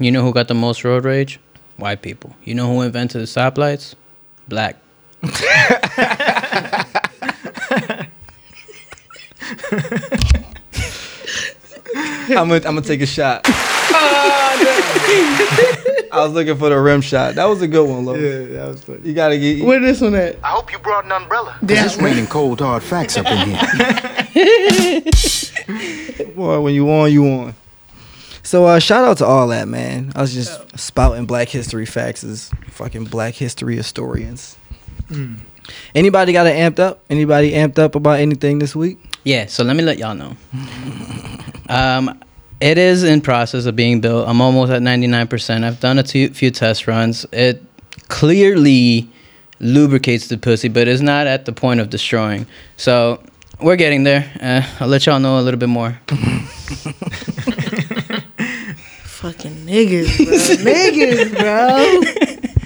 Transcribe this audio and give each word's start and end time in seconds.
You 0.00 0.10
know 0.10 0.24
who 0.24 0.32
got 0.32 0.48
the 0.48 0.54
most 0.54 0.82
road 0.82 1.04
rage? 1.04 1.38
White 1.76 2.00
people. 2.00 2.34
You 2.42 2.54
know 2.54 2.66
who 2.66 2.80
invented 2.80 3.20
the 3.20 3.26
stoplights? 3.26 3.94
Black. 4.48 4.76
I'm 12.30 12.48
gonna, 12.48 12.54
I'm 12.54 12.62
gonna 12.62 12.80
take 12.80 13.02
a 13.02 13.06
shot. 13.06 13.42
I 16.12 16.24
was 16.24 16.32
looking 16.32 16.56
for 16.56 16.70
the 16.70 16.80
rim 16.80 17.02
shot. 17.02 17.34
That 17.34 17.44
was 17.44 17.60
a 17.60 17.68
good 17.68 17.86
one, 17.86 18.06
Lo. 18.06 18.14
Yeah, 18.14 18.46
that 18.56 18.68
was 18.68 18.82
funny. 18.82 19.00
You 19.04 19.12
gotta 19.12 19.38
get. 19.38 19.62
Where 19.64 19.80
this 19.80 20.00
one 20.00 20.14
at? 20.14 20.36
I 20.42 20.48
hope 20.48 20.72
you 20.72 20.78
brought 20.78 21.04
an 21.04 21.12
umbrella. 21.12 21.58
Damn. 21.62 21.84
It's 21.84 21.98
raining 21.98 22.26
cold 22.26 22.60
hard 22.60 22.82
facts 22.82 23.18
up 23.18 23.26
in 23.26 23.50
here. 23.50 23.60
Boy, 26.34 26.60
when 26.60 26.72
you 26.74 26.90
on, 26.90 27.12
you 27.12 27.26
on. 27.26 27.54
So 28.50 28.66
uh, 28.66 28.80
shout 28.80 29.04
out 29.04 29.18
to 29.18 29.26
all 29.26 29.46
that, 29.46 29.68
man. 29.68 30.10
I 30.16 30.22
was 30.22 30.34
just 30.34 30.76
spouting 30.76 31.24
Black 31.24 31.48
History 31.48 31.86
facts 31.86 32.24
as 32.24 32.50
fucking 32.70 33.04
Black 33.04 33.34
History 33.34 33.76
historians. 33.76 34.56
Anybody 35.94 36.32
got 36.32 36.48
it 36.48 36.56
amped 36.56 36.80
up? 36.80 36.98
Anybody 37.08 37.52
amped 37.52 37.78
up 37.78 37.94
about 37.94 38.18
anything 38.18 38.58
this 38.58 38.74
week? 38.74 38.98
Yeah, 39.22 39.46
so 39.46 39.62
let 39.62 39.76
me 39.76 39.84
let 39.84 39.98
y'all 39.98 40.16
know. 40.16 40.36
Um, 41.68 42.20
it 42.60 42.76
is 42.76 43.04
in 43.04 43.20
process 43.20 43.66
of 43.66 43.76
being 43.76 44.00
built. 44.00 44.28
I'm 44.28 44.40
almost 44.40 44.72
at 44.72 44.82
99%. 44.82 45.62
I've 45.62 45.78
done 45.78 46.00
a 46.00 46.02
few, 46.02 46.30
few 46.30 46.50
test 46.50 46.88
runs. 46.88 47.24
It 47.30 47.62
clearly 48.08 49.08
lubricates 49.60 50.26
the 50.26 50.36
pussy, 50.36 50.68
but 50.68 50.88
it's 50.88 51.02
not 51.02 51.28
at 51.28 51.44
the 51.44 51.52
point 51.52 51.78
of 51.78 51.88
destroying. 51.88 52.46
So 52.76 53.22
we're 53.60 53.76
getting 53.76 54.02
there. 54.02 54.28
Uh, 54.40 54.66
I'll 54.80 54.88
let 54.88 55.06
y'all 55.06 55.20
know 55.20 55.38
a 55.38 55.42
little 55.42 55.60
bit 55.60 55.68
more. 55.68 56.00
Fucking 59.20 59.52
niggas, 59.66 60.16
bro. 60.16 60.72
niggas, 60.72 61.38
bro. 61.38 62.56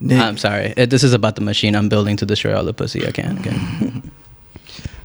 Nick. 0.00 0.18
I'm 0.20 0.38
sorry. 0.38 0.74
Uh, 0.76 0.86
this 0.86 1.04
is 1.04 1.12
about 1.12 1.34
the 1.36 1.42
machine 1.42 1.76
I'm 1.76 1.88
building 1.90 2.16
to 2.16 2.26
destroy 2.26 2.56
all 2.56 2.64
the 2.64 2.72
pussy 2.72 3.06
I 3.06 3.12
can. 3.12 3.38
Okay. 3.40 4.02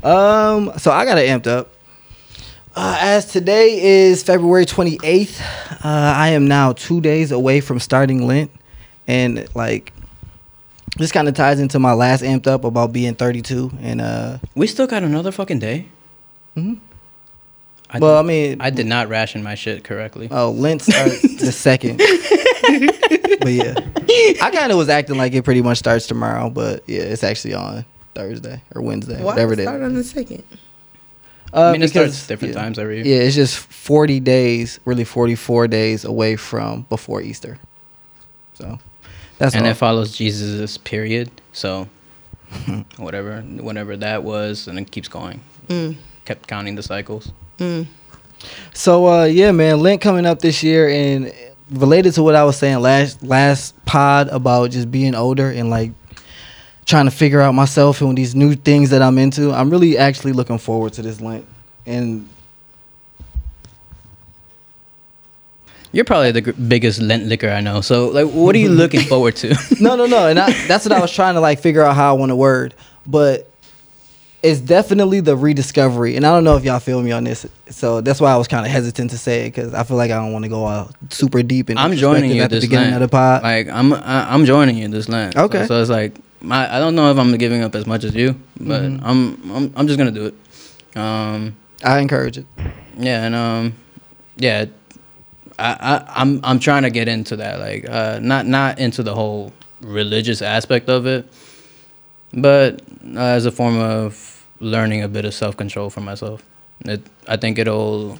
Um, 0.01 0.71
so 0.77 0.91
I 0.91 1.03
got 1.03 1.17
it 1.17 1.27
amped 1.27 1.47
up. 1.47 1.73
Uh, 2.73 2.95
as 3.01 3.25
today 3.25 3.81
is 4.07 4.23
February 4.23 4.65
28th, 4.65 5.41
uh, 5.41 5.77
I 5.83 6.29
am 6.29 6.47
now 6.47 6.71
two 6.71 7.01
days 7.01 7.33
away 7.33 7.59
from 7.59 7.81
starting 7.81 8.25
Lent. 8.25 8.49
And 9.07 9.45
like, 9.55 9.91
this 10.95 11.11
kind 11.11 11.27
of 11.27 11.33
ties 11.33 11.59
into 11.59 11.79
my 11.79 11.91
last 11.91 12.23
amped 12.23 12.47
up 12.47 12.63
about 12.63 12.93
being 12.93 13.13
32. 13.13 13.71
And, 13.81 13.99
uh, 13.99 14.37
we 14.55 14.67
still 14.67 14.87
got 14.87 15.03
another 15.03 15.33
fucking 15.33 15.59
day. 15.59 15.89
Mhm. 16.55 16.79
I, 17.91 17.99
well, 17.99 18.17
I 18.17 18.21
mean, 18.21 18.61
I 18.61 18.69
did 18.69 18.85
not 18.85 19.09
ration 19.09 19.41
my 19.41 19.55
shit 19.55 19.83
correctly. 19.83 20.27
oh, 20.29 20.51
Lent 20.51 20.83
starts 20.83 21.21
the 21.21 21.51
second. 21.51 21.97
but 21.97 23.51
yeah, 23.51 23.73
I 24.43 24.51
kind 24.53 24.71
of 24.71 24.77
was 24.77 24.89
acting 24.89 25.17
like 25.17 25.33
it 25.33 25.43
pretty 25.43 25.63
much 25.63 25.79
starts 25.79 26.05
tomorrow, 26.05 26.49
but 26.49 26.83
yeah, 26.87 27.01
it's 27.01 27.23
actually 27.23 27.55
on 27.55 27.85
Thursday 28.13 28.61
or 28.75 28.81
Wednesday, 28.83 29.17
Why 29.17 29.23
whatever 29.23 29.53
it 29.53 29.57
day. 29.57 29.63
start 29.63 29.81
on 29.81 29.95
the 29.95 30.03
second? 30.03 30.43
Uh, 31.51 31.69
I 31.69 31.71
mean, 31.71 31.81
it 31.81 31.89
starts 31.89 32.27
different 32.27 32.53
yeah. 32.53 32.61
times 32.61 32.77
every 32.77 32.97
year. 32.97 33.05
Yeah, 33.05 33.23
it's 33.23 33.35
just 33.35 33.57
40 33.57 34.19
days, 34.19 34.79
really 34.85 35.03
44 35.03 35.67
days 35.67 36.05
away 36.05 36.35
from 36.35 36.83
before 36.89 37.21
Easter. 37.21 37.57
So 38.53 38.77
that's 39.39 39.55
and 39.55 39.65
all. 39.65 39.71
it 39.71 39.75
follows 39.75 40.15
Jesus' 40.15 40.77
period. 40.77 41.31
So 41.53 41.87
whatever, 42.97 43.41
whenever 43.41 43.97
that 43.97 44.23
was, 44.23 44.67
and 44.67 44.77
it 44.77 44.91
keeps 44.91 45.07
going. 45.07 45.41
Mm. 45.69 45.95
Kept 46.25 46.47
counting 46.47 46.75
the 46.75 46.83
cycles. 46.83 47.31
So 48.73 49.07
uh, 49.07 49.25
yeah, 49.25 49.51
man, 49.51 49.79
Lent 49.79 50.01
coming 50.01 50.25
up 50.25 50.39
this 50.39 50.63
year, 50.63 50.89
and 50.89 51.33
related 51.71 52.13
to 52.13 52.23
what 52.23 52.35
I 52.35 52.43
was 52.43 52.57
saying 52.57 52.79
last 52.79 53.21
last 53.23 53.75
pod 53.85 54.29
about 54.29 54.71
just 54.71 54.89
being 54.89 55.15
older 55.15 55.49
and 55.49 55.69
like 55.69 55.91
trying 56.85 57.05
to 57.05 57.11
figure 57.11 57.41
out 57.41 57.53
myself 57.53 58.01
and 58.01 58.17
these 58.17 58.35
new 58.35 58.55
things 58.55 58.89
that 58.89 59.01
I'm 59.01 59.17
into. 59.17 59.51
I'm 59.51 59.69
really 59.69 59.97
actually 59.97 60.33
looking 60.33 60.57
forward 60.57 60.93
to 60.93 61.01
this 61.01 61.21
Lent, 61.21 61.45
and 61.85 62.27
You're 65.91 66.05
probably 66.05 66.31
the 66.31 66.53
biggest 66.53 67.01
Lent 67.01 67.25
liquor 67.25 67.49
I 67.49 67.61
know. 67.61 67.81
So 67.81 68.09
like, 68.09 68.27
what 68.27 68.55
are 68.55 68.59
you 68.59 68.69
looking 68.83 69.01
forward 69.01 69.35
to? 69.37 69.55
no, 69.79 69.95
no, 69.95 70.05
no. 70.05 70.27
And 70.27 70.37
I, 70.37 70.51
that's 70.67 70.85
what 70.85 70.91
I 70.91 71.01
was 71.01 71.11
trying 71.15 71.33
to 71.33 71.39
like 71.39 71.59
figure 71.59 71.83
out 71.83 71.95
how 71.95 72.15
I 72.15 72.17
want 72.17 72.29
to 72.29 72.35
word. 72.35 72.75
But 73.07 73.48
it's 74.41 74.59
definitely 74.61 75.19
the 75.19 75.35
rediscovery. 75.35 76.15
And 76.15 76.25
I 76.25 76.33
don't 76.33 76.43
know 76.43 76.55
if 76.55 76.63
y'all 76.63 76.79
feel 76.79 77.01
me 77.01 77.11
on 77.11 77.23
this. 77.25 77.45
So 77.69 78.01
that's 78.01 78.21
why 78.21 78.31
I 78.31 78.37
was 78.37 78.47
kind 78.47 78.65
of 78.65 78.71
hesitant 78.71 79.11
to 79.11 79.17
say 79.17 79.45
it 79.47 79.49
because 79.55 79.73
I 79.73 79.83
feel 79.83 79.97
like 79.97 80.11
I 80.11 80.15
don't 80.15 80.31
want 80.31 80.43
to 80.45 80.49
go 80.49 80.65
out 80.65 80.93
super 81.09 81.43
deep 81.43 81.69
and 81.69 81.77
I'm 81.79 81.93
joining 81.93 82.31
you 82.31 82.41
at 82.41 82.49
the 82.49 82.61
beginning 82.61 82.91
Lent. 82.91 83.03
of 83.03 83.09
the 83.09 83.11
pod. 83.11 83.43
Like 83.43 83.67
I'm, 83.67 83.93
I, 83.93 84.33
I'm 84.33 84.45
joining 84.45 84.77
you 84.77 84.85
in 84.85 84.91
this 84.91 85.09
land. 85.09 85.35
Okay. 85.35 85.65
So, 85.65 85.81
it's 85.81 85.89
like, 85.89 86.15
I, 86.49 86.77
I 86.77 86.79
don't 86.79 86.95
know 86.95 87.11
if 87.11 87.17
I'm 87.17 87.35
giving 87.37 87.61
up 87.63 87.75
as 87.75 87.85
much 87.85 88.03
as 88.05 88.15
you, 88.15 88.33
but 88.59 88.81
Mm-hmm. 88.81 89.05
I'm, 89.05 89.51
I'm, 89.51 89.73
I'm 89.75 89.87
just 89.87 89.97
gonna 89.99 90.11
do 90.11 90.27
it. 90.27 90.97
Um, 90.97 91.55
I 91.83 91.99
encourage 91.99 92.37
it. 92.37 92.45
yeah, 92.97 93.25
and 93.25 93.35
um, 93.35 93.75
yeah, 94.37 94.65
I, 95.57 95.73
I, 96.07 96.21
I'm, 96.21 96.39
I'm 96.43 96.59
trying 96.59 96.83
to 96.83 96.89
get 96.89 97.07
into 97.09 97.35
that. 97.37 97.59
Like, 97.59 97.89
uh, 97.89 98.19
not, 98.21 98.45
not 98.45 98.79
into 98.79 99.03
the 99.03 99.13
whole 99.13 99.51
religious 99.81 100.41
aspect 100.41 100.87
of 100.89 101.05
it, 101.05 101.27
but 102.33 102.81
uh, 103.15 103.19
as 103.19 103.45
a 103.45 103.51
form 103.51 103.77
of 103.77 104.39
learning 104.59 105.03
a 105.03 105.07
bit 105.07 105.25
of 105.25 105.33
self 105.33 105.57
control 105.57 105.89
for 105.89 106.01
myself. 106.01 106.43
It, 106.85 107.01
I 107.27 107.37
think 107.37 107.59
it'll, 107.59 108.19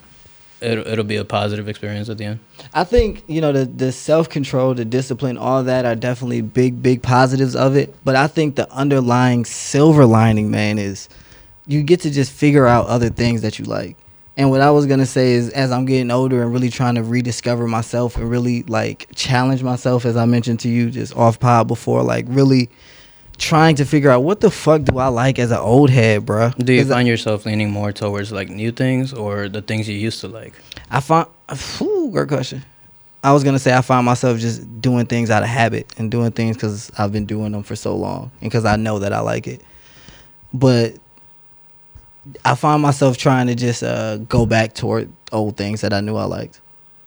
it'll, 0.61 0.87
it'll 0.87 1.05
be 1.05 1.15
a 1.15 1.25
positive 1.25 1.67
experience 1.67 2.09
at 2.09 2.17
the 2.17 2.25
end. 2.25 2.39
I 2.73 2.83
think 2.83 3.23
you 3.27 3.41
know 3.41 3.51
the 3.51 3.65
the 3.65 3.91
self 3.91 4.29
control, 4.29 4.73
the 4.73 4.85
discipline, 4.85 5.37
all 5.37 5.63
that 5.63 5.85
are 5.85 5.95
definitely 5.95 6.41
big 6.41 6.81
big 6.81 7.01
positives 7.01 7.55
of 7.55 7.75
it. 7.75 7.95
But 8.03 8.15
I 8.15 8.27
think 8.27 8.55
the 8.55 8.71
underlying 8.71 9.45
silver 9.45 10.05
lining, 10.05 10.51
man, 10.51 10.77
is 10.77 11.09
you 11.67 11.83
get 11.83 12.01
to 12.01 12.09
just 12.09 12.31
figure 12.31 12.67
out 12.67 12.87
other 12.87 13.09
things 13.09 13.41
that 13.41 13.59
you 13.59 13.65
like. 13.65 13.95
And 14.37 14.49
what 14.49 14.61
I 14.61 14.71
was 14.71 14.85
gonna 14.85 15.05
say 15.05 15.33
is, 15.33 15.49
as 15.49 15.71
I'm 15.71 15.85
getting 15.85 16.11
older 16.11 16.41
and 16.41 16.53
really 16.53 16.69
trying 16.69 16.95
to 16.95 17.03
rediscover 17.03 17.67
myself 17.67 18.15
and 18.15 18.29
really 18.29 18.63
like 18.63 19.07
challenge 19.13 19.63
myself, 19.63 20.05
as 20.05 20.15
I 20.15 20.25
mentioned 20.25 20.61
to 20.61 20.69
you 20.69 20.89
just 20.89 21.15
off 21.15 21.39
pod 21.39 21.67
before, 21.67 22.03
like 22.03 22.25
really 22.29 22.69
trying 23.39 23.75
to 23.77 23.85
figure 23.85 24.09
out 24.11 24.23
what 24.23 24.41
the 24.41 24.51
fuck 24.51 24.83
do 24.83 24.97
I 24.99 25.07
like 25.07 25.39
as 25.39 25.49
an 25.51 25.57
old 25.57 25.89
head, 25.89 26.25
bruh. 26.25 26.55
Do 26.63 26.73
you 26.73 26.81
'Cause 26.83 26.91
I- 26.91 26.95
find 26.95 27.07
yourself 27.07 27.45
leaning 27.45 27.71
more 27.71 27.91
towards 27.91 28.31
like 28.31 28.49
new 28.49 28.71
things 28.71 29.13
or 29.13 29.49
the 29.49 29.61
things 29.61 29.87
you 29.89 29.95
used 29.95 30.21
to 30.21 30.27
like? 30.27 30.53
I 30.91 30.99
find, 30.99 31.25
whew, 31.77 32.09
great 32.11 32.27
question. 32.27 32.63
I 33.23 33.33
was 33.33 33.43
gonna 33.43 33.59
say 33.59 33.73
I 33.73 33.81
find 33.81 34.05
myself 34.05 34.39
just 34.39 34.81
doing 34.81 35.05
things 35.05 35.29
out 35.29 35.43
of 35.43 35.49
habit 35.49 35.93
and 35.97 36.09
doing 36.11 36.31
things 36.31 36.55
because 36.55 36.89
I've 36.97 37.11
been 37.11 37.25
doing 37.25 37.51
them 37.51 37.63
for 37.63 37.75
so 37.75 37.95
long 37.95 38.31
and 38.41 38.49
because 38.49 38.63
I 38.65 38.75
know 38.77 38.99
that 38.99 39.11
I 39.13 39.19
like 39.19 39.45
it. 39.47 39.61
But 40.53 40.95
I 42.45 42.55
find 42.55 42.81
myself 42.81 43.17
trying 43.17 43.47
to 43.47 43.55
just 43.55 43.83
uh, 43.83 44.17
go 44.17 44.45
back 44.45 44.73
toward 44.73 45.09
old 45.31 45.57
things 45.57 45.81
that 45.81 45.93
I 45.93 45.99
knew 46.01 46.15
I 46.15 46.25
liked, 46.25 46.59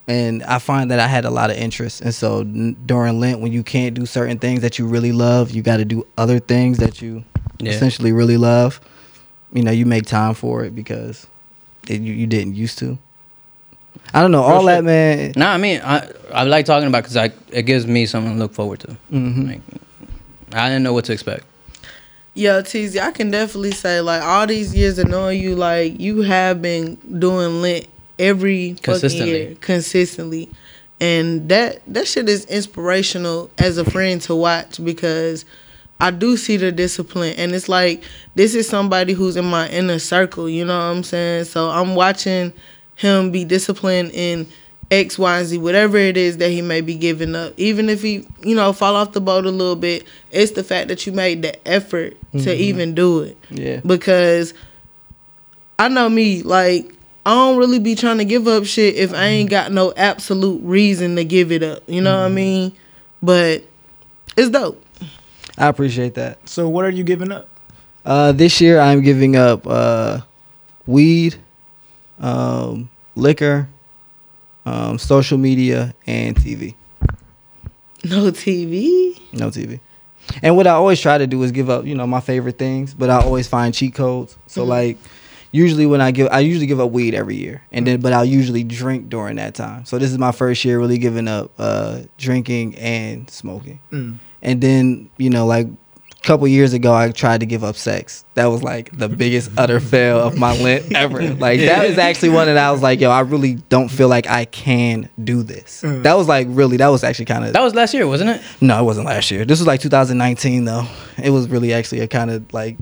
and 0.09 0.43
I 0.43 0.59
find 0.59 0.91
that 0.91 0.99
I 1.01 1.07
had 1.07 1.25
a 1.25 1.31
lot 1.31 1.51
of 1.51 1.57
interest. 1.57 2.01
And 2.01 2.15
so 2.15 2.41
n- 2.41 2.77
during 2.87 3.21
Lent, 3.21 3.41
when 3.41 3.53
you 3.53 3.63
can't 3.63 3.95
do 3.95 4.05
certain 4.07 4.39
things 4.39 4.61
that 4.63 4.79
you 4.79 4.87
really 4.87 5.13
love, 5.13 5.51
you 5.53 5.63
got 5.63 5.77
to 5.79 5.85
do 5.85 6.07
other 6.19 6.39
things 6.39 6.79
that 6.79 7.01
you 7.01 7.25
Yeah. 7.61 7.71
essentially 7.73 8.13
really 8.13 8.37
love. 8.37 8.81
You 9.53 9.63
know, 9.63 9.71
you 9.71 9.87
make 9.87 10.07
time 10.07 10.35
for 10.35 10.65
it 10.65 10.75
because 10.75 11.27
it, 11.89 12.01
you, 12.01 12.13
you 12.13 12.27
didn't 12.27 12.55
used 12.55 12.79
to. 12.79 12.99
I 14.15 14.21
don't 14.23 14.33
know. 14.33 14.43
All 14.43 14.65
that, 14.67 14.83
man. 14.85 15.33
No, 15.37 15.47
I 15.47 15.59
mean 15.59 15.81
I 15.85 16.09
I 16.33 16.45
like 16.45 16.65
talking 16.67 16.89
about 16.89 17.03
because 17.05 17.17
I 17.17 17.31
it 17.51 17.63
gives 17.63 17.87
me 17.87 18.07
something 18.07 18.33
to 18.35 18.39
look 18.39 18.53
forward 18.55 18.81
to. 18.81 18.97
Mhm. 19.13 19.47
Like, 19.49 19.61
I 20.53 20.69
didn't 20.69 20.83
know 20.83 20.93
what 20.93 21.05
to 21.07 21.13
expect. 21.13 21.45
Yo, 22.35 22.63
TZ, 22.63 22.97
I 22.97 23.11
can 23.11 23.31
definitely 23.31 23.73
say 23.73 24.01
like 24.01 24.23
all 24.23 24.47
these 24.47 24.75
years 24.75 24.99
of 24.99 25.09
knowing 25.09 25.41
you, 25.41 25.55
like 25.55 26.01
you 26.01 26.23
have 26.23 26.61
been 26.63 26.97
doing 27.19 27.61
Lent 27.61 27.87
every 28.23 28.75
fucking 28.75 28.83
Consistently. 28.83 29.31
year 29.31 29.55
consistently, 29.61 30.51
and 31.01 31.49
that 31.49 31.83
that 31.87 32.07
shit 32.07 32.29
is 32.29 32.45
inspirational 32.47 33.51
as 33.59 33.77
a 33.79 33.85
friend 33.85 34.21
to 34.23 34.35
watch 34.35 34.83
because 34.83 35.45
I 36.01 36.11
do 36.11 36.37
see 36.37 36.57
the 36.57 36.73
discipline, 36.73 37.35
and 37.37 37.53
it's 37.53 37.69
like 37.69 38.03
this 38.35 38.55
is 38.55 38.69
somebody 38.69 39.13
who's 39.13 39.37
in 39.37 39.45
my 39.45 39.69
inner 39.69 39.99
circle. 39.99 40.49
You 40.49 40.65
know 40.65 40.77
what 40.77 40.97
I'm 40.97 41.03
saying? 41.03 41.45
So 41.45 41.71
I'm 41.71 41.95
watching 41.95 42.53
him 42.97 43.31
be 43.31 43.45
disciplined 43.45 44.13
in 44.13 44.47
X, 44.93 45.19
Y, 45.19 45.39
and 45.39 45.47
Z, 45.47 45.59
whatever 45.59 45.97
it 45.97 46.17
is 46.17 46.37
that 46.37 46.51
he 46.51 46.61
may 46.61 46.83
be 46.83 46.95
giving 46.95 47.35
up. 47.35 47.55
Even 47.57 47.89
if 47.89 48.03
he, 48.03 48.27
you 48.43 48.55
know, 48.55 48.73
fall 48.73 48.95
off 48.95 49.13
the 49.13 49.21
boat 49.21 49.47
a 49.47 49.51
little 49.51 49.77
bit, 49.77 50.05
it's 50.31 50.53
the 50.53 50.63
fact 50.63 50.89
that 50.89 51.07
you 51.07 51.13
made 51.13 51.43
the 51.43 51.69
effort 51.69 52.17
to 52.33 52.39
mm-hmm. 52.39 52.51
even 52.51 52.95
do 52.95 53.21
it. 53.21 53.39
Yeah. 53.51 53.81
Because 53.87 54.53
I 55.79 55.89
know 55.89 56.09
me, 56.09 56.43
like, 56.43 56.95
I 57.25 57.31
don't 57.35 57.57
really 57.59 57.79
be 57.79 57.95
trying 57.95 58.19
to 58.19 58.25
give 58.25 58.49
up 58.49 58.65
shit 58.65 58.97
if 58.97 59.15
I 59.15 59.27
ain't 59.27 59.49
got 59.51 59.71
no 59.71 59.93
absolute 59.97 60.61
reason 60.65 61.17
to 61.17 61.25
give 61.25 61.53
it 61.53 61.63
up. 61.63 61.83
You 61.87 62.01
know 62.01 62.17
what 62.19 62.25
I 62.27 62.29
mean? 62.29 62.73
But 63.23 63.65
it's 64.37 64.51
dope. 64.51 64.85
I 65.57 65.69
appreciate 65.69 66.15
that. 66.15 66.49
So 66.49 66.69
what 66.69 66.85
are 66.85 66.91
you 66.91 67.05
giving 67.05 67.31
up? 67.31 67.49
Uh, 68.05 68.33
this 68.33 68.61
year, 68.61 68.81
I'm 68.81 69.03
giving 69.03 69.37
up 69.37 69.65
uh, 69.67 70.23
weed, 70.87 71.37
um, 72.19 72.91
liquor, 73.15 73.69
um, 74.67 74.99
social 74.99 75.39
media, 75.39 75.95
and 76.07 76.35
TV. 76.35 76.75
No 78.05 78.33
TV. 78.33 79.21
No 79.33 79.49
TV. 79.51 79.79
And 80.43 80.57
what 80.57 80.67
I 80.67 80.71
always 80.71 81.01
try 81.01 81.19
to 81.19 81.27
do 81.29 81.41
is 81.45 81.53
give 81.53 81.71
up, 81.71 81.85
you 81.85 81.95
know, 81.95 82.07
my 82.07 82.21
favorite 82.21 82.59
things, 82.59 82.95
but 82.95 83.11
I 83.11 83.21
always 83.21 83.47
find 83.47 83.73
cheat 83.73 83.95
codes. 83.95 84.37
So 84.49 84.65
Mhm. 84.65 84.69
like 84.69 84.99
usually 85.53 85.87
when 85.87 86.01
I 86.01 86.11
give 86.11 86.29
I 86.33 86.41
usually 86.41 86.67
give 86.67 86.81
up 86.81 86.91
weed 86.91 87.15
every 87.15 87.37
year. 87.37 87.63
And 87.71 87.87
then 87.87 88.01
but 88.01 88.13
I'll 88.13 88.25
usually 88.25 88.65
drink 88.65 89.09
during 89.09 89.37
that 89.37 89.55
time. 89.55 89.85
So 89.85 89.99
this 89.99 90.11
is 90.11 90.19
my 90.19 90.33
first 90.33 90.65
year 90.65 90.79
really 90.79 90.99
giving 90.99 91.29
up 91.29 91.53
uh 91.59 92.01
drinking 92.19 92.75
and 92.77 93.31
smoking. 93.31 93.81
Mm. 93.93 94.19
And 94.41 94.61
then, 94.61 95.11
you 95.19 95.31
know, 95.31 95.47
like 95.47 95.67
a 95.67 96.25
couple 96.25 96.49
years 96.49 96.73
ago 96.73 96.93
I 96.95 97.11
tried 97.11 97.41
to 97.41 97.47
give 97.47 97.63
up 97.65 97.77
sex. 97.77 98.25
That 98.35 98.47
was 98.47 98.63
like 98.63 98.97
the 98.97 99.09
biggest 99.09 99.51
utter 99.59 99.79
fail 99.79 100.19
of 100.21 100.39
my 100.39 100.57
Lent 100.61 100.95
ever. 100.95 101.23
Like 101.35 101.61
that 101.61 101.87
was 101.87 101.99
actually 101.99 102.31
one 102.31 102.47
that 102.47 102.57
I 102.57 102.71
was 102.73 102.83
like, 102.83 103.01
yo, 103.01 103.11
I 103.11 103.21
really 103.21 103.55
don't 103.55 103.89
feel 103.89 104.09
like 104.09 104.27
I 104.29 104.47
can 104.47 105.09
do 105.23 105.43
this. 105.43 105.83
Mm. 105.83 106.03
That 106.05 106.17
was 106.17 106.29
like 106.29 106.47
really 106.51 106.79
that 106.79 106.89
was 106.89 107.05
actually 107.05 107.27
kind 107.27 107.45
of 107.45 107.53
That 107.53 107.63
was 107.63 107.75
last 107.75 107.93
year, 107.93 108.07
wasn't 108.07 108.31
it? 108.31 108.43
no, 108.61 108.81
it 108.81 108.85
wasn't 108.85 109.07
last 109.07 109.31
year. 109.31 109.45
This 109.45 109.59
was 109.61 109.67
like 109.67 109.81
2019 109.81 110.65
though. 110.65 110.87
It 111.23 111.31
was 111.31 111.49
really 111.49 111.73
actually 111.73 112.01
a 112.01 112.09
kind 112.09 112.31
of 112.31 112.53
like 112.55 112.79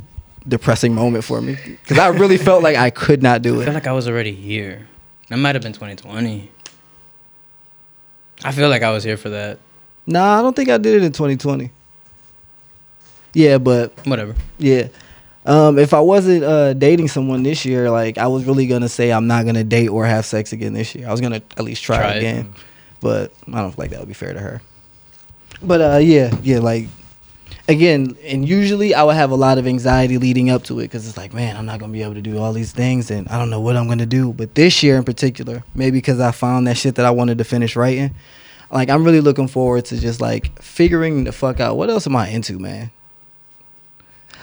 depressing 0.49 0.95
moment 0.95 1.25
for 1.25 1.41
me 1.41 1.57
because 1.65 1.99
I 1.99 2.09
really 2.09 2.39
felt 2.39 2.63
like 2.63 2.77
I 2.77 2.91
could 2.91 3.23
not 3.23 3.43
do 3.43 3.61
it. 3.61 3.63
I 3.63 3.65
feel 3.67 3.75
like 3.75 3.87
I 3.87 3.93
was 3.93 4.09
already 4.09 4.33
here. 4.33 4.87
That 5.29 5.37
might 5.37 5.55
have 5.55 5.63
been 5.63 5.73
2020. 5.73 6.51
I 8.43 8.53
feel 8.53 8.69
like 8.69 8.83
I 8.83 8.91
was 8.91 9.05
here 9.05 9.17
for 9.17 9.29
that. 9.31 9.59
Nah, 10.07 10.39
I 10.39 10.43
don't 10.43 10.57
think 10.57 10.71
I 10.71 10.79
did 10.79 10.95
it 11.03 11.05
in 11.05 11.13
2020. 11.13 11.71
Yeah, 13.35 13.59
but 13.59 13.93
Whatever. 14.07 14.35
yeah. 14.59 14.89
Um, 15.47 15.79
if 15.79 15.95
I 15.95 16.01
wasn't 16.01 16.45
uh, 16.45 16.75
dating 16.75 17.09
someone 17.09 17.43
this 17.43 17.65
year, 17.65 17.91
like 17.91 18.19
I 18.19 18.27
was 18.27 18.45
really 18.45 18.67
gonna 18.67 18.89
say 18.89 19.11
I'm 19.13 19.27
not 19.27 19.47
gonna 19.47 19.65
date 19.65 19.89
or 19.89 20.05
have 20.05 20.27
sex 20.27 20.53
again 20.53 20.73
this 20.75 20.95
year. 20.95 21.09
I 21.09 21.11
was 21.13 21.21
gonna 21.21 21.37
at 21.57 21.61
least 21.65 21.83
try, 21.83 21.97
Try 21.99 22.13
it. 22.13 22.17
again, 22.19 22.53
but 23.01 23.33
I 23.49 23.61
don't 23.61 23.71
feel 23.71 23.77
like 23.79 23.91
that 23.91 24.01
would 24.01 24.09
be 24.09 24.15
fair 24.15 24.33
to 24.35 24.41
her. 24.41 24.61
But 25.63 25.81
uh, 25.81 25.97
yeah, 25.99 26.35
yeah, 26.43 26.59
like 26.59 26.89
again, 27.71 28.17
and 28.25 28.47
usually 28.49 28.95
I 28.95 29.03
would 29.03 29.15
have 29.15 29.31
a 29.31 29.37
lot 29.37 29.57
of 29.59 29.67
anxiety 29.67 30.19
leading 30.19 30.51
up 30.51 30.65
to 30.65 30.79
it 30.81 30.85
because 30.85 31.09
it's 31.09 31.17
like, 31.17 31.33
man, 31.33 31.57
I'm 31.57 31.67
not 31.67 31.81
gonna 31.81 31.93
be 31.93 32.03
able 32.03 32.15
to 32.15 32.23
do 32.23 32.39
all 32.39 32.53
these 32.53 32.73
things, 32.73 33.11
and 33.11 33.29
I 33.29 33.39
don't 33.39 33.49
know 33.49 33.61
what 33.61 33.77
I'm 33.77 33.89
gonna 33.89 34.07
do. 34.07 34.33
But 34.33 34.55
this 34.55 34.83
year 34.83 34.97
in 34.97 35.05
particular, 35.05 35.65
maybe 35.75 35.99
because 35.99 36.21
I 36.21 36.33
found 36.33 36.67
that 36.67 36.77
shit 36.77 36.97
that 36.97 37.07
I 37.07 37.11
wanted 37.11 37.39
to 37.39 37.45
finish 37.45 37.77
writing, 37.77 38.15
like 38.71 38.91
I'm 38.91 39.05
really 39.05 39.21
looking 39.21 39.49
forward 39.49 39.87
to 39.87 39.99
just 39.99 40.21
like 40.21 40.61
figuring 40.61 41.25
the 41.25 41.33
fuck 41.33 41.61
out 41.61 41.77
what 41.77 41.91
else 41.91 42.07
am 42.07 42.17
I 42.17 42.29
into, 42.29 42.59
man. 42.59 42.91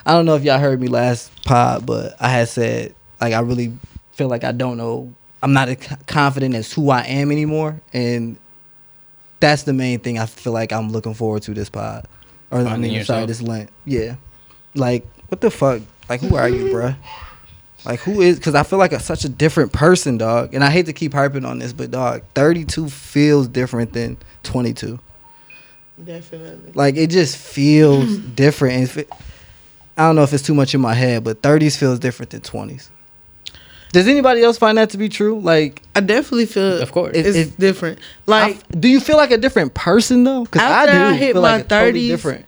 I 0.05 0.13
don't 0.13 0.25
know 0.25 0.35
if 0.35 0.43
y'all 0.43 0.59
heard 0.59 0.79
me 0.79 0.87
last 0.87 1.43
pod, 1.43 1.85
but 1.85 2.15
I 2.19 2.29
had 2.29 2.47
said 2.49 2.95
like 3.19 3.33
I 3.33 3.39
really 3.39 3.73
feel 4.13 4.27
like 4.29 4.43
I 4.43 4.51
don't 4.51 4.77
know. 4.77 5.13
I'm 5.43 5.53
not 5.53 5.69
confident 6.07 6.55
as 6.55 6.71
who 6.71 6.89
I 6.89 7.01
am 7.01 7.31
anymore, 7.31 7.79
and 7.93 8.37
that's 9.39 9.63
the 9.63 9.73
main 9.73 9.99
thing 9.99 10.17
I 10.17 10.25
feel 10.25 10.53
like 10.53 10.71
I'm 10.71 10.89
looking 10.89 11.13
forward 11.13 11.43
to 11.43 11.53
this 11.53 11.69
pod, 11.69 12.07
or 12.51 12.59
I 12.59 12.63
Finding 12.63 12.91
mean, 12.93 13.03
sorry, 13.03 13.21
yourself. 13.21 13.27
this 13.27 13.41
Lent. 13.41 13.69
Yeah, 13.85 14.15
like 14.75 15.05
what 15.29 15.41
the 15.41 15.51
fuck? 15.51 15.81
Like 16.09 16.21
who 16.21 16.35
are 16.35 16.47
you, 16.49 16.65
bruh? 16.73 16.95
Like 17.85 17.99
who 18.01 18.21
is? 18.21 18.37
Because 18.37 18.55
I 18.55 18.63
feel 18.63 18.79
like 18.79 18.91
a, 18.91 18.99
such 18.99 19.23
a 19.25 19.29
different 19.29 19.71
person, 19.73 20.17
dog. 20.17 20.53
And 20.53 20.63
I 20.63 20.69
hate 20.69 20.87
to 20.87 20.93
keep 20.93 21.13
harping 21.13 21.45
on 21.45 21.59
this, 21.59 21.73
but 21.73 21.91
dog, 21.91 22.23
32 22.35 22.89
feels 22.89 23.47
different 23.47 23.93
than 23.93 24.17
22. 24.43 24.99
Definitely. 26.03 26.71
Like 26.73 26.95
it 26.95 27.09
just 27.09 27.37
feels 27.37 28.17
different. 28.17 28.75
And 28.75 28.83
if 28.83 28.97
it, 28.97 29.09
I 29.97 30.03
don't 30.07 30.15
know 30.15 30.23
if 30.23 30.33
it's 30.33 30.43
too 30.43 30.53
much 30.53 30.75
in 30.75 30.81
my 30.81 30.93
head, 30.93 31.23
but 31.23 31.41
30s 31.41 31.77
feels 31.77 31.97
different 31.99 32.31
than 32.31 32.41
20s. 32.41 32.89
Does 33.93 34.07
anybody 34.07 34.41
else 34.43 34.57
find 34.57 34.77
that 34.77 34.89
to 34.91 34.97
be 34.97 35.09
true? 35.09 35.39
Like, 35.39 35.81
I 35.95 36.01
definitely 36.01 36.45
feel 36.45 36.81
Of 36.81 36.91
course. 36.91 37.15
it's 37.15 37.29
If- 37.29 37.35
if- 37.47 37.57
different. 37.57 37.99
I 37.99 38.31
Like 38.31 38.55
f- 38.57 38.63
do 38.79 38.87
you 38.87 38.99
feel 38.99 39.17
like 39.17 39.31
a 39.31 39.37
different 39.37 39.73
person 39.73 40.23
though? 40.23 40.43
Because 40.43 40.61
I 40.61 40.83
After 40.83 40.91
do 40.93 41.03
I 41.05 41.13
hit 41.13 41.33
feel 41.33 41.41
my 41.41 41.55
like 41.57 41.65
a 41.65 41.67
totally 41.69 42.07
different. 42.09 42.45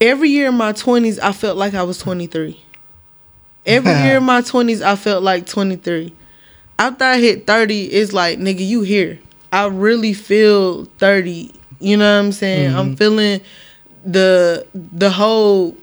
every 0.00 0.30
year 0.30 0.48
in 0.48 0.54
my 0.54 0.72
twenties, 0.72 1.18
I 1.18 1.32
felt 1.32 1.56
like 1.56 1.74
I 1.74 1.82
was 1.82 1.98
twenty 1.98 2.26
three. 2.26 2.62
Every 3.66 3.92
year 3.92 4.16
in 4.18 4.22
my 4.34 4.40
twenties, 4.42 4.82
I 4.82 4.96
felt 4.96 5.22
like 5.22 5.46
twenty 5.46 5.76
three. 5.76 6.12
After 6.78 7.04
I 7.04 7.18
hit 7.18 7.46
thirty, 7.46 7.84
it's 7.86 8.12
like 8.12 8.38
nigga, 8.38 8.66
you 8.66 8.82
here. 8.82 9.18
I 9.52 9.66
really 9.66 10.12
feel 10.14 10.84
thirty. 10.98 11.52
You 11.80 11.96
know 11.96 12.14
what 12.16 12.24
I'm 12.24 12.32
saying? 12.32 12.74
I'm 12.74 12.86
mm-hmm. 12.88 12.94
feeling 12.94 13.40
the 14.04 14.66
the 14.74 15.10
whole 15.10 15.76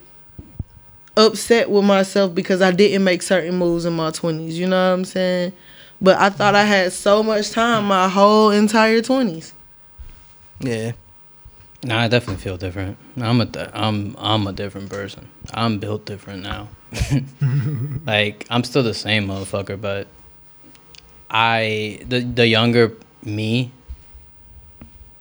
upset 1.18 1.70
with 1.70 1.84
myself 1.84 2.34
because 2.34 2.62
I 2.62 2.72
didn't 2.72 3.04
make 3.04 3.22
certain 3.22 3.56
moves 3.56 3.84
in 3.86 3.94
my 3.94 4.12
twenties. 4.12 4.58
You 4.58 4.68
know 4.68 4.90
what 4.90 4.94
I'm 4.94 5.06
saying? 5.06 5.54
But 6.00 6.18
I 6.18 6.30
thought 6.30 6.56
I 6.56 6.64
had 6.64 6.94
so 6.94 7.24
much 7.24 7.52
time 7.52 7.86
my 7.86 8.08
whole 8.08 8.52
entire 8.52 9.02
twenties. 9.02 9.54
Yeah. 10.60 10.94
Nah, 11.84 12.02
I 12.02 12.08
definitely 12.08 12.42
feel 12.42 12.58
different. 12.58 12.98
I'm 13.20 13.42
a 13.42 13.46
th- 13.46 13.70
I'm 13.74 14.16
I'm 14.18 14.48
a 14.48 14.54
different 14.54 14.90
person. 14.90 15.28
I'm 15.54 15.80
built 15.80 16.06
different 16.06 16.44
now. 16.44 16.70
like 18.06 18.46
I'm 18.50 18.64
still 18.64 18.84
the 18.84 18.94
same 18.94 19.28
motherfucker, 19.28 19.80
but 19.80 20.08
I 21.30 22.00
the 22.08 22.22
the 22.22 22.48
younger 22.48 22.94
me 23.24 23.72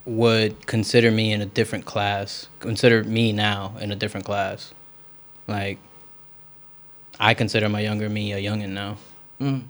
would 0.05 0.65
consider 0.65 1.11
me 1.11 1.33
in 1.33 1.41
a 1.41 1.45
different 1.45 1.85
class. 1.85 2.47
Consider 2.59 3.03
me 3.03 3.33
now 3.33 3.75
in 3.79 3.91
a 3.91 3.95
different 3.95 4.25
class. 4.25 4.73
Like 5.47 5.79
I 7.19 7.33
consider 7.33 7.69
my 7.69 7.79
younger 7.79 8.09
me 8.09 8.33
a 8.33 8.37
youngin 8.37 8.69
now. 8.69 8.97
Mm. 9.41 9.63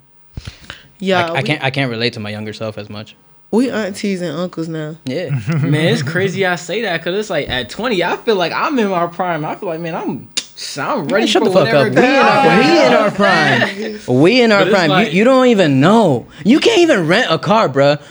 Yeah, 0.99 1.31
I, 1.31 1.35
I 1.35 1.41
can't 1.41 1.63
I 1.63 1.71
can't 1.71 1.91
relate 1.91 2.13
to 2.13 2.19
my 2.19 2.29
younger 2.29 2.53
self 2.53 2.77
as 2.77 2.89
much. 2.89 3.15
We 3.49 3.71
aunties 3.71 4.21
and 4.21 4.37
uncles 4.37 4.67
now. 4.67 4.97
Yeah. 5.05 5.29
man, 5.61 5.93
it's 5.93 6.03
crazy 6.03 6.45
I 6.45 6.55
say 6.55 6.81
that 6.81 6.97
because 6.97 7.17
it's 7.17 7.29
like 7.29 7.47
at 7.47 7.69
20, 7.69 8.03
I 8.03 8.17
feel 8.17 8.35
like 8.35 8.51
I'm 8.51 8.77
in 8.77 8.89
my 8.89 9.07
prime. 9.07 9.45
I 9.45 9.55
feel 9.55 9.69
like, 9.69 9.79
man, 9.79 9.95
I'm, 9.95 10.29
I'm 10.77 11.07
ready 11.07 11.13
Man, 11.13 11.27
shut 11.27 11.43
for 11.43 11.49
the 11.49 11.55
fuck 11.55 11.67
up. 11.69 11.87
whatever 11.87 12.01
We 12.01 12.07
in, 12.07 12.21
our, 12.21 12.59
we 12.59 12.85
in 12.85 12.93
our 12.93 13.11
prime. 13.11 14.21
We 14.21 14.41
in 14.41 14.51
our 14.51 14.65
prime. 14.65 14.89
like- 14.89 15.13
you, 15.13 15.19
you 15.19 15.23
don't 15.23 15.47
even 15.47 15.79
know. 15.79 16.27
You 16.43 16.59
can't 16.59 16.79
even 16.79 17.07
rent 17.07 17.31
a 17.31 17.39
car, 17.39 17.69
bruh. 17.69 18.01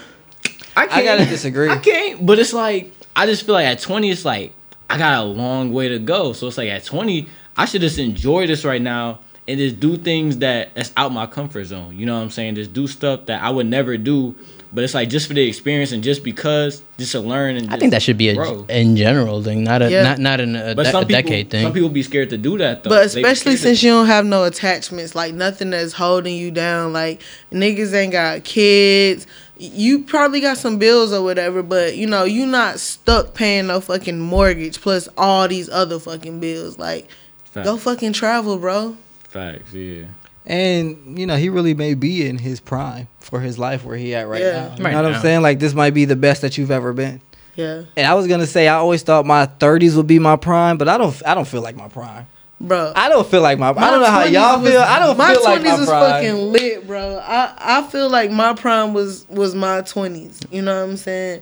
I, 0.75 0.87
can't, 0.87 0.93
I 0.93 1.03
gotta 1.03 1.25
disagree. 1.25 1.69
I 1.69 1.77
can't, 1.77 2.25
but 2.25 2.39
it's 2.39 2.53
like, 2.53 2.91
I 3.15 3.27
just 3.27 3.45
feel 3.45 3.53
like 3.53 3.67
at 3.67 3.79
20, 3.79 4.09
it's 4.09 4.25
like, 4.25 4.53
I 4.89 4.97
got 4.97 5.19
a 5.19 5.23
long 5.23 5.71
way 5.71 5.89
to 5.89 5.99
go. 5.99 6.33
So 6.33 6.47
it's 6.47 6.57
like 6.57 6.69
at 6.69 6.83
20, 6.83 7.27
I 7.55 7.65
should 7.65 7.81
just 7.81 7.99
enjoy 7.99 8.47
this 8.47 8.65
right 8.65 8.81
now 8.81 9.19
and 9.47 9.57
just 9.57 9.79
do 9.79 9.97
things 9.97 10.39
that 10.39 10.75
that's 10.75 10.91
out 10.97 11.11
my 11.11 11.25
comfort 11.25 11.65
zone. 11.65 11.97
You 11.97 12.05
know 12.05 12.15
what 12.15 12.23
I'm 12.23 12.29
saying? 12.31 12.55
Just 12.55 12.73
do 12.73 12.87
stuff 12.87 13.25
that 13.27 13.41
I 13.41 13.49
would 13.49 13.65
never 13.67 13.97
do. 13.97 14.35
But 14.73 14.83
it's 14.83 14.93
like 14.93 15.07
just 15.07 15.27
for 15.29 15.33
the 15.33 15.47
experience 15.47 15.93
and 15.93 16.03
just 16.03 16.25
because, 16.25 16.81
just 16.97 17.13
to 17.13 17.21
learn 17.21 17.55
and 17.55 17.73
I 17.73 17.77
think 17.77 17.91
that 17.91 18.01
should 18.01 18.17
be 18.17 18.27
a 18.29 18.63
in 18.65 18.97
general 18.97 19.41
thing, 19.41 19.63
not 19.63 19.81
a 19.81 19.89
Yeah. 19.89 20.03
not 20.03 20.19
not 20.19 20.39
in 20.41 20.57
a, 20.57 20.75
de- 20.75 20.85
some 20.91 21.03
a 21.03 21.05
people, 21.05 21.21
decade 21.21 21.49
thing. 21.49 21.63
some 21.63 21.71
people 21.73 21.87
be 21.87 22.03
scared 22.03 22.31
to 22.31 22.37
do 22.37 22.57
that 22.57 22.83
though. 22.83 22.89
But 22.89 23.05
especially 23.05 23.55
since 23.55 23.81
you 23.81 23.91
don't 23.91 24.07
have 24.07 24.25
no 24.25 24.43
attachments, 24.43 25.15
like 25.15 25.33
nothing 25.33 25.69
that's 25.69 25.93
holding 25.93 26.35
you 26.35 26.51
down. 26.51 26.91
Like 26.91 27.21
niggas 27.49 27.93
ain't 27.93 28.11
got 28.11 28.43
kids. 28.43 29.25
You 29.57 30.03
probably 30.03 30.41
got 30.41 30.57
some 30.57 30.77
bills 30.77 31.13
or 31.13 31.23
whatever, 31.23 31.63
but 31.63 31.95
you 31.95 32.05
know 32.05 32.25
you 32.25 32.45
not 32.45 32.81
stuck 32.81 33.33
paying 33.33 33.67
no 33.67 33.79
fucking 33.79 34.19
mortgage 34.19 34.81
plus 34.81 35.07
all 35.17 35.47
these 35.47 35.69
other 35.69 35.97
fucking 35.97 36.41
bills. 36.41 36.77
Like, 36.77 37.07
go 37.53 37.77
fucking 37.77 38.13
travel, 38.13 38.57
bro. 38.57 38.97
Facts, 39.29 39.73
yeah. 39.73 40.05
And 40.45 41.19
you 41.19 41.25
know, 41.25 41.35
he 41.35 41.49
really 41.49 41.73
may 41.73 41.93
be 41.93 42.25
in 42.27 42.37
his 42.37 42.59
prime 42.59 43.07
for 43.19 43.39
his 43.41 43.59
life 43.59 43.83
where 43.83 43.97
he 43.97 44.15
at 44.15 44.27
right 44.27 44.41
Yeah. 44.41 44.51
now. 44.51 44.75
You 44.77 44.83
Right 44.83 44.91
know 44.93 45.03
what 45.03 45.09
now. 45.09 45.15
I'm 45.17 45.21
saying? 45.21 45.41
Like 45.41 45.59
this 45.59 45.73
might 45.73 45.93
be 45.93 46.05
the 46.05 46.15
best 46.15 46.41
that 46.41 46.57
you've 46.57 46.71
ever 46.71 46.93
been. 46.93 47.19
Yeah, 47.55 47.83
And 47.97 48.05
I 48.05 48.13
was 48.13 48.27
gonna 48.27 48.45
say 48.45 48.67
I 48.67 48.75
always 48.75 49.01
thought 49.01 49.25
my 49.25 49.47
30s 49.47 49.95
would 49.97 50.05
be 50.07 50.19
my 50.19 50.35
prime, 50.35 50.77
but 50.77 50.87
I 50.87 50.97
don't. 50.97 51.19
I 51.25 51.33
don't 51.33 51.47
feel 51.47 51.61
like 51.63 51.75
my 51.75 51.87
prime. 51.87 52.27
bro. 52.61 52.93
I 52.95 53.09
don't 53.09 53.27
feel 53.27 53.41
like 53.41 53.57
my. 53.59 53.69
I 53.71 53.89
don't 53.91 53.99
know 53.99 54.05
how 54.11 54.23
y'all 54.25 54.61
was- 54.61 54.71
feel. 54.71 54.79
I 54.81 54.99
don't 54.99 55.17
my 55.17 55.33
feel 55.33 55.43
like 55.43 55.63
my 55.63 55.75
was 55.79 55.89
prime. 55.89 56.11
fucking 56.11 56.51
lit, 56.53 56.87
bro. 56.87 57.17
I 57.17 57.53
I 57.59 57.81
feel 57.89 58.09
like 58.09 58.29
my 58.31 58.53
prime 58.53 58.93
was 58.93 59.25
was 59.27 59.53
my 59.55 59.81
twenties. 59.81 60.39
You 60.51 60.61
know 60.61 60.79
what 60.83 60.89
I'm 60.91 60.97
saying? 60.97 61.41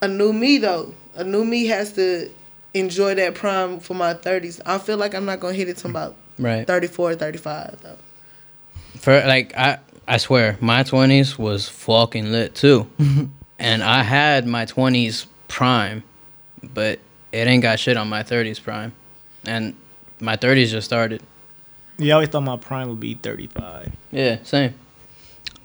A 0.00 0.08
new 0.08 0.32
me 0.32 0.58
though. 0.58 0.92
A 1.14 1.24
new 1.24 1.44
me 1.44 1.66
has 1.66 1.92
to 1.94 2.30
enjoy 2.74 3.14
that 3.14 3.34
prime 3.34 3.80
for 3.80 3.94
my 3.94 4.14
thirties. 4.14 4.60
I 4.66 4.78
feel 4.78 4.96
like 4.96 5.14
I'm 5.14 5.24
not 5.24 5.40
gonna 5.40 5.54
hit 5.54 5.68
it 5.68 5.78
till 5.78 5.90
about 5.90 6.16
right. 6.38 6.66
34, 6.66 7.14
35 7.16 7.80
though. 7.82 7.96
For 8.98 9.20
like 9.26 9.56
I 9.56 9.78
I 10.06 10.16
swear, 10.18 10.56
my 10.60 10.82
twenties 10.82 11.38
was 11.38 11.68
fucking 11.68 12.32
lit 12.32 12.54
too. 12.54 12.88
and 13.58 13.82
I 13.82 14.02
had 14.02 14.46
my 14.46 14.64
twenties 14.64 15.26
prime, 15.48 16.02
but 16.62 16.98
it 17.32 17.46
ain't 17.46 17.62
got 17.62 17.78
shit 17.78 17.96
on 17.96 18.08
my 18.08 18.22
thirties 18.22 18.58
prime. 18.58 18.92
And 19.44 19.74
my 20.20 20.36
thirties 20.36 20.70
just 20.70 20.86
started. 20.86 21.22
Yeah, 21.98 22.12
I 22.12 22.14
always 22.14 22.28
thought 22.28 22.42
my 22.42 22.56
prime 22.56 22.88
would 22.88 23.00
be 23.00 23.14
35. 23.14 23.92
Yeah, 24.12 24.38
same. 24.44 24.74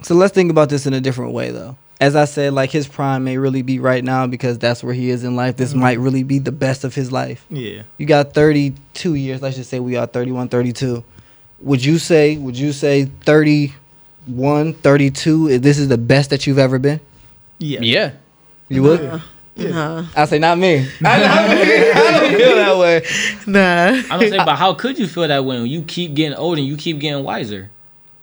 So 0.01 0.15
let's 0.15 0.33
think 0.33 0.49
about 0.49 0.69
this 0.69 0.87
in 0.87 0.93
a 0.93 0.99
different 0.99 1.31
way, 1.31 1.51
though. 1.51 1.77
As 2.01 2.15
I 2.15 2.25
said, 2.25 2.53
like 2.53 2.71
his 2.71 2.87
prime 2.87 3.23
may 3.23 3.37
really 3.37 3.61
be 3.61 3.79
right 3.79 4.03
now 4.03 4.27
because 4.27 4.59
that's 4.59 4.83
where 4.83 4.93
he 4.93 5.09
is 5.09 5.23
in 5.23 5.35
life. 5.35 5.55
This 5.57 5.71
mm-hmm. 5.71 5.79
might 5.79 5.99
really 5.99 6.23
be 6.23 6.39
the 6.39 6.51
best 6.51 6.83
of 6.83 6.93
his 6.93 7.11
life. 7.11 7.45
Yeah. 7.49 7.83
You 7.97 8.05
got 8.05 8.33
32 8.33 9.15
years. 9.15 9.41
Let's 9.41 9.55
just 9.55 9.69
say 9.69 9.79
we 9.79 9.95
are 9.95 10.05
31, 10.05 10.49
32. 10.49 11.03
Would 11.61 11.85
you 11.85 11.97
say? 11.97 12.35
Would 12.37 12.57
you 12.57 12.73
say 12.73 13.05
30 13.05 13.73
31, 14.27 14.73
32, 14.75 15.59
this 15.59 15.77
is 15.77 15.87
the 15.87 15.97
best 15.97 16.29
that 16.29 16.47
you've 16.47 16.59
ever 16.59 16.79
been? 16.79 16.99
Yeah. 17.59 17.79
Yeah. 17.81 18.11
You 18.69 18.83
would? 18.83 19.01
Uh, 19.01 19.19
nah, 19.57 20.05
I 20.15 20.25
say 20.25 20.39
not 20.39 20.57
me. 20.57 20.87
I, 21.05 21.23
I 21.95 22.19
don't 22.19 22.37
feel 22.37 22.55
that 22.55 22.77
way. 22.77 23.05
nah. 23.45 24.01
I'm 24.09 24.19
gonna 24.19 24.29
say, 24.29 24.37
but 24.37 24.55
how 24.57 24.73
could 24.73 24.97
you 24.97 25.07
feel 25.07 25.27
that 25.27 25.43
way 25.45 25.59
when 25.59 25.67
you 25.67 25.83
keep 25.83 26.13
getting 26.13 26.37
older 26.37 26.59
and 26.59 26.67
you 26.67 26.77
keep 26.77 26.99
getting 26.99 27.23
wiser? 27.23 27.69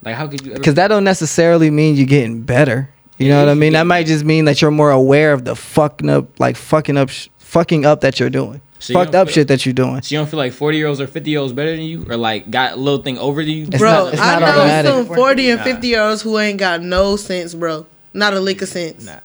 Like, 0.03 0.15
how 0.15 0.27
could 0.27 0.45
you 0.45 0.53
ever? 0.53 0.61
Because 0.61 0.75
that 0.75 0.89
don't 0.89 1.05
necessarily 1.05 1.71
mean 1.71 1.97
you're 1.97 2.07
getting 2.07 2.43
better. 2.43 2.89
You 3.21 3.29
know 3.29 3.41
what 3.45 3.51
I 3.51 3.55
mean? 3.55 3.75
That 3.75 3.87
might 3.87 4.07
just 4.07 4.25
mean 4.25 4.47
that 4.47 4.61
you're 4.63 4.71
more 4.71 4.91
aware 4.91 5.33
of 5.33 5.45
the 5.45 5.55
fucking 5.55 6.09
up, 6.09 6.41
like 6.41 6.57
fucking 6.57 6.97
up, 6.97 7.11
sh- 7.11 7.29
fucking 7.39 7.85
up 7.85 8.01
that 8.01 8.19
you're 8.19 8.31
doing. 8.31 8.61
So 8.79 8.95
Fucked 8.95 9.13
don't 9.13 9.21
up 9.23 9.29
feel- 9.29 9.35
shit 9.35 9.49
that 9.49 9.67
you're 9.67 9.75
doing. 9.75 10.01
So 10.01 10.15
you 10.15 10.19
don't 10.19 10.29
feel 10.31 10.39
like 10.39 10.53
40 10.55 10.79
year 10.79 10.87
olds 10.87 11.03
or 11.03 11.07
50 11.07 11.31
year 11.31 11.41
olds 11.41 11.53
better 11.53 11.73
than 11.77 11.85
you, 11.85 12.07
or 12.09 12.17
like 12.17 12.51
got 12.51 12.73
a 12.73 12.77
little 12.77 13.03
thing 13.03 13.19
over 13.19 13.43
you? 13.43 13.65
It's 13.67 13.77
bro, 13.79 13.91
not- 14.05 14.13
it's 14.15 14.23
I 14.23 14.41
know 14.41 14.47
automatic. 14.47 14.91
some 14.93 15.07
40 15.15 15.51
and 15.51 15.61
50 15.61 15.87
year 15.87 16.01
olds 16.03 16.23
who 16.23 16.39
ain't 16.39 16.59
got 16.59 16.81
no 16.83 17.17
sense, 17.17 17.55
bro. 17.55 17.85
Not 18.15 18.33
a 18.33 18.41
lick 18.41 18.63
of 18.63 18.69
sense. 18.71 19.05
Nah. 19.05 19.19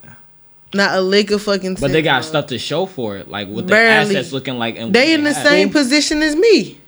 Not 0.73 0.97
a 0.97 1.01
lick 1.01 1.31
of 1.31 1.41
fucking 1.41 1.77
sense. 1.77 1.79
But 1.79 1.93
they 1.93 2.01
got 2.01 2.23
bro. 2.23 2.27
stuff 2.29 2.47
to 2.47 2.59
show 2.59 2.85
for 2.85 3.15
it, 3.15 3.29
like 3.29 3.47
what 3.47 3.65
their 3.67 3.77
Barely. 3.77 4.17
assets 4.17 4.33
looking 4.33 4.57
like. 4.59 4.77
And 4.77 4.93
They 4.93 5.13
in 5.13 5.23
the 5.23 5.31
have. 5.31 5.45
same 5.47 5.69
position 5.69 6.21
as 6.21 6.35
me. 6.35 6.79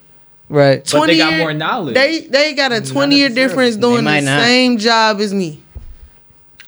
Right. 0.50 0.86
But 0.92 1.08
they 1.08 1.18
got 1.18 1.32
year- 1.32 1.40
more 1.40 1.54
knowledge. 1.54 1.96
They 1.96 2.20
they 2.22 2.54
got 2.54 2.74
a 2.74 2.82
20 2.82 3.16
year 3.16 3.30
difference 3.30 3.78
doing 3.78 4.04
the 4.04 4.20
not. 4.22 4.44
same 4.44 4.78
job 4.78 5.22
as 5.22 5.34
me. 5.34 5.62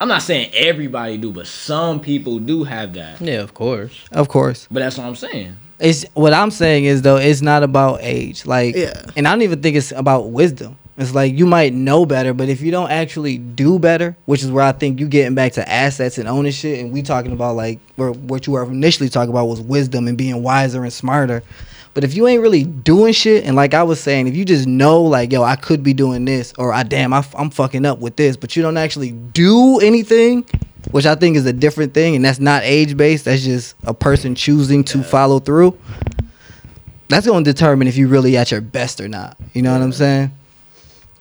I'm 0.02 0.08
not 0.08 0.22
saying 0.22 0.52
everybody 0.54 1.18
do, 1.18 1.32
but 1.32 1.46
some 1.48 2.00
people 2.00 2.40
do 2.40 2.64
have 2.64 2.94
that. 2.94 3.20
Yeah, 3.20 3.42
of 3.42 3.54
course. 3.54 4.06
Of 4.12 4.30
course. 4.30 4.68
But 4.72 4.80
that's 4.80 4.98
what 4.98 5.06
I'm 5.06 5.16
saying. 5.16 5.58
It's 5.80 6.06
what 6.14 6.34
I'm 6.34 6.52
saying 6.52 6.86
is 6.86 7.02
though, 7.02 7.18
it's 7.18 7.42
not 7.42 7.64
about 7.64 8.00
age. 8.02 8.46
Like 8.46 8.76
Yeah. 8.76 9.02
and 9.16 9.28
I 9.28 9.32
don't 9.32 9.42
even 9.42 9.62
think 9.62 9.76
it's 9.76 9.92
about 9.92 10.30
wisdom. 10.32 10.78
It's 10.98 11.14
like 11.16 11.34
you 11.34 11.46
might 11.46 11.74
know 11.74 12.06
better, 12.06 12.34
but 12.34 12.50
if 12.50 12.60
you 12.60 12.72
don't 12.72 12.92
actually 12.92 13.38
do 13.38 13.80
better, 13.80 14.18
which 14.26 14.44
is 14.44 14.52
where 14.52 14.66
I 14.66 14.74
think 14.74 15.00
you 15.00 15.08
getting 15.08 15.34
back 15.34 15.54
to 15.54 15.70
assets 15.70 16.18
and 16.18 16.28
ownership, 16.28 16.78
and 16.80 16.92
we 16.92 17.02
talking 17.02 17.32
about 17.32 17.56
like 17.56 17.80
where 17.96 18.12
what 18.12 18.46
you 18.48 18.54
were 18.54 18.64
initially 18.66 19.08
talking 19.08 19.30
about 19.30 19.46
was 19.46 19.62
wisdom 19.62 20.10
and 20.10 20.18
being 20.18 20.44
wiser 20.44 20.84
and 20.84 20.92
smarter. 20.92 21.42
But 21.94 22.04
if 22.04 22.16
you 22.16 22.28
ain't 22.28 22.42
really 22.42 22.64
doing 22.64 23.14
shit, 23.14 23.46
and 23.46 23.56
like 23.56 23.74
I 23.74 23.84
was 23.84 24.00
saying, 24.00 24.28
if 24.28 24.36
you 24.36 24.46
just 24.46 24.68
know 24.68 25.02
like 25.02 25.32
yo, 25.32 25.44
I 25.44 25.56
could 25.56 25.84
be 25.84 25.94
doing 25.94 26.26
this, 26.26 26.54
or 26.58 26.72
I 26.74 26.84
damn, 26.84 27.14
I, 27.14 27.26
am 27.38 27.50
fucking 27.50 27.86
up 27.86 28.00
with 28.00 28.16
this, 28.16 28.38
but 28.38 28.56
you 28.56 28.62
don't 28.62 28.78
actually 28.78 29.12
do 29.12 29.80
anything, 29.80 30.46
which 30.92 31.06
I 31.06 31.16
think 31.16 31.36
is 31.36 31.46
a 31.46 31.54
different 31.54 31.94
thing, 31.94 32.16
and 32.16 32.24
that's 32.24 32.40
not 32.40 32.64
age 32.64 32.96
based. 32.96 33.26
That's 33.26 33.44
just 33.44 33.76
a 33.84 33.94
person 33.94 34.36
choosing 34.36 34.84
to 34.86 35.04
follow 35.04 35.40
through. 35.40 35.78
That's 37.08 37.26
going 37.26 37.44
to 37.44 37.52
determine 37.52 37.88
if 37.88 37.98
you 37.98 38.08
really 38.08 38.38
at 38.38 38.52
your 38.52 38.62
best 38.62 39.02
or 39.02 39.08
not. 39.08 39.36
You 39.54 39.64
know 39.64 39.74
what 39.74 39.82
I'm 39.82 39.92
saying? 39.92 40.32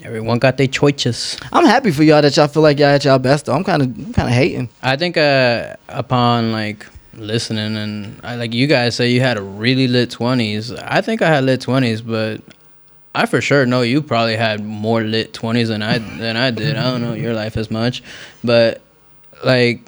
Everyone 0.03 0.39
got 0.39 0.59
their 0.59 0.69
choices. 0.69 1.37
I'm 1.53 1.65
happy 1.65 1.91
for 1.91 2.05
y'all 2.05 2.23
that 2.23 2.37
y'all 2.37 2.47
feel 2.47 2.63
like 2.63 2.79
y'all 2.79 2.89
at 2.89 3.05
y'all 3.05 3.19
best. 3.19 3.47
Though 3.47 3.55
I'm 3.55 3.65
kind 3.65 3.83
of, 3.83 3.89
I'm 3.89 4.13
kind 4.13 4.29
of 4.29 4.35
hating. 4.35 4.69
I 4.81 4.97
think 4.97 5.17
uh, 5.17 5.75
upon 5.89 6.53
like 6.53 6.87
listening 7.21 7.77
and 7.77 8.21
I, 8.23 8.37
like 8.37 8.55
you 8.55 8.67
guys 8.67 8.97
say 8.97 9.11
you 9.11 9.21
had 9.21 9.37
a 9.37 9.43
really 9.43 9.89
lit 9.89 10.11
twenties. 10.11 10.73
I 10.73 11.01
think 11.01 11.23
I 11.23 11.29
had 11.29 11.45
lit 11.45 11.61
twenties, 11.61 12.01
but 12.03 12.41
I 13.15 13.27
for 13.27 13.41
sure 13.41 13.67
know 13.67 13.83
you 13.83 14.03
probably 14.03 14.37
had 14.37 14.65
more 14.65 15.03
lit 15.03 15.33
twenties 15.33 15.69
than 15.69 15.83
I 15.83 15.99
than 15.99 16.37
I 16.37 16.51
did. 16.51 16.77
I 16.77 16.91
don't 16.91 17.03
know 17.03 17.15
your 17.15 17.35
life 17.35 17.57
as 17.57 17.71
much, 17.71 18.03
but 18.45 18.81
like 19.45 19.81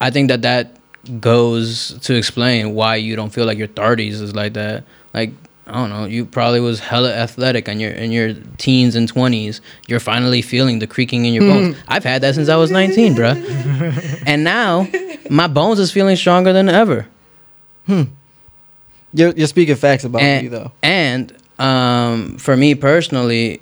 I 0.00 0.10
think 0.10 0.28
that 0.28 0.42
that 0.42 0.76
goes 1.20 1.98
to 2.00 2.14
explain 2.14 2.74
why 2.74 2.96
you 2.96 3.16
don't 3.16 3.30
feel 3.30 3.46
like 3.46 3.58
your 3.58 3.68
thirties 3.68 4.20
is 4.20 4.34
like 4.34 4.54
that. 4.54 4.84
Like 5.14 5.32
I 5.66 5.72
don't 5.74 5.90
know, 5.90 6.04
you 6.06 6.24
probably 6.24 6.58
was 6.60 6.80
hella 6.80 7.12
athletic 7.12 7.68
in 7.68 7.78
your 7.78 7.92
in 7.92 8.10
your 8.10 8.34
teens 8.58 8.96
and 8.96 9.06
twenties. 9.06 9.60
You're 9.86 10.00
finally 10.00 10.42
feeling 10.42 10.80
the 10.80 10.86
creaking 10.86 11.24
in 11.24 11.34
your 11.34 11.44
bones. 11.44 11.76
I've 11.86 12.04
had 12.04 12.22
that 12.22 12.34
since 12.34 12.48
I 12.48 12.56
was 12.56 12.70
nineteen, 12.70 13.14
bruh. 13.14 14.22
and 14.26 14.42
now 14.42 14.88
my 15.30 15.46
bones 15.46 15.78
is 15.78 15.92
feeling 15.92 16.16
stronger 16.16 16.52
than 16.52 16.68
ever. 16.68 17.06
You're, 19.14 19.30
you're 19.30 19.46
speaking 19.46 19.76
facts 19.76 20.04
about 20.04 20.22
and, 20.22 20.42
me 20.42 20.48
though. 20.48 20.72
And 20.82 21.36
um, 21.58 22.38
for 22.38 22.56
me 22.56 22.74
personally, 22.74 23.60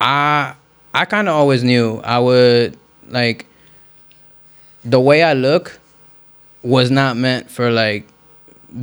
I 0.00 0.54
I 0.92 1.04
kind 1.06 1.28
of 1.28 1.34
always 1.34 1.64
knew 1.64 1.98
I 2.04 2.18
would 2.18 2.76
like 3.08 3.46
the 4.84 5.00
way 5.00 5.22
I 5.22 5.32
look 5.32 5.78
was 6.62 6.90
not 6.90 7.16
meant 7.16 7.50
for 7.50 7.70
like 7.70 8.06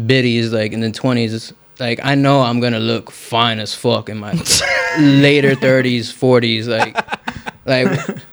biddies 0.06 0.52
like 0.52 0.72
in 0.72 0.80
the 0.80 0.92
twenties. 0.92 1.54
Like 1.80 2.00
I 2.04 2.16
know 2.16 2.42
I'm 2.42 2.60
gonna 2.60 2.80
look 2.80 3.10
fine 3.10 3.60
as 3.60 3.74
fuck 3.74 4.10
in 4.10 4.18
my 4.18 4.34
later 5.00 5.56
thirties, 5.56 6.12
forties. 6.12 6.68
Like 6.68 6.98
like 7.66 7.88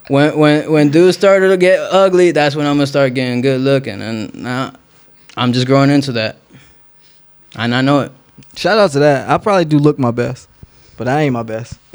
when 0.09 0.37
when 0.39 0.73
when 0.73 0.91
dudes 0.91 1.17
started 1.17 1.49
to 1.49 1.57
get 1.57 1.79
ugly, 1.79 2.33
that's 2.33 2.57
when 2.57 2.67
I'm 2.67 2.77
gonna 2.77 2.87
start 2.87 3.15
getting 3.15 3.41
good 3.43 3.61
looking. 3.61 4.03
And 4.03 4.35
now 4.35 4.73
I'm 5.37 5.53
just 5.53 5.67
growing 5.67 5.91
into 5.91 6.13
that, 6.13 6.39
and 7.55 7.75
I 7.75 7.83
know 7.83 8.01
it. 8.01 8.13
Shout 8.57 8.79
out 8.79 8.91
to 8.93 8.99
that. 9.01 9.29
I 9.29 9.39
probably 9.39 9.65
do 9.65 9.79
look 9.79 9.99
my 9.99 10.11
best, 10.11 10.49
but 10.97 11.07
I 11.07 11.23
ain't 11.23 11.33
my 11.33 11.43
best. 11.43 11.79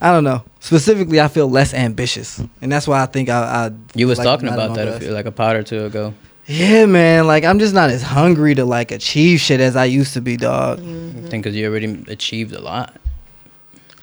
I 0.00 0.12
don't 0.12 0.24
know. 0.24 0.44
Specifically, 0.60 1.20
I 1.20 1.28
feel 1.28 1.48
less 1.48 1.74
ambitious, 1.74 2.40
and 2.60 2.70
that's 2.72 2.88
why 2.88 3.02
I 3.02 3.06
think 3.06 3.28
I. 3.28 3.66
I 3.66 3.70
You 3.94 4.08
was 4.08 4.18
like 4.18 4.24
talking 4.26 4.48
I'm 4.48 4.56
not 4.56 4.60
at 4.60 4.64
about 4.66 4.76
that 4.76 4.88
a 4.88 5.00
few, 5.00 5.10
like 5.10 5.26
a 5.26 5.32
pot 5.32 5.56
or 5.56 5.62
two 5.62 5.84
ago. 5.84 6.14
Yeah, 6.48 6.86
man. 6.86 7.26
Like 7.26 7.44
I'm 7.44 7.58
just 7.58 7.74
not 7.74 7.90
as 7.90 8.02
hungry 8.02 8.54
to 8.54 8.64
like 8.64 8.90
achieve 8.90 9.38
shit 9.40 9.60
as 9.60 9.76
I 9.76 9.84
used 9.84 10.14
to 10.14 10.20
be, 10.20 10.36
dog. 10.36 10.80
I 10.80 10.82
think 10.82 11.44
because 11.44 11.54
you 11.54 11.68
already 11.68 12.04
achieved 12.08 12.52
a 12.54 12.60
lot. 12.60 12.96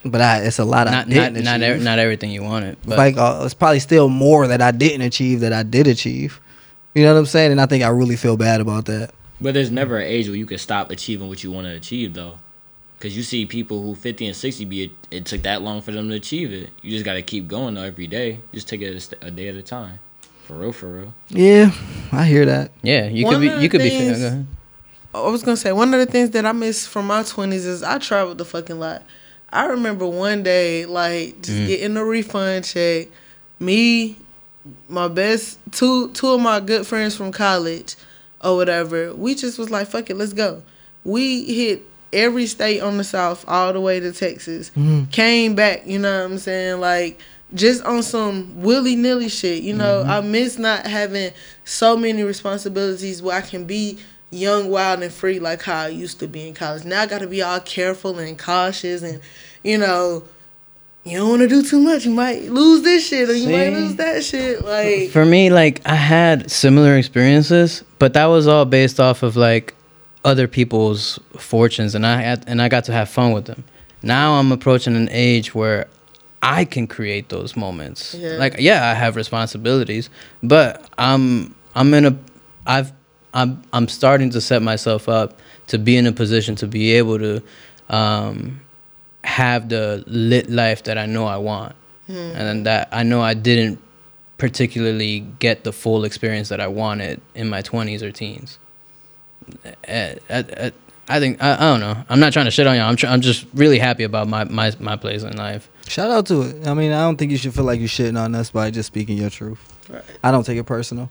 But 0.04 0.20
I, 0.20 0.38
it's 0.42 0.60
a 0.60 0.64
lot 0.64 0.86
I 0.86 0.92
Not 0.92 1.08
not 1.08 1.14
didn't 1.32 1.44
not, 1.44 1.56
achieve. 1.60 1.76
ev- 1.76 1.82
not 1.82 1.98
everything 1.98 2.30
you 2.30 2.44
wanted, 2.44 2.78
but 2.86 2.96
like 2.96 3.16
uh, 3.16 3.42
it's 3.44 3.54
probably 3.54 3.80
still 3.80 4.08
more 4.08 4.46
that 4.46 4.62
I 4.62 4.70
didn't 4.70 5.00
achieve 5.02 5.40
that 5.40 5.52
I 5.52 5.64
did 5.64 5.88
achieve. 5.88 6.40
You 6.94 7.02
know 7.02 7.12
what 7.12 7.18
I'm 7.18 7.26
saying? 7.26 7.50
And 7.50 7.60
I 7.60 7.66
think 7.66 7.82
I 7.82 7.88
really 7.88 8.14
feel 8.16 8.36
bad 8.36 8.60
about 8.60 8.84
that. 8.86 9.10
But 9.40 9.52
there's 9.54 9.70
never 9.72 9.98
an 9.98 10.06
age 10.06 10.28
where 10.28 10.36
you 10.36 10.46
can 10.46 10.58
stop 10.58 10.90
achieving 10.90 11.28
what 11.28 11.42
you 11.42 11.50
want 11.50 11.66
to 11.66 11.72
achieve, 11.74 12.14
though. 12.14 12.38
Because 12.96 13.14
you 13.16 13.22
see 13.22 13.44
people 13.44 13.82
who 13.82 13.94
50 13.94 14.28
and 14.28 14.34
60 14.36 14.64
be, 14.64 14.90
it 15.10 15.26
took 15.26 15.42
that 15.42 15.60
long 15.60 15.82
for 15.82 15.92
them 15.92 16.08
to 16.08 16.14
achieve 16.14 16.52
it. 16.54 16.70
You 16.80 16.92
just 16.92 17.04
got 17.04 17.14
to 17.14 17.22
keep 17.22 17.46
going, 17.48 17.74
though, 17.74 17.82
every 17.82 18.06
day. 18.06 18.40
Just 18.54 18.66
take 18.68 18.80
it 18.80 18.94
a, 18.96 19.00
st- 19.00 19.22
a 19.22 19.30
day 19.30 19.48
at 19.48 19.56
a 19.56 19.62
time. 19.62 19.98
For 20.46 20.54
real, 20.54 20.72
for 20.72 20.86
real. 20.86 21.14
Yeah, 21.28 21.70
I 22.12 22.24
hear 22.24 22.46
that. 22.46 22.70
yeah, 22.82 23.06
you 23.08 23.24
One 23.24 23.34
could 23.34 23.40
be 23.40 23.62
you 23.62 23.68
could 23.68 23.80
be. 23.80 23.90
things- 23.90 24.18
Go 24.20 24.26
ahead. 24.26 24.46
I 25.14 25.28
was 25.28 25.42
gonna 25.42 25.56
say 25.56 25.72
one 25.72 25.92
of 25.94 26.00
the 26.00 26.06
things 26.06 26.30
that 26.30 26.44
I 26.44 26.52
miss 26.52 26.86
from 26.86 27.06
my 27.06 27.22
twenties 27.22 27.64
is 27.66 27.82
I 27.82 27.98
traveled 27.98 28.38
the 28.38 28.44
fucking 28.44 28.78
lot. 28.78 29.02
I 29.50 29.64
remember 29.66 30.06
one 30.06 30.42
day 30.42 30.84
like 30.86 31.40
just 31.42 31.56
Mm. 31.58 31.66
getting 31.66 31.96
a 31.96 32.04
refund 32.04 32.64
check. 32.66 33.08
Me, 33.58 34.18
my 34.88 35.08
best 35.08 35.58
two 35.72 36.10
two 36.10 36.28
of 36.28 36.40
my 36.40 36.60
good 36.60 36.86
friends 36.86 37.16
from 37.16 37.32
college 37.32 37.96
or 38.44 38.56
whatever. 38.56 39.14
We 39.14 39.34
just 39.34 39.58
was 39.58 39.70
like, 39.70 39.88
fuck 39.88 40.10
it, 40.10 40.16
let's 40.16 40.34
go. 40.34 40.62
We 41.04 41.44
hit 41.44 41.82
every 42.12 42.46
state 42.46 42.80
on 42.80 42.96
the 42.98 43.04
south 43.04 43.44
all 43.48 43.72
the 43.72 43.80
way 43.80 44.00
to 44.00 44.12
Texas. 44.12 44.70
Mm-hmm. 44.70 45.06
Came 45.06 45.54
back, 45.54 45.86
you 45.86 45.98
know 45.98 46.22
what 46.22 46.30
I'm 46.32 46.38
saying? 46.38 46.80
Like 46.80 47.20
just 47.54 47.84
on 47.84 48.02
some 48.02 48.62
willy 48.62 48.96
nilly 48.96 49.28
shit. 49.28 49.62
You 49.62 49.74
know, 49.74 50.02
mm-hmm. 50.02 50.10
I 50.10 50.20
miss 50.20 50.58
not 50.58 50.86
having 50.86 51.32
so 51.64 51.96
many 51.96 52.22
responsibilities 52.22 53.22
where 53.22 53.36
I 53.36 53.40
can 53.40 53.64
be 53.64 53.98
young, 54.30 54.70
wild, 54.70 55.02
and 55.02 55.12
free 55.12 55.38
like 55.38 55.62
how 55.62 55.84
I 55.84 55.88
used 55.88 56.20
to 56.20 56.28
be 56.28 56.48
in 56.48 56.54
college. 56.54 56.84
Now 56.84 57.02
I 57.02 57.06
got 57.06 57.20
to 57.20 57.26
be 57.26 57.42
all 57.42 57.60
careful 57.60 58.18
and 58.18 58.38
cautious, 58.38 59.02
and 59.02 59.20
you 59.62 59.78
know, 59.78 60.24
you 61.04 61.18
don't 61.18 61.28
want 61.28 61.42
to 61.42 61.48
do 61.48 61.62
too 61.62 61.80
much. 61.80 62.04
You 62.04 62.10
might 62.10 62.42
lose 62.44 62.82
this 62.82 63.06
shit, 63.06 63.28
or 63.28 63.34
you 63.34 63.48
might 63.48 63.70
lose 63.70 63.96
that 63.96 64.24
shit. 64.24 64.64
Like, 64.64 65.10
For 65.10 65.24
me, 65.24 65.50
like 65.50 65.80
I 65.86 65.94
had 65.94 66.50
similar 66.50 66.96
experiences, 66.96 67.84
but 67.98 68.14
that 68.14 68.26
was 68.26 68.48
all 68.48 68.64
based 68.64 68.98
off 68.98 69.22
of 69.22 69.36
like 69.36 69.74
other 70.26 70.48
people's 70.48 71.18
fortunes, 71.38 71.94
and 71.94 72.04
I 72.04 72.20
had 72.20 72.44
and 72.48 72.60
I 72.60 72.68
got 72.68 72.84
to 72.84 72.92
have 72.92 73.08
fun 73.08 73.32
with 73.32 73.46
them. 73.46 73.64
Now 74.02 74.34
I'm 74.34 74.52
approaching 74.52 74.96
an 74.96 75.08
age 75.10 75.54
where 75.54 75.86
I 76.42 76.64
can 76.64 76.86
create 76.86 77.28
those 77.28 77.56
moments. 77.56 78.14
Yeah. 78.14 78.32
Like, 78.32 78.56
yeah, 78.58 78.90
I 78.90 78.94
have 78.94 79.16
responsibilities, 79.16 80.10
but 80.42 80.86
I'm 80.98 81.54
I'm 81.74 81.94
in 81.94 82.04
a 82.06 82.18
I've 82.66 82.92
I'm 83.32 83.62
I'm 83.72 83.88
starting 83.88 84.30
to 84.30 84.40
set 84.40 84.62
myself 84.62 85.08
up 85.08 85.40
to 85.68 85.78
be 85.78 85.96
in 85.96 86.06
a 86.06 86.12
position 86.12 86.56
to 86.56 86.66
be 86.66 86.92
able 86.92 87.18
to 87.18 87.42
um, 87.88 88.60
have 89.24 89.68
the 89.68 90.02
lit 90.06 90.50
life 90.50 90.82
that 90.84 90.98
I 90.98 91.06
know 91.06 91.26
I 91.26 91.36
want, 91.36 91.74
and 92.08 92.34
then 92.36 92.62
that 92.64 92.88
I 92.90 93.04
know 93.04 93.22
I 93.22 93.34
didn't 93.34 93.80
particularly 94.38 95.20
get 95.38 95.64
the 95.64 95.72
full 95.72 96.04
experience 96.04 96.48
that 96.48 96.60
I 96.60 96.66
wanted 96.66 97.20
in 97.34 97.48
my 97.48 97.62
20s 97.62 98.02
or 98.02 98.12
teens. 98.12 98.58
I, 99.88 100.16
I, 100.30 100.72
I 101.08 101.20
think 101.20 101.42
I, 101.42 101.54
I 101.54 101.58
don't 101.70 101.80
know. 101.80 101.96
I'm 102.08 102.20
not 102.20 102.32
trying 102.32 102.46
to 102.46 102.50
shit 102.50 102.66
on 102.66 102.76
y'all. 102.76 102.88
I'm 102.88 102.96
tr- 102.96 103.06
I'm 103.06 103.20
just 103.20 103.46
really 103.54 103.78
happy 103.78 104.02
about 104.04 104.28
my 104.28 104.44
my 104.44 104.72
my 104.80 104.96
place 104.96 105.22
in 105.22 105.36
life. 105.36 105.68
Shout 105.88 106.10
out 106.10 106.26
to 106.26 106.42
it. 106.42 106.66
I 106.66 106.74
mean, 106.74 106.92
I 106.92 107.02
don't 107.02 107.16
think 107.16 107.30
you 107.30 107.36
should 107.38 107.54
feel 107.54 107.64
like 107.64 107.78
you're 107.78 107.88
shitting 107.88 108.18
on 108.20 108.34
us 108.34 108.50
by 108.50 108.70
just 108.70 108.88
speaking 108.88 109.16
your 109.18 109.30
truth. 109.30 109.60
Right. 109.88 110.02
I 110.24 110.32
don't 110.32 110.44
take 110.44 110.58
it 110.58 110.64
personal, 110.64 111.10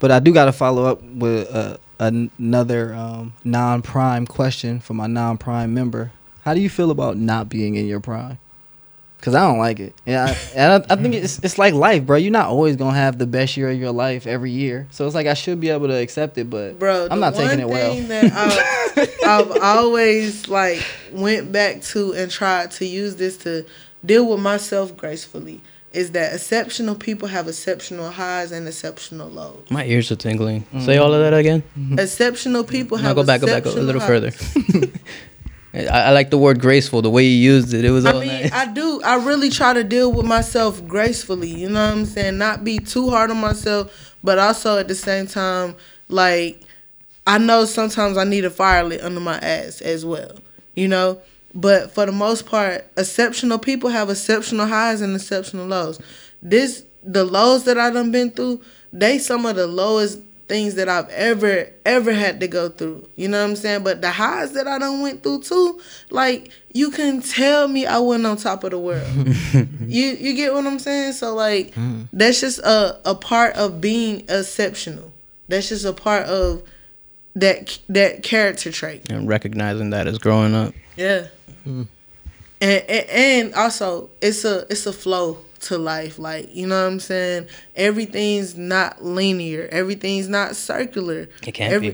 but 0.00 0.10
I 0.10 0.18
do 0.18 0.32
got 0.32 0.46
to 0.46 0.52
follow 0.52 0.84
up 0.84 1.00
with 1.02 1.48
uh, 1.54 1.76
an- 2.00 2.30
another 2.38 2.92
um, 2.94 3.34
non-prime 3.44 4.26
question 4.26 4.80
for 4.80 4.94
my 4.94 5.06
non-prime 5.06 5.72
member. 5.72 6.10
How 6.42 6.54
do 6.54 6.60
you 6.60 6.68
feel 6.68 6.90
about 6.90 7.16
not 7.16 7.48
being 7.48 7.76
in 7.76 7.86
your 7.86 8.00
prime? 8.00 8.38
Cause 9.20 9.34
I 9.34 9.40
don't 9.48 9.58
like 9.58 9.80
it. 9.80 9.94
Yeah, 10.04 10.26
I, 10.26 10.36
and 10.54 10.84
I, 10.88 10.92
I 10.92 10.96
think 10.96 11.14
it's 11.14 11.38
it's 11.40 11.58
like 11.58 11.74
life, 11.74 12.04
bro. 12.06 12.16
You're 12.16 12.30
not 12.30 12.46
always 12.46 12.76
gonna 12.76 12.96
have 12.96 13.18
the 13.18 13.26
best 13.26 13.56
year 13.56 13.70
of 13.70 13.78
your 13.78 13.90
life 13.90 14.26
every 14.26 14.50
year. 14.50 14.86
So 14.90 15.04
it's 15.06 15.14
like 15.14 15.26
I 15.26 15.34
should 15.34 15.58
be 15.58 15.70
able 15.70 15.88
to 15.88 15.94
accept 15.94 16.38
it, 16.38 16.48
but 16.50 16.78
Bro, 16.78 17.08
I'm 17.10 17.18
not 17.18 17.34
taking 17.34 17.58
it 17.60 17.68
well. 17.68 17.94
that 17.94 18.32
I've, 18.32 19.10
I've 19.50 19.62
always 19.62 20.46
like 20.48 20.84
went 21.12 21.50
back 21.50 21.80
to 21.82 22.12
and 22.12 22.30
tried 22.30 22.70
to 22.72 22.84
use 22.86 23.16
this 23.16 23.36
to 23.38 23.64
deal 24.04 24.28
with 24.30 24.38
myself 24.40 24.96
gracefully 24.96 25.60
is 25.92 26.10
that 26.10 26.34
exceptional 26.34 26.94
people 26.94 27.26
have 27.26 27.48
exceptional 27.48 28.10
highs 28.10 28.52
and 28.52 28.68
exceptional 28.68 29.30
lows. 29.30 29.64
My 29.70 29.86
ears 29.86 30.12
are 30.12 30.16
tingling. 30.16 30.66
Mm. 30.74 30.84
Say 30.84 30.98
all 30.98 31.14
of 31.14 31.20
that 31.20 31.32
again. 31.32 31.62
Exceptional 31.98 32.64
people 32.64 32.98
No, 32.98 33.04
have 33.04 33.16
go 33.16 33.24
back, 33.24 33.40
go 33.40 33.46
back 33.46 33.64
a 33.64 33.70
little 33.70 34.02
highs. 34.02 34.34
further. 34.36 34.90
I, 35.76 35.84
I 35.84 36.10
like 36.10 36.30
the 36.30 36.38
word 36.38 36.60
graceful. 36.60 37.02
The 37.02 37.10
way 37.10 37.24
you 37.24 37.52
used 37.52 37.74
it, 37.74 37.84
it 37.84 37.90
was 37.90 38.06
I 38.06 38.12
mean, 38.12 38.28
nice. 38.28 38.52
I 38.52 38.72
do. 38.72 39.00
I 39.02 39.16
really 39.16 39.50
try 39.50 39.74
to 39.74 39.84
deal 39.84 40.12
with 40.12 40.26
myself 40.26 40.86
gracefully. 40.86 41.48
You 41.50 41.68
know 41.68 41.86
what 41.86 41.98
I'm 41.98 42.04
saying? 42.06 42.38
Not 42.38 42.64
be 42.64 42.78
too 42.78 43.10
hard 43.10 43.30
on 43.30 43.38
myself, 43.38 44.14
but 44.24 44.38
also 44.38 44.78
at 44.78 44.88
the 44.88 44.94
same 44.94 45.26
time, 45.26 45.76
like 46.08 46.60
I 47.26 47.38
know 47.38 47.64
sometimes 47.64 48.16
I 48.16 48.24
need 48.24 48.44
a 48.44 48.50
fire 48.50 48.84
lit 48.84 49.02
under 49.02 49.20
my 49.20 49.38
ass 49.38 49.80
as 49.80 50.04
well. 50.04 50.36
You 50.74 50.88
know, 50.88 51.20
but 51.54 51.90
for 51.92 52.06
the 52.06 52.12
most 52.12 52.46
part, 52.46 52.86
exceptional 52.96 53.58
people 53.58 53.90
have 53.90 54.08
exceptional 54.08 54.66
highs 54.66 55.00
and 55.00 55.14
exceptional 55.14 55.66
lows. 55.66 56.00
This 56.42 56.84
the 57.02 57.24
lows 57.24 57.64
that 57.64 57.78
I 57.78 57.90
done 57.90 58.10
been 58.10 58.30
through. 58.30 58.62
They 58.92 59.18
some 59.18 59.44
of 59.44 59.56
the 59.56 59.66
lowest 59.66 60.20
things 60.48 60.76
that 60.76 60.88
I've 60.88 61.08
ever 61.10 61.68
ever 61.84 62.12
had 62.12 62.40
to 62.40 62.48
go 62.48 62.68
through. 62.68 63.08
You 63.16 63.28
know 63.28 63.42
what 63.42 63.50
I'm 63.50 63.56
saying? 63.56 63.82
But 63.82 64.00
the 64.00 64.10
highs 64.10 64.52
that 64.52 64.68
I 64.68 64.78
done 64.78 65.02
went 65.02 65.22
through 65.22 65.42
too, 65.42 65.80
like 66.10 66.50
you 66.72 66.90
can 66.90 67.20
tell 67.20 67.68
me 67.68 67.86
I 67.86 67.98
wasn't 67.98 68.26
on 68.26 68.36
top 68.36 68.64
of 68.64 68.70
the 68.70 68.78
world. 68.78 69.06
you 69.86 70.06
you 70.06 70.34
get 70.34 70.52
what 70.52 70.66
I'm 70.66 70.78
saying? 70.78 71.12
So 71.14 71.34
like 71.34 71.74
hmm. 71.74 72.02
that's 72.12 72.40
just 72.40 72.58
a 72.60 73.00
a 73.04 73.14
part 73.14 73.56
of 73.56 73.80
being 73.80 74.20
exceptional. 74.28 75.12
That's 75.48 75.68
just 75.68 75.84
a 75.84 75.92
part 75.92 76.26
of 76.26 76.62
that 77.34 77.78
that 77.88 78.22
character 78.22 78.70
trait. 78.70 79.10
and 79.10 79.28
recognizing 79.28 79.90
that 79.90 80.06
as 80.06 80.18
growing 80.18 80.54
up. 80.54 80.74
Yeah. 80.96 81.28
Hmm. 81.64 81.82
And, 82.60 82.84
and 82.88 83.10
and 83.10 83.54
also 83.54 84.10
it's 84.20 84.44
a 84.44 84.66
it's 84.70 84.86
a 84.86 84.92
flow 84.92 85.38
to 85.68 85.78
life. 85.78 86.18
Like, 86.18 86.54
you 86.54 86.66
know 86.66 86.80
what 86.82 86.92
I'm 86.92 87.00
saying? 87.00 87.48
Everything's 87.74 88.56
not 88.56 89.04
linear. 89.04 89.68
Everything's 89.70 90.28
not 90.28 90.56
circular. 90.56 91.28
It 91.46 91.52
can't 91.52 91.80
be. 91.80 91.88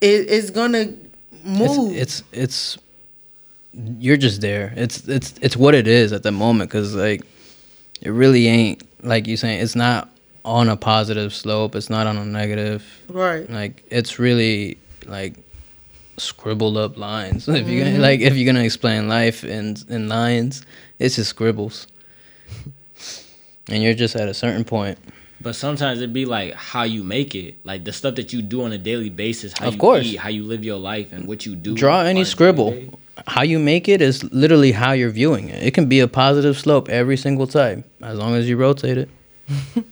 It, 0.00 0.30
it's 0.30 0.50
gonna 0.50 0.94
It's, 1.44 1.44
move. 1.44 1.96
it's 1.96 2.22
it's 2.32 2.78
you're 3.72 4.16
just 4.16 4.40
there. 4.40 4.72
It's 4.76 5.06
it's 5.08 5.34
it's 5.40 5.56
what 5.56 5.74
it 5.74 5.86
is 5.86 6.12
at 6.12 6.22
the 6.22 6.32
moment 6.32 6.70
because 6.70 6.94
like 6.94 7.22
it 8.00 8.10
really 8.10 8.46
ain't 8.46 8.82
like 9.02 9.26
you 9.26 9.36
saying. 9.36 9.60
It's 9.60 9.76
not 9.76 10.08
on 10.44 10.68
a 10.68 10.76
positive 10.76 11.34
slope. 11.34 11.74
It's 11.74 11.90
not 11.90 12.06
on 12.06 12.16
a 12.16 12.24
negative. 12.24 12.84
right. 13.08 13.48
Like 13.48 13.84
it's 13.90 14.18
really 14.18 14.78
like 15.06 15.34
scribbled 16.16 16.76
up 16.76 16.96
lines. 16.96 17.48
If 17.48 17.68
you 17.68 17.82
are 17.82 17.86
mm-hmm. 17.86 18.00
like 18.00 18.20
if 18.20 18.36
you're 18.36 18.46
gonna 18.46 18.64
explain 18.64 19.08
life 19.08 19.44
in 19.44 19.76
in 19.88 20.08
lines, 20.08 20.64
it's 20.98 21.16
just 21.16 21.30
scribbles. 21.30 21.86
And 23.68 23.82
you're 23.82 23.94
just 23.94 24.16
at 24.16 24.28
a 24.28 24.34
certain 24.34 24.64
point. 24.64 24.98
But 25.40 25.54
sometimes 25.54 26.00
it'd 26.00 26.12
be 26.12 26.24
like 26.24 26.54
how 26.54 26.82
you 26.82 27.04
make 27.04 27.34
it, 27.34 27.56
like 27.64 27.84
the 27.84 27.92
stuff 27.92 28.16
that 28.16 28.32
you 28.32 28.42
do 28.42 28.62
on 28.62 28.72
a 28.72 28.78
daily 28.78 29.08
basis, 29.10 29.52
how 29.56 29.68
Of 29.68 29.74
you 29.74 29.80
course. 29.80 30.04
eat, 30.06 30.16
how 30.16 30.30
you 30.30 30.42
live 30.42 30.64
your 30.64 30.78
life, 30.78 31.12
and 31.12 31.28
what 31.28 31.46
you 31.46 31.54
do. 31.54 31.74
Draw 31.76 32.00
any 32.02 32.24
scribble. 32.24 32.76
How 33.26 33.42
you 33.42 33.58
make 33.58 33.88
it 33.88 34.00
is 34.00 34.24
literally 34.32 34.72
how 34.72 34.92
you're 34.92 35.10
viewing 35.10 35.48
it. 35.48 35.62
It 35.62 35.74
can 35.74 35.88
be 35.88 36.00
a 36.00 36.08
positive 36.08 36.58
slope 36.58 36.88
every 36.88 37.16
single 37.16 37.46
time, 37.46 37.84
as 38.02 38.16
long 38.18 38.34
as 38.34 38.48
you 38.48 38.56
rotate 38.56 38.98
it. 38.98 39.08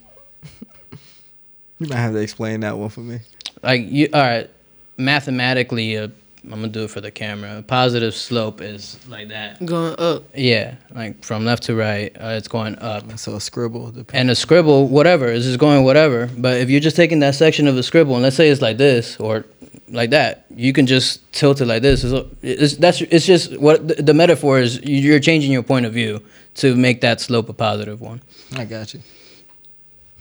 You 1.79 1.89
might 1.89 1.97
have 1.97 2.13
to 2.13 2.19
explain 2.21 2.61
that 2.61 2.79
one 2.79 2.89
for 2.89 3.01
me. 3.01 3.21
Like 3.63 3.83
you, 3.91 4.09
all 4.15 4.23
right, 4.23 4.49
mathematically, 4.97 5.99
uh, 5.99 6.09
I'm 6.47 6.61
gonna 6.61 6.69
do 6.69 6.85
it 6.85 6.91
for 6.91 7.01
the 7.01 7.11
camera. 7.11 7.59
A 7.59 7.63
positive 7.63 8.15
slope 8.15 8.61
is 8.61 8.99
like 9.09 9.29
that. 9.29 9.65
Going 9.67 9.95
up. 9.99 10.25
Yeah, 10.35 10.77
like 10.95 11.25
from 11.25 11.45
left 11.45 11.65
to 11.65 11.75
right, 11.75 12.15
uh, 12.21 12.35
it's 12.39 12.47
going 12.49 12.79
up. 12.79 13.19
So 13.19 13.35
a 13.35 13.41
scribble. 13.41 13.91
dep- 13.91 14.15
And 14.15 14.31
a 14.31 14.35
scribble, 14.37 14.87
whatever, 14.89 15.27
is 15.27 15.45
just 15.45 15.59
going 15.59 15.85
whatever. 15.85 16.31
But 16.39 16.59
if 16.61 16.71
you're 16.71 16.81
just 16.81 16.95
taking 16.97 17.19
that 17.21 17.35
section 17.35 17.67
of 17.67 17.77
a 17.77 17.83
scribble, 17.83 18.15
and 18.15 18.23
let's 18.23 18.37
say 18.37 18.49
it's 18.49 18.63
like 18.63 18.77
this 18.77 19.19
or 19.19 19.45
like 19.89 20.11
that, 20.11 20.47
you 20.55 20.73
can 20.73 20.87
just 20.87 21.31
tilt 21.33 21.61
it 21.61 21.67
like 21.67 21.83
this. 21.83 22.05
It's, 22.05 22.29
it's 22.43 22.77
that's 22.77 23.01
it's 23.03 23.27
just 23.27 23.59
what 23.59 23.87
the, 23.89 23.95
the 24.03 24.15
metaphor 24.15 24.61
is. 24.61 24.81
You're 24.85 25.21
changing 25.21 25.51
your 25.51 25.63
point 25.65 25.85
of 25.85 25.93
view 25.93 26.23
to 26.57 26.77
make 26.77 27.01
that 27.01 27.21
slope 27.21 27.49
a 27.49 27.53
positive 27.53 28.01
one. 28.01 28.23
I 28.57 28.65
got 28.65 28.95
you. 28.95 29.01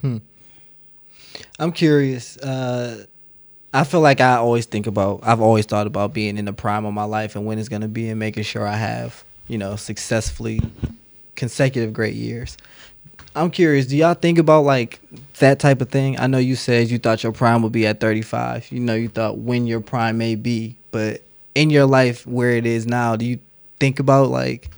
Hmm. 0.02 0.18
I'm 1.60 1.72
curious. 1.72 2.38
Uh, 2.38 3.06
I 3.76 3.84
feel 3.84 4.00
like 4.00 4.22
I 4.22 4.36
always 4.38 4.66
think 4.66 4.88
about. 4.88 5.20
I've 5.24 5.42
always 5.42 5.66
thought 5.66 5.86
about 5.86 6.14
being 6.14 6.38
in 6.38 6.46
the 6.46 6.54
prime 6.54 6.86
of 6.86 6.94
my 6.94 7.04
life 7.04 7.36
and 7.36 7.46
when 7.46 7.60
it's 7.60 7.68
gonna 7.68 7.90
be, 7.90 8.08
and 8.08 8.18
making 8.18 8.44
sure 8.44 8.66
I 8.66 8.78
have, 8.78 9.26
you 9.50 9.58
know, 9.58 9.76
successfully 9.76 10.62
consecutive 11.36 11.92
great 11.92 12.16
years. 12.16 12.56
I'm 13.36 13.52
curious. 13.52 13.88
Do 13.88 13.98
y'all 13.98 14.14
think 14.14 14.38
about 14.38 14.62
like 14.64 15.02
that 15.40 15.60
type 15.60 15.82
of 15.82 15.90
thing? 15.90 16.18
I 16.18 16.28
know 16.28 16.38
you 16.38 16.56
said 16.56 16.90
you 16.90 16.98
thought 16.98 17.22
your 17.22 17.34
prime 17.34 17.62
would 17.64 17.74
be 17.74 17.86
at 17.86 18.00
35. 18.00 18.72
You 18.72 18.80
know, 18.80 18.96
you 18.96 19.10
thought 19.10 19.40
when 19.40 19.68
your 19.68 19.82
prime 19.82 20.18
may 20.18 20.36
be, 20.36 20.78
but 20.92 21.22
in 21.54 21.70
your 21.70 21.86
life 21.86 22.26
where 22.26 22.52
it 22.52 22.66
is 22.66 22.88
now, 22.88 23.18
do 23.18 23.26
you 23.26 23.40
think 23.82 24.00
about 24.00 24.30
like 24.30 24.70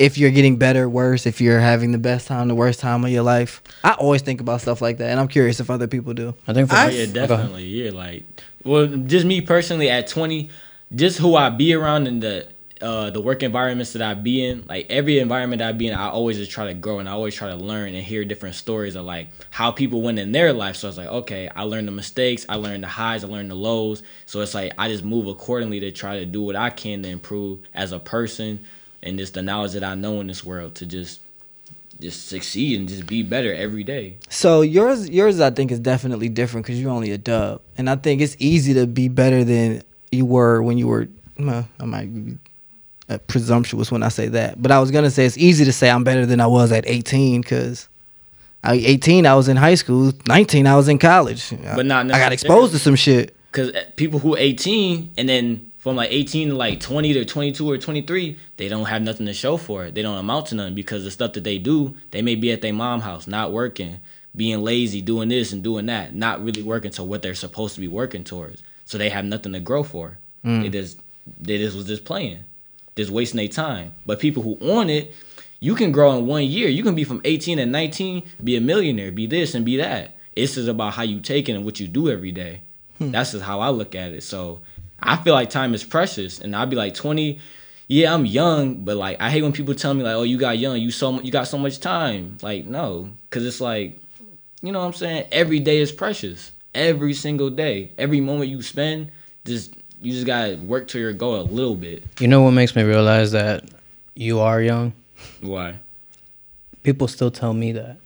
if 0.00 0.16
you're 0.16 0.30
getting 0.30 0.56
better, 0.56 0.88
worse, 0.88 1.26
if 1.26 1.42
you're 1.42 1.60
having 1.60 1.92
the 1.92 1.98
best 1.98 2.26
time, 2.26 2.48
the 2.48 2.54
worst 2.54 2.80
time 2.80 3.04
of 3.04 3.10
your 3.10 3.22
life. 3.22 3.62
I 3.84 3.92
always 3.92 4.22
think 4.22 4.40
about 4.40 4.62
stuff 4.62 4.80
like 4.80 4.96
that, 4.96 5.10
and 5.10 5.20
I'm 5.20 5.28
curious 5.28 5.60
if 5.60 5.68
other 5.68 5.86
people 5.86 6.14
do. 6.14 6.34
I 6.48 6.54
think 6.54 6.70
for 6.70 6.74
I- 6.76 6.86
Oh, 6.86 6.88
yeah, 6.88 7.04
go 7.04 7.12
definitely. 7.12 7.64
Yeah, 7.64 7.90
like, 7.90 8.24
well, 8.64 8.86
just 8.86 9.26
me 9.26 9.42
personally 9.42 9.90
at 9.90 10.06
20, 10.06 10.48
just 10.94 11.18
who 11.18 11.36
I 11.36 11.50
be 11.50 11.74
around 11.74 12.06
in 12.06 12.20
the 12.20 12.48
uh, 12.80 13.10
the 13.10 13.20
work 13.20 13.42
environments 13.42 13.92
that 13.92 14.00
I 14.00 14.14
be 14.14 14.42
in, 14.42 14.64
like 14.66 14.86
every 14.88 15.18
environment 15.18 15.60
I 15.60 15.72
be 15.72 15.88
in, 15.88 15.92
I 15.92 16.08
always 16.08 16.38
just 16.38 16.50
try 16.50 16.64
to 16.68 16.72
grow 16.72 16.98
and 16.98 17.06
I 17.06 17.12
always 17.12 17.34
try 17.34 17.50
to 17.50 17.56
learn 17.56 17.94
and 17.94 18.02
hear 18.02 18.24
different 18.24 18.54
stories 18.54 18.96
of 18.96 19.04
like 19.04 19.28
how 19.50 19.70
people 19.70 20.00
went 20.00 20.18
in 20.18 20.32
their 20.32 20.54
life. 20.54 20.76
So 20.76 20.88
it's 20.88 20.96
like, 20.96 21.08
okay, 21.08 21.50
I 21.54 21.64
learned 21.64 21.88
the 21.88 21.92
mistakes, 21.92 22.46
I 22.48 22.54
learned 22.54 22.82
the 22.84 22.88
highs, 22.88 23.22
I 23.22 23.26
learned 23.28 23.50
the 23.50 23.54
lows. 23.54 24.02
So 24.24 24.40
it's 24.40 24.54
like 24.54 24.72
I 24.78 24.88
just 24.88 25.04
move 25.04 25.26
accordingly 25.26 25.78
to 25.80 25.92
try 25.92 26.20
to 26.20 26.24
do 26.24 26.40
what 26.40 26.56
I 26.56 26.70
can 26.70 27.02
to 27.02 27.08
improve 27.10 27.58
as 27.74 27.92
a 27.92 27.98
person 27.98 28.64
and 29.02 29.18
just 29.18 29.34
the 29.34 29.42
knowledge 29.42 29.72
that 29.72 29.84
I 29.84 29.94
know 29.94 30.20
in 30.20 30.26
this 30.26 30.44
world 30.44 30.74
to 30.76 30.86
just 30.86 31.20
just 32.00 32.28
succeed 32.28 32.78
and 32.78 32.88
just 32.88 33.06
be 33.06 33.22
better 33.22 33.52
every 33.52 33.84
day. 33.84 34.16
So 34.30 34.62
yours, 34.62 35.08
yours, 35.10 35.40
I 35.40 35.50
think 35.50 35.70
is 35.70 35.78
definitely 35.78 36.28
different 36.28 36.66
because 36.66 36.80
you're 36.80 36.90
only 36.90 37.10
a 37.10 37.18
dub, 37.18 37.60
and 37.76 37.88
I 37.88 37.96
think 37.96 38.20
it's 38.20 38.36
easy 38.38 38.74
to 38.74 38.86
be 38.86 39.08
better 39.08 39.44
than 39.44 39.82
you 40.10 40.24
were 40.24 40.62
when 40.62 40.78
you 40.78 40.86
were. 40.86 41.08
Well, 41.38 41.68
I 41.78 41.84
might 41.84 42.12
be 42.14 42.38
presumptuous 43.26 43.90
when 43.90 44.02
I 44.02 44.08
say 44.08 44.28
that, 44.28 44.60
but 44.60 44.70
I 44.70 44.80
was 44.80 44.90
gonna 44.90 45.10
say 45.10 45.26
it's 45.26 45.38
easy 45.38 45.64
to 45.64 45.72
say 45.72 45.90
I'm 45.90 46.04
better 46.04 46.26
than 46.26 46.40
I 46.40 46.46
was 46.46 46.72
at 46.72 46.84
18 46.86 47.42
because. 47.42 47.88
I 48.62 48.74
18, 48.74 49.24
I 49.24 49.34
was 49.36 49.48
in 49.48 49.56
high 49.56 49.74
school. 49.74 50.12
19, 50.26 50.66
I 50.66 50.76
was 50.76 50.86
in 50.86 50.98
college. 50.98 51.50
But 51.74 51.86
not 51.86 52.04
I 52.12 52.18
got 52.18 52.30
exposed 52.30 52.72
to 52.72 52.78
some 52.78 52.94
shit. 52.94 53.34
Cause 53.52 53.72
people 53.96 54.18
who 54.18 54.36
18 54.36 55.12
and 55.16 55.26
then 55.26 55.69
from 55.80 55.96
like 55.96 56.12
18 56.12 56.50
to 56.50 56.54
like 56.54 56.78
20 56.78 57.14
to 57.14 57.24
22 57.24 57.70
or 57.70 57.78
23, 57.78 58.38
they 58.58 58.68
don't 58.68 58.84
have 58.84 59.00
nothing 59.00 59.24
to 59.24 59.32
show 59.32 59.56
for 59.56 59.86
it. 59.86 59.94
They 59.94 60.02
don't 60.02 60.18
amount 60.18 60.48
to 60.48 60.54
nothing 60.54 60.74
because 60.74 61.04
the 61.04 61.10
stuff 61.10 61.32
that 61.32 61.42
they 61.42 61.56
do, 61.56 61.96
they 62.10 62.20
may 62.20 62.34
be 62.34 62.52
at 62.52 62.60
their 62.60 62.74
mom 62.74 63.00
house, 63.00 63.26
not 63.26 63.50
working, 63.50 63.98
being 64.36 64.60
lazy, 64.60 65.00
doing 65.00 65.30
this 65.30 65.52
and 65.52 65.62
doing 65.62 65.86
that, 65.86 66.14
not 66.14 66.44
really 66.44 66.62
working 66.62 66.90
to 66.92 67.02
what 67.02 67.22
they're 67.22 67.34
supposed 67.34 67.74
to 67.76 67.80
be 67.80 67.88
working 67.88 68.24
towards. 68.24 68.62
So 68.84 68.98
they 68.98 69.08
have 69.08 69.24
nothing 69.24 69.54
to 69.54 69.60
grow 69.60 69.82
for. 69.82 70.18
Mm. 70.44 70.62
They 70.62 70.68
just 70.68 71.00
they 71.40 71.56
just 71.56 71.74
was 71.74 71.86
just 71.86 72.04
playing, 72.04 72.44
just 72.94 73.10
wasting 73.10 73.38
their 73.38 73.48
time. 73.48 73.94
But 74.04 74.20
people 74.20 74.42
who 74.42 74.58
own 74.60 74.90
it, 74.90 75.14
you 75.60 75.74
can 75.74 75.92
grow 75.92 76.14
in 76.18 76.26
one 76.26 76.44
year. 76.44 76.68
You 76.68 76.82
can 76.82 76.94
be 76.94 77.04
from 77.04 77.22
18 77.24 77.58
and 77.58 77.72
19, 77.72 78.28
be 78.44 78.54
a 78.56 78.60
millionaire, 78.60 79.12
be 79.12 79.26
this 79.26 79.54
and 79.54 79.64
be 79.64 79.78
that. 79.78 80.18
It's 80.36 80.56
just 80.56 80.68
about 80.68 80.92
how 80.92 81.04
you 81.04 81.20
take 81.20 81.48
it 81.48 81.52
and 81.52 81.64
what 81.64 81.80
you 81.80 81.88
do 81.88 82.10
every 82.10 82.32
day. 82.32 82.60
Hmm. 82.98 83.12
That's 83.12 83.32
just 83.32 83.44
how 83.44 83.60
I 83.60 83.70
look 83.70 83.94
at 83.94 84.12
it. 84.12 84.22
So 84.22 84.60
I 85.02 85.16
feel 85.16 85.34
like 85.34 85.50
time 85.50 85.74
is 85.74 85.84
precious, 85.84 86.40
and 86.40 86.54
I'd 86.54 86.70
be 86.70 86.76
like 86.76 86.94
20. 86.94 87.38
Yeah, 87.88 88.14
I'm 88.14 88.24
young, 88.24 88.76
but 88.76 88.96
like 88.96 89.20
I 89.20 89.30
hate 89.30 89.42
when 89.42 89.52
people 89.52 89.74
tell 89.74 89.94
me 89.94 90.02
like, 90.02 90.14
"Oh, 90.14 90.22
you 90.22 90.38
got 90.38 90.58
young, 90.58 90.78
you 90.78 90.90
so 90.90 91.20
you 91.20 91.32
got 91.32 91.48
so 91.48 91.58
much 91.58 91.80
time." 91.80 92.38
Like 92.42 92.66
no, 92.66 93.10
because 93.28 93.44
it's 93.44 93.60
like, 93.60 93.98
you 94.62 94.70
know 94.72 94.80
what 94.80 94.86
I'm 94.86 94.92
saying. 94.92 95.26
Every 95.32 95.58
day 95.58 95.78
is 95.78 95.90
precious. 95.90 96.52
Every 96.72 97.14
single 97.14 97.50
day, 97.50 97.90
every 97.98 98.20
moment 98.20 98.48
you 98.48 98.62
spend, 98.62 99.10
just 99.44 99.74
you 100.00 100.12
just 100.12 100.26
gotta 100.26 100.56
work 100.56 100.86
to 100.88 101.00
your 101.00 101.12
goal 101.12 101.40
a 101.40 101.42
little 101.42 101.74
bit. 101.74 102.04
You 102.20 102.28
know 102.28 102.42
what 102.42 102.52
makes 102.52 102.76
me 102.76 102.82
realize 102.82 103.32
that 103.32 103.64
you 104.14 104.38
are 104.38 104.62
young? 104.62 104.92
Why? 105.40 105.76
People 106.82 107.08
still 107.08 107.30
tell 107.30 107.52
me 107.52 107.72
that. 107.72 107.96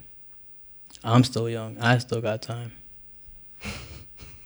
I'm 1.05 1.23
still 1.25 1.49
young. 1.49 1.79
I 1.79 1.99
still 1.99 2.21
got 2.21 2.41
time. 2.41 2.73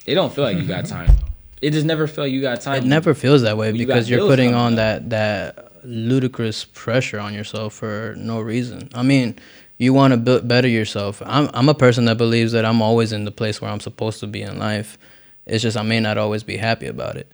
It 0.04 0.14
don't 0.14 0.32
feel 0.32 0.44
like 0.44 0.56
you 0.56 0.64
got 0.64 0.86
time. 0.86 1.14
It 1.60 1.70
just 1.72 1.86
never 1.86 2.06
feel 2.06 2.24
like 2.24 2.32
you 2.32 2.40
got 2.40 2.60
time. 2.60 2.82
It 2.82 2.86
never 2.86 3.14
feels 3.14 3.42
that 3.42 3.56
way 3.56 3.68
When 3.68 3.76
you 3.80 3.86
because 3.86 4.08
you're 4.08 4.26
putting 4.26 4.54
on 4.54 4.74
up. 4.74 4.76
that 4.76 5.10
that 5.10 5.64
ludicrous 5.84 6.64
pressure 6.64 7.18
on 7.18 7.34
yourself 7.34 7.74
for 7.74 8.14
no 8.16 8.40
reason. 8.40 8.88
I 8.94 9.02
mean, 9.02 9.36
you 9.78 9.92
want 9.92 10.12
to 10.12 10.16
build 10.16 10.46
better 10.48 10.68
yourself. 10.68 11.22
I'm 11.24 11.48
I'm 11.54 11.68
a 11.68 11.74
person 11.74 12.04
that 12.06 12.16
believes 12.18 12.52
that 12.52 12.64
I'm 12.64 12.82
always 12.82 13.12
in 13.12 13.24
the 13.24 13.30
place 13.32 13.60
where 13.60 13.70
I'm 13.70 13.80
supposed 13.80 14.20
to 14.20 14.26
be 14.26 14.42
in 14.42 14.58
life. 14.58 14.98
It's 15.46 15.62
just 15.62 15.76
I 15.76 15.82
may 15.82 16.00
not 16.00 16.18
always 16.18 16.42
be 16.42 16.56
happy 16.56 16.86
about 16.86 17.16
it. 17.16 17.30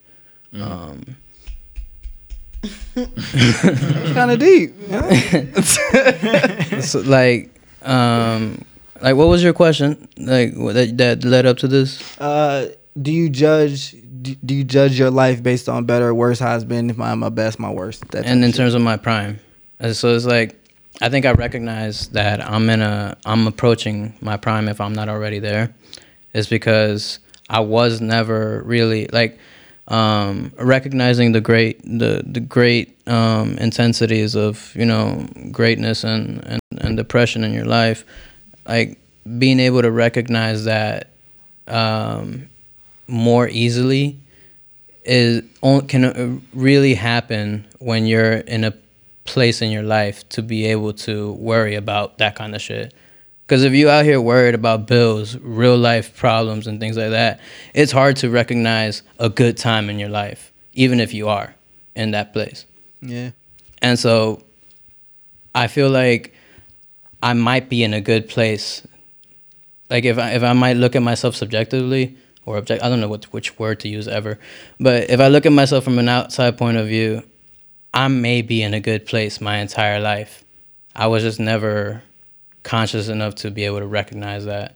Um, 0.54 1.16
kind 2.94 4.30
of 4.30 4.38
deep. 4.38 4.72
so, 6.82 7.00
like, 7.00 7.50
um, 7.82 8.64
like 9.02 9.16
what 9.16 9.28
was 9.28 9.42
your 9.42 9.52
question? 9.52 10.08
Like 10.16 10.54
that 10.54 10.94
that 10.98 11.24
led 11.24 11.46
up 11.46 11.56
to 11.58 11.68
this? 11.68 12.18
Uh, 12.20 12.72
do 13.00 13.12
you 13.12 13.28
judge? 13.28 13.96
Do, 14.24 14.34
do 14.36 14.54
you 14.54 14.64
judge 14.64 14.98
your 14.98 15.10
life 15.10 15.42
based 15.42 15.68
on 15.68 15.84
better 15.84 16.08
or 16.08 16.14
worse? 16.14 16.38
How 16.38 16.54
it's 16.54 16.64
been? 16.64 16.88
If 16.88 16.98
I'm 16.98 17.18
my 17.18 17.28
best, 17.28 17.58
my 17.58 17.70
worst. 17.70 18.08
That 18.12 18.24
and 18.24 18.42
in 18.42 18.50
shit. 18.50 18.56
terms 18.56 18.74
of 18.74 18.80
my 18.80 18.96
prime, 18.96 19.38
And 19.78 19.94
so 19.94 20.14
it's 20.14 20.24
like 20.24 20.58
I 21.02 21.10
think 21.10 21.26
I 21.26 21.32
recognize 21.32 22.08
that 22.08 22.40
I'm 22.40 22.70
in 22.70 22.80
a 22.80 23.16
I'm 23.26 23.46
approaching 23.46 24.14
my 24.20 24.36
prime 24.36 24.68
if 24.68 24.80
I'm 24.80 24.94
not 24.94 25.08
already 25.08 25.40
there. 25.40 25.74
It's 26.32 26.48
because 26.48 27.18
I 27.50 27.60
was 27.60 28.00
never 28.00 28.62
really 28.64 29.08
like 29.08 29.38
um, 29.88 30.52
recognizing 30.56 31.32
the 31.32 31.42
great 31.42 31.82
the 31.82 32.22
the 32.24 32.40
great 32.40 32.96
um, 33.06 33.58
intensities 33.58 34.34
of 34.34 34.74
you 34.74 34.86
know 34.86 35.28
greatness 35.52 36.02
and, 36.02 36.42
and 36.46 36.60
and 36.78 36.96
depression 36.96 37.44
in 37.44 37.52
your 37.52 37.66
life, 37.66 38.04
like 38.66 38.98
being 39.38 39.60
able 39.60 39.82
to 39.82 39.90
recognize 39.90 40.64
that 40.64 41.10
um, 41.66 42.48
more 43.06 43.48
easily 43.48 44.18
is 45.04 45.42
can 45.86 46.04
uh, 46.04 46.38
really 46.54 46.94
happen 46.94 47.66
when 47.78 48.06
you're 48.06 48.34
in 48.34 48.64
a 48.64 48.72
place 49.24 49.62
in 49.62 49.70
your 49.70 49.82
life 49.82 50.28
to 50.30 50.42
be 50.42 50.66
able 50.66 50.92
to 50.92 51.32
worry 51.32 51.74
about 51.74 52.18
that 52.18 52.36
kind 52.36 52.54
of 52.54 52.62
shit. 52.62 52.94
Because 53.46 53.62
if 53.62 53.74
you 53.74 53.90
out 53.90 54.04
here 54.04 54.20
worried 54.20 54.54
about 54.54 54.86
bills, 54.86 55.36
real 55.36 55.76
life 55.76 56.16
problems, 56.16 56.66
and 56.66 56.80
things 56.80 56.96
like 56.96 57.10
that, 57.10 57.40
it's 57.74 57.92
hard 57.92 58.16
to 58.16 58.30
recognize 58.30 59.02
a 59.18 59.28
good 59.28 59.58
time 59.58 59.90
in 59.90 59.98
your 59.98 60.08
life, 60.08 60.52
even 60.72 60.98
if 60.98 61.12
you 61.12 61.28
are 61.28 61.54
in 61.94 62.12
that 62.12 62.32
place. 62.32 62.64
yeah. 63.02 63.30
And 63.82 63.98
so 63.98 64.42
I 65.54 65.66
feel 65.66 65.90
like 65.90 66.32
I 67.22 67.34
might 67.34 67.68
be 67.68 67.84
in 67.84 67.92
a 67.92 68.00
good 68.00 68.28
place. 68.28 68.86
Like 69.90 70.04
if 70.04 70.18
I, 70.18 70.30
if 70.32 70.42
I 70.42 70.54
might 70.54 70.78
look 70.78 70.96
at 70.96 71.02
myself 71.02 71.36
subjectively 71.36 72.16
or 72.46 72.56
object, 72.56 72.82
I 72.82 72.88
don't 72.88 73.00
know 73.00 73.08
what 73.08 73.24
which 73.32 73.58
word 73.58 73.80
to 73.80 73.88
use 73.88 74.08
ever, 74.08 74.38
but 74.78 75.10
if 75.10 75.20
I 75.20 75.28
look 75.28 75.46
at 75.46 75.52
myself 75.52 75.84
from 75.84 75.98
an 75.98 76.08
outside 76.08 76.58
point 76.58 76.76
of 76.76 76.86
view, 76.86 77.22
I 77.92 78.08
may 78.08 78.42
be 78.42 78.62
in 78.62 78.74
a 78.74 78.80
good 78.80 79.06
place 79.06 79.40
my 79.40 79.58
entire 79.58 80.00
life. 80.00 80.44
I 80.96 81.06
was 81.06 81.22
just 81.22 81.40
never 81.40 82.02
conscious 82.62 83.08
enough 83.08 83.36
to 83.36 83.50
be 83.50 83.64
able 83.64 83.80
to 83.80 83.86
recognize 83.86 84.44
that, 84.46 84.74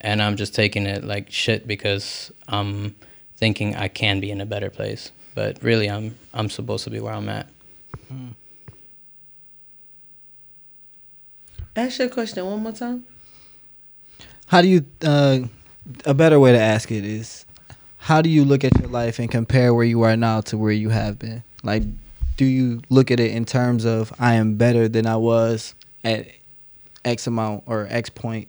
and 0.00 0.22
I'm 0.22 0.36
just 0.36 0.54
taking 0.54 0.86
it 0.86 1.04
like 1.04 1.30
shit 1.30 1.66
because 1.66 2.32
I'm 2.48 2.94
thinking 3.36 3.74
I 3.76 3.88
can 3.88 4.20
be 4.20 4.30
in 4.30 4.40
a 4.40 4.46
better 4.46 4.70
place, 4.70 5.10
but 5.34 5.62
really 5.62 5.90
I'm 5.90 6.16
I'm 6.32 6.50
supposed 6.50 6.84
to 6.84 6.90
be 6.90 7.00
where 7.00 7.14
I'm 7.14 7.28
at. 7.28 7.48
Ask 11.76 11.98
your 11.98 12.08
question 12.08 12.46
one 12.46 12.62
more 12.62 12.72
time. 12.72 13.04
How 14.46 14.62
do 14.62 14.68
you? 14.68 14.86
Uh, 15.02 15.40
a 16.04 16.14
better 16.14 16.38
way 16.40 16.52
to 16.52 16.58
ask 16.58 16.90
it 16.90 17.04
is, 17.04 17.44
how 17.98 18.22
do 18.22 18.28
you 18.28 18.44
look 18.44 18.64
at 18.64 18.78
your 18.78 18.88
life 18.88 19.18
and 19.18 19.30
compare 19.30 19.72
where 19.74 19.84
you 19.84 20.02
are 20.02 20.16
now 20.16 20.40
to 20.42 20.58
where 20.58 20.72
you 20.72 20.90
have 20.90 21.18
been? 21.18 21.42
Like, 21.62 21.82
do 22.36 22.44
you 22.44 22.82
look 22.90 23.10
at 23.10 23.20
it 23.20 23.30
in 23.32 23.44
terms 23.44 23.84
of 23.84 24.12
I 24.18 24.34
am 24.34 24.56
better 24.56 24.88
than 24.88 25.06
I 25.06 25.16
was 25.16 25.74
at 26.04 26.26
X 27.04 27.26
amount 27.26 27.64
or 27.66 27.86
X 27.88 28.10
point? 28.10 28.48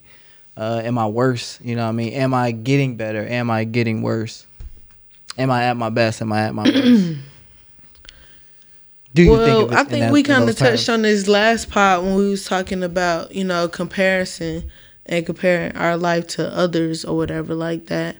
Uh, 0.56 0.80
am 0.84 0.98
I 0.98 1.06
worse? 1.06 1.58
You 1.62 1.76
know 1.76 1.82
what 1.84 1.90
I 1.90 1.92
mean? 1.92 2.12
Am 2.14 2.34
I 2.34 2.50
getting 2.50 2.96
better? 2.96 3.26
Am 3.26 3.50
I 3.50 3.64
getting 3.64 4.02
worse? 4.02 4.46
Am 5.38 5.50
I 5.50 5.64
at 5.64 5.76
my 5.76 5.90
best? 5.90 6.22
Am 6.22 6.32
I 6.32 6.42
at 6.42 6.54
my 6.54 6.64
worst? 6.64 7.18
Do 9.14 9.22
you 9.22 9.30
well, 9.30 9.66
think 9.68 9.72
I 9.72 9.84
think 9.84 10.00
that- 10.00 10.12
we 10.12 10.22
kind 10.22 10.48
of 10.48 10.56
touched 10.56 10.86
terms? 10.86 10.98
on 10.98 11.02
this 11.02 11.26
last 11.28 11.70
part 11.70 12.02
when 12.02 12.16
we 12.16 12.28
was 12.28 12.44
talking 12.44 12.82
about 12.82 13.34
you 13.34 13.44
know 13.44 13.66
comparison 13.68 14.70
and 15.08 15.24
comparing 15.24 15.76
our 15.76 15.96
life 15.96 16.26
to 16.28 16.56
others 16.56 17.04
or 17.04 17.16
whatever 17.16 17.54
like 17.54 17.86
that. 17.86 18.16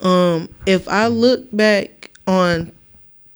Um, 0.00 0.48
if 0.66 0.88
I 0.88 1.08
look 1.08 1.54
back 1.54 2.10
on 2.26 2.72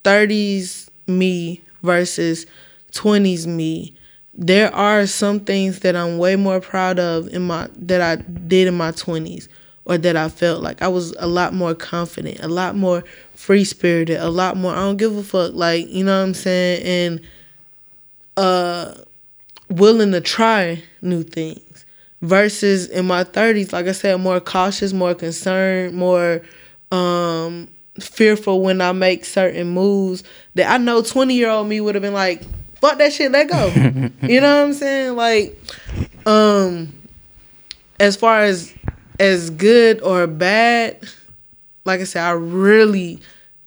30s 0.04 0.88
me 1.06 1.62
versus 1.82 2.46
20s 2.92 3.46
me, 3.46 3.94
there 4.32 4.74
are 4.74 5.06
some 5.06 5.40
things 5.40 5.80
that 5.80 5.94
I'm 5.94 6.18
way 6.18 6.36
more 6.36 6.60
proud 6.60 6.98
of 6.98 7.28
in 7.28 7.42
my 7.46 7.68
that 7.76 8.00
I 8.00 8.16
did 8.16 8.66
in 8.66 8.74
my 8.74 8.90
20s 8.90 9.48
or 9.84 9.98
that 9.98 10.16
I 10.16 10.28
felt 10.28 10.62
like 10.62 10.82
I 10.82 10.88
was 10.88 11.14
a 11.18 11.26
lot 11.26 11.54
more 11.54 11.74
confident, 11.74 12.40
a 12.40 12.48
lot 12.48 12.74
more 12.74 13.04
free 13.34 13.64
spirited, 13.64 14.18
a 14.18 14.30
lot 14.30 14.56
more 14.56 14.72
I 14.72 14.76
don't 14.76 14.96
give 14.96 15.16
a 15.16 15.22
fuck 15.22 15.52
like, 15.54 15.86
you 15.88 16.04
know 16.04 16.18
what 16.18 16.26
I'm 16.26 16.34
saying? 16.34 16.82
And 16.82 17.20
uh 18.36 18.94
willing 19.68 20.12
to 20.12 20.20
try 20.20 20.82
new 21.00 21.22
things 21.22 21.60
versus 22.24 22.86
in 22.88 23.06
my 23.06 23.22
30s 23.22 23.72
like 23.72 23.86
I 23.86 23.92
said 23.92 24.18
more 24.20 24.40
cautious, 24.40 24.92
more 24.92 25.14
concerned, 25.14 25.94
more 25.94 26.42
um 26.90 27.68
fearful 28.00 28.62
when 28.62 28.80
I 28.80 28.92
make 28.92 29.24
certain 29.24 29.68
moves 29.68 30.24
that 30.54 30.70
I 30.70 30.78
know 30.78 31.02
20 31.02 31.34
year 31.34 31.50
old 31.50 31.68
me 31.68 31.80
would 31.80 31.94
have 31.94 32.02
been 32.02 32.14
like, 32.14 32.42
fuck 32.80 32.98
that 32.98 33.12
shit, 33.12 33.30
let 33.30 33.48
go. 33.48 33.66
you 34.26 34.40
know 34.40 34.56
what 34.56 34.66
I'm 34.66 34.72
saying? 34.72 35.16
Like, 35.16 35.58
um, 36.26 36.92
as 38.00 38.16
far 38.16 38.42
as 38.42 38.74
as 39.20 39.50
good 39.50 40.00
or 40.00 40.26
bad, 40.26 40.98
like 41.84 42.00
I 42.00 42.04
said, 42.04 42.24
I 42.24 42.32
really 42.32 43.20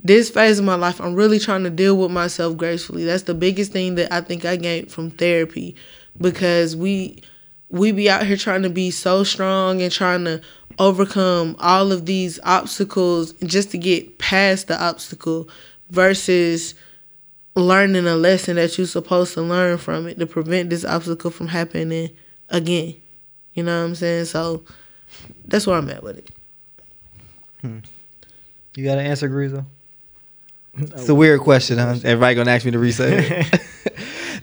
this 0.04 0.30
phase 0.30 0.60
of 0.60 0.66
my 0.66 0.76
life, 0.76 1.02
I'm 1.02 1.16
really 1.16 1.40
trying 1.40 1.64
to 1.64 1.70
deal 1.70 1.98
with 1.98 2.12
myself 2.12 2.56
gracefully. 2.58 3.04
That's 3.04 3.24
the 3.24 3.34
biggest 3.34 3.72
thing 3.72 3.96
that 3.96 4.12
I 4.12 4.22
think 4.22 4.46
I 4.46 4.56
gained 4.56 4.92
from 4.92 5.12
therapy 5.12 5.76
because 6.20 6.76
we 6.76 7.22
we 7.70 7.92
be 7.92 8.10
out 8.10 8.26
here 8.26 8.38
trying 8.38 8.64
to 8.64 8.70
be 8.70 8.92
so 8.92 9.24
strong 9.24 9.82
and 9.82 9.92
trying 9.92 10.24
to 10.26 10.42
overcome 10.80 11.56
all 11.60 11.92
of 11.92 12.06
these 12.06 12.40
obstacles 12.44 13.34
just 13.44 13.72
to 13.72 13.78
get 13.78 14.18
past 14.20 14.68
the 14.68 14.82
obstacle 14.82 15.50
versus 15.90 16.76
learning 17.56 18.06
a 18.06 18.16
lesson 18.16 18.56
that 18.56 18.78
you're 18.78 18.88
supposed 18.88 19.34
to 19.34 19.42
learn 19.42 19.78
from 19.78 20.08
it 20.08 20.20
to 20.20 20.28
prevent 20.28 20.70
this 20.70 20.86
obstacle 20.86 21.32
from 21.32 21.48
happening 21.48 22.10
again. 22.50 22.96
You 23.54 23.64
know 23.64 23.80
what 23.80 23.88
I'm 23.88 23.96
saying? 23.96 24.26
So 24.26 24.64
that's 25.46 25.66
where 25.66 25.78
I'm 25.78 25.90
at 25.90 26.04
with 26.04 26.20
it. 26.20 26.30
Hmm. 27.62 27.80
You 28.76 28.86
got 28.86 29.00
an 29.00 29.08
answer, 29.08 29.28
Grizzle? 29.28 29.66
It's 30.76 31.10
a 31.10 31.16
weird 31.16 31.40
question, 31.40 31.80
huh? 31.80 31.96
Everybody 32.04 32.36
gonna 32.36 32.52
ask 32.52 32.64
me 32.64 32.72
to 32.72 32.80
reset 32.80 33.14
it. 33.14 33.62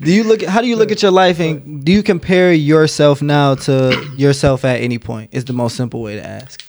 do 0.01 0.13
you 0.13 0.25
look? 0.25 0.43
At, 0.43 0.49
how 0.49 0.61
do 0.61 0.67
you 0.67 0.77
look 0.77 0.93
at 0.93 1.03
your 1.03 1.11
life, 1.11 1.41
and 1.41 1.85
do 1.85 1.93
you 1.93 2.03
compare 2.03 2.53
yourself 2.53 3.23
now 3.23 3.55
to 3.55 4.13
yourself 4.17 4.65
at 4.65 4.81
any 4.81 4.99
point? 4.99 5.31
Is 5.33 5.45
the 5.45 5.53
most 5.53 5.77
simple 5.77 6.03
way 6.03 6.17
to 6.17 6.27
ask. 6.27 6.65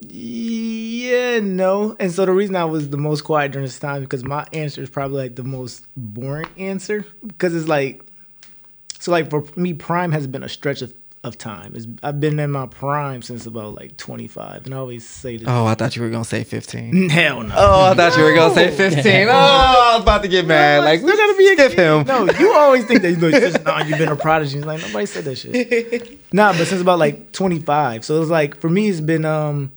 Yeah, 0.00 1.40
no. 1.40 1.96
And 1.98 2.12
so 2.12 2.26
the 2.26 2.32
reason 2.32 2.56
I 2.56 2.64
was 2.64 2.90
the 2.90 2.96
most 2.96 3.22
quiet 3.22 3.52
during 3.52 3.66
this 3.66 3.78
time 3.78 4.02
because 4.02 4.24
my 4.24 4.46
answer 4.52 4.82
is 4.82 4.90
probably 4.90 5.22
like 5.22 5.36
the 5.36 5.44
most 5.44 5.86
boring 5.96 6.48
answer 6.58 7.06
because 7.26 7.54
it's 7.54 7.68
like, 7.68 8.04
so 8.98 9.10
like 9.12 9.30
for 9.30 9.44
me, 9.56 9.72
prime 9.72 10.12
has 10.12 10.26
been 10.26 10.42
a 10.42 10.48
stretch 10.48 10.82
of, 10.82 10.92
of 11.24 11.38
time. 11.38 11.72
It's, 11.74 11.86
I've 12.02 12.20
been 12.20 12.38
in 12.38 12.50
my 12.50 12.66
prime 12.66 13.22
since 13.22 13.46
about 13.46 13.74
like 13.74 13.96
25, 13.96 14.66
and 14.66 14.74
I 14.74 14.76
always 14.76 15.08
say 15.08 15.38
this. 15.38 15.48
Oh, 15.48 15.64
I 15.66 15.74
thought 15.74 15.96
you 15.96 16.02
were 16.02 16.10
gonna 16.10 16.24
say 16.24 16.44
fifteen. 16.44 17.08
Hell 17.10 17.42
no. 17.42 17.54
Oh, 17.56 17.90
I 17.90 17.94
thought 17.94 18.16
you 18.16 18.22
were 18.22 18.34
gonna 18.34 18.54
say 18.54 18.70
fifteen. 18.70 19.28
Oh, 19.28 19.32
I 19.32 19.94
was 19.96 20.02
about 20.02 20.22
to 20.22 20.28
get 20.28 20.46
mad. 20.46 20.84
Like, 20.84 21.00
Still 21.00 21.16
gotta 21.16 21.34
be 21.38 21.46
a 21.48 21.52
skip 21.54 21.72
kid. 21.72 21.78
him. 21.78 22.06
No, 22.06 22.30
you 22.38 22.52
always 22.54 22.84
think 22.84 23.02
that 23.02 23.10
you 23.10 23.16
know, 23.16 23.30
just, 23.30 23.64
nah, 23.64 23.82
you've 23.82 23.98
been 23.98 24.10
a 24.10 24.16
prodigy. 24.16 24.58
It's 24.58 24.66
like 24.66 24.82
nobody 24.82 25.06
said 25.06 25.24
that 25.24 25.36
shit. 25.36 26.32
nah, 26.32 26.52
but 26.52 26.66
since 26.66 26.80
about 26.82 26.98
like 26.98 27.32
25, 27.32 28.04
so 28.04 28.20
it's 28.20 28.30
like 28.30 28.60
for 28.60 28.68
me, 28.68 28.88
it's 28.88 29.00
been 29.00 29.24
um 29.24 29.72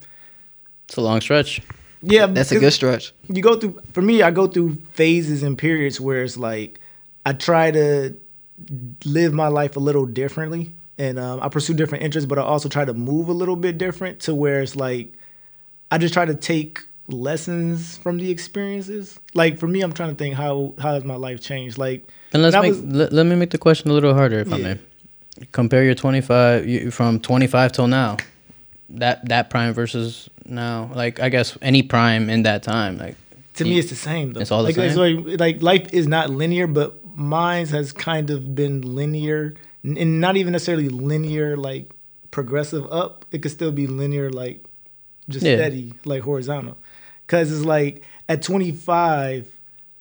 It's 0.86 0.98
a 0.98 1.02
long 1.02 1.22
stretch. 1.22 1.62
yeah. 2.02 2.26
That's 2.28 2.52
a 2.52 2.60
good 2.60 2.74
stretch. 2.74 3.14
you 3.30 3.42
go 3.42 3.56
through 3.58 3.80
for 3.94 4.02
me 4.02 4.22
i 4.22 4.32
go 4.32 4.48
through 4.48 4.76
phases 4.94 5.44
and 5.44 5.58
periods 5.58 6.00
where 6.00 6.24
it's 6.24 6.38
like 6.38 6.80
i 7.26 7.34
try 7.34 7.72
to 7.72 8.16
live 9.06 9.34
my 9.34 9.48
life 9.48 9.76
a 9.78 9.80
little 9.80 10.06
differently 10.06 10.74
and 10.98 11.20
um, 11.20 11.40
i 11.42 11.50
pursue 11.50 11.74
different 11.74 12.04
interests 12.04 12.28
but 12.28 12.38
i 12.38 12.42
also 12.42 12.70
try 12.70 12.84
to 12.86 12.94
move 12.94 13.28
a 13.30 13.34
little 13.34 13.56
bit 13.56 13.78
different 13.78 14.20
to 14.20 14.34
where 14.34 14.62
it's 14.62 14.76
like 14.76 15.14
i 15.92 15.98
just 15.98 16.14
try 16.14 16.26
to 16.26 16.36
take 16.36 16.80
lessons 17.08 17.98
from 17.98 18.18
the 18.18 18.30
experiences 18.30 19.18
like 19.34 19.58
for 19.58 19.68
me 19.68 19.82
i'm 19.82 19.94
trying 19.94 20.10
to 20.10 20.16
think 20.16 20.36
how 20.36 20.74
how 20.80 20.94
has 20.94 21.04
my 21.04 21.16
life 21.16 21.40
changed 21.42 21.78
like 21.78 22.06
And 22.34 22.44
let's 22.44 22.56
make 22.56 22.72
was- 22.72 22.84
let, 22.84 23.14
let 23.14 23.26
me 23.26 23.36
make 23.36 23.52
the 23.52 23.58
question 23.58 23.90
a 23.90 23.94
little 23.94 24.14
harder 24.14 24.40
if 24.40 24.52
I 24.52 24.58
may. 24.58 24.78
Compare 25.52 25.84
your 25.84 25.94
25 25.96 26.68
you, 26.68 26.92
from 26.92 27.20
25 27.20 27.72
till 27.72 27.88
now. 27.88 28.18
That 28.90 29.28
that 29.30 29.50
prime 29.50 29.74
versus 29.74 30.30
now. 30.46 30.90
Like 30.96 31.20
I 31.20 31.30
guess 31.30 31.58
any 31.62 31.84
prime 31.84 32.30
in 32.30 32.44
that 32.44 32.64
time. 32.64 32.98
Like 32.98 33.16
To 33.56 33.64
me, 33.64 33.78
it's 33.80 33.90
the 33.90 33.96
same 33.96 34.34
though. 34.34 34.42
It's 34.42 34.52
all 34.52 34.64
the 34.64 34.74
like, 34.74 34.92
same? 34.94 35.24
like, 35.24 35.40
like 35.40 35.62
life 35.62 35.94
is 35.94 36.08
not 36.08 36.30
linear, 36.30 36.68
but 36.68 37.00
mine 37.16 37.68
has 37.68 37.92
kind 37.94 38.30
of 38.30 38.56
been 38.56 38.82
linear, 38.96 39.54
and 39.96 40.20
not 40.20 40.36
even 40.38 40.52
necessarily 40.54 40.90
linear 40.90 41.56
like 41.56 41.92
progressive 42.32 42.86
up. 42.92 43.26
It 43.32 43.42
could 43.42 43.52
still 43.52 43.72
be 43.72 43.88
linear 43.88 44.30
like 44.30 44.66
just 45.30 45.46
Yeah. 45.46 45.56
steady 45.56 45.94
like 46.06 46.24
horizontal. 46.24 46.78
Cause 47.28 47.52
it's 47.52 47.66
like 47.66 48.04
at 48.28 48.42
25, 48.42 49.52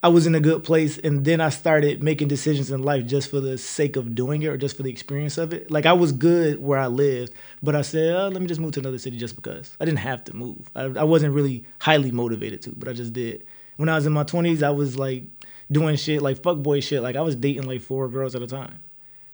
I 0.02 0.08
was 0.08 0.26
in 0.26 0.34
a 0.36 0.40
good 0.40 0.62
place, 0.62 0.98
and 0.98 1.24
then 1.24 1.40
I 1.40 1.48
started 1.48 2.02
making 2.02 2.28
decisions 2.28 2.70
in 2.70 2.82
life 2.82 3.06
just 3.06 3.28
for 3.30 3.40
the 3.40 3.58
sake 3.58 3.96
of 3.96 4.14
doing 4.14 4.42
it 4.42 4.46
or 4.46 4.56
just 4.56 4.76
for 4.76 4.84
the 4.84 4.90
experience 4.90 5.36
of 5.36 5.52
it. 5.52 5.70
Like 5.70 5.86
I 5.86 5.92
was 5.94 6.12
good 6.12 6.62
where 6.62 6.78
I 6.78 6.86
lived, 6.86 7.32
but 7.62 7.74
I 7.74 7.82
said, 7.82 8.14
oh, 8.14 8.28
let 8.28 8.40
me 8.40 8.46
just 8.46 8.60
move 8.60 8.72
to 8.72 8.80
another 8.80 8.98
city 8.98 9.16
just 9.16 9.34
because. 9.34 9.76
I 9.80 9.84
didn't 9.84 9.98
have 10.00 10.22
to 10.24 10.36
move. 10.36 10.68
I, 10.76 10.82
I 10.84 11.02
wasn't 11.04 11.34
really 11.34 11.64
highly 11.80 12.12
motivated 12.12 12.62
to, 12.62 12.70
but 12.76 12.88
I 12.88 12.92
just 12.92 13.12
did. 13.12 13.44
When 13.78 13.88
I 13.88 13.96
was 13.96 14.06
in 14.06 14.12
my 14.12 14.22
20s, 14.24 14.62
I 14.62 14.70
was 14.70 14.96
like 14.96 15.24
doing 15.72 15.96
shit 15.96 16.22
like 16.22 16.38
fuckboy 16.38 16.82
shit. 16.84 17.02
Like 17.02 17.16
I 17.16 17.22
was 17.22 17.34
dating 17.34 17.64
like 17.64 17.80
four 17.80 18.08
girls 18.08 18.36
at 18.36 18.42
a 18.42 18.46
time. 18.46 18.78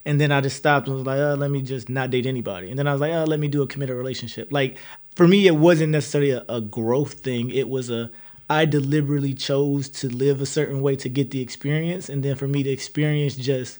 And 0.05 0.21
then 0.21 0.33
I 0.33 0.41
just 0.41 0.57
stopped 0.57 0.89
and 0.89 0.97
was 0.97 1.07
like, 1.07 1.19
oh, 1.19 1.35
let 1.35 1.51
me 1.51 1.63
just 1.63 1.89
not 1.89 2.11
date 2.11 2.27
anybody. 2.27 2.71
And 2.71 2.79
then 2.79 2.89
I 2.89 2.93
was 2.93 3.01
like, 3.01 3.13
oh, 3.13 3.25
let 3.25 3.39
me 3.39 3.49
do 3.49 3.63
a 3.63 3.67
committed 3.67 3.97
relationship. 3.97 4.51
Like 4.51 4.79
for 5.15 5.29
me, 5.29 5.47
it 5.47 5.57
wasn't 5.57 5.93
necessarily 5.93 6.31
a, 6.31 6.45
a 6.49 6.61
growth 6.61 7.15
thing. 7.15 7.51
It 7.51 7.69
was 7.69 7.91
a 7.91 8.11
I 8.51 8.65
deliberately 8.67 9.33
chose 9.33 9.89
to 9.89 10.09
live 10.09 10.43
a 10.43 10.47
certain 10.47 10.83
way 10.83 10.97
to 10.97 11.09
get 11.09 11.31
the 11.31 11.41
experience. 11.41 12.09
And 12.09 12.23
then 12.23 12.37
for 12.37 12.47
me, 12.47 12.63
the 12.63 12.71
experience 12.71 13.37
just 13.37 13.79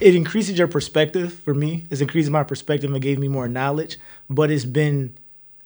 it 0.00 0.14
increases 0.14 0.58
your 0.58 0.68
perspective 0.68 1.32
for 1.32 1.54
me. 1.54 1.86
It's 1.90 2.00
increased 2.00 2.30
my 2.30 2.44
perspective 2.44 2.92
and 2.92 3.02
gave 3.02 3.18
me 3.18 3.28
more 3.28 3.48
knowledge. 3.48 3.98
But 4.30 4.50
it's 4.50 4.64
been 4.64 5.16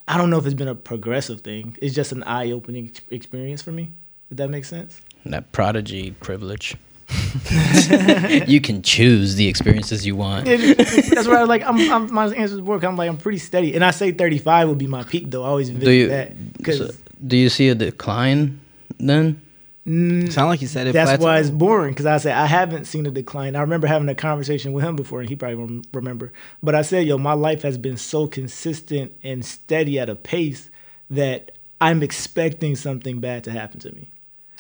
I 0.09 0.18
don't 0.18 0.31
know 0.31 0.38
if 0.38 0.46
it's 0.46 0.55
been 0.55 0.68
a 0.68 0.75
progressive 0.75 1.42
thing. 1.42 1.77
It's 1.81 1.94
just 1.94 2.12
an 2.12 2.22
eye 2.25 2.51
opening 2.51 2.92
experience 3.11 3.62
for 3.62 3.72
me. 3.72 3.92
Did 4.29 4.38
that 4.38 4.51
make 4.51 4.64
sense? 4.64 5.01
That 5.25 5.53
prodigy 5.53 6.11
privilege. 6.11 6.75
you 8.46 8.61
can 8.61 8.83
choose 8.83 9.37
the 9.37 9.48
experiences 9.48 10.07
you 10.07 10.16
want. 10.16 10.46
That's 10.46 11.27
why 11.27 11.37
I 11.37 11.40
was 11.40 11.48
like, 11.48 11.62
I'm, 11.62 11.79
I'm 11.90 12.12
my 12.12 12.27
answers 12.29 12.61
work. 12.61 12.83
I'm 12.85 12.96
like, 12.96 13.09
I'm 13.09 13.18
pretty 13.18 13.38
steady, 13.38 13.75
and 13.75 13.85
I 13.85 13.90
say 13.90 14.12
35 14.12 14.68
would 14.68 14.79
be 14.79 14.87
my 14.87 15.03
peak 15.03 15.31
though. 15.31 15.44
I 15.44 15.48
always 15.48 15.70
Do 15.70 15.90
you 15.90 16.09
that 16.09 16.57
because 16.57 16.79
so, 16.79 16.90
do 17.27 17.37
you 17.37 17.48
see 17.48 17.68
a 17.68 17.75
decline 17.75 18.61
then? 18.98 19.40
Mm, 19.87 20.31
Sound 20.31 20.48
like 20.48 20.62
you 20.62 20.68
said 20.68 20.87
it. 20.87 20.92
that's 20.92 21.11
plateaued. 21.11 21.25
why 21.25 21.38
it's 21.40 21.51
boring. 21.51 21.90
Because 21.92 22.07
I 22.07 22.18
said 22.18 22.37
I 22.37 22.46
haven't 22.46 22.85
seen 22.85 23.05
a 23.07 23.11
decline. 23.11 23.57
I 23.57 23.61
remember 23.62 23.88
having 23.88 24.09
a 24.09 24.14
conversation 24.14 24.72
with 24.72 24.85
him 24.85 24.94
before, 24.94 25.20
and 25.20 25.29
he 25.29 25.35
probably 25.35 25.57
won't 25.57 25.87
remember. 25.92 26.33
But 26.62 26.77
I 26.77 26.83
said, 26.83 27.07
yo, 27.07 27.18
my 27.18 27.33
life 27.33 27.62
has 27.62 27.79
been 27.79 27.96
so 27.96 28.29
consistent 28.29 29.12
and 29.25 29.44
steady 29.44 29.98
at 29.98 30.09
a 30.09 30.14
pace 30.14 30.70
that 31.11 31.53
I'm 31.81 32.03
expecting 32.03 32.77
something 32.77 33.18
bad 33.18 33.42
to 33.44 33.51
happen 33.51 33.81
to 33.81 33.92
me. 33.92 34.11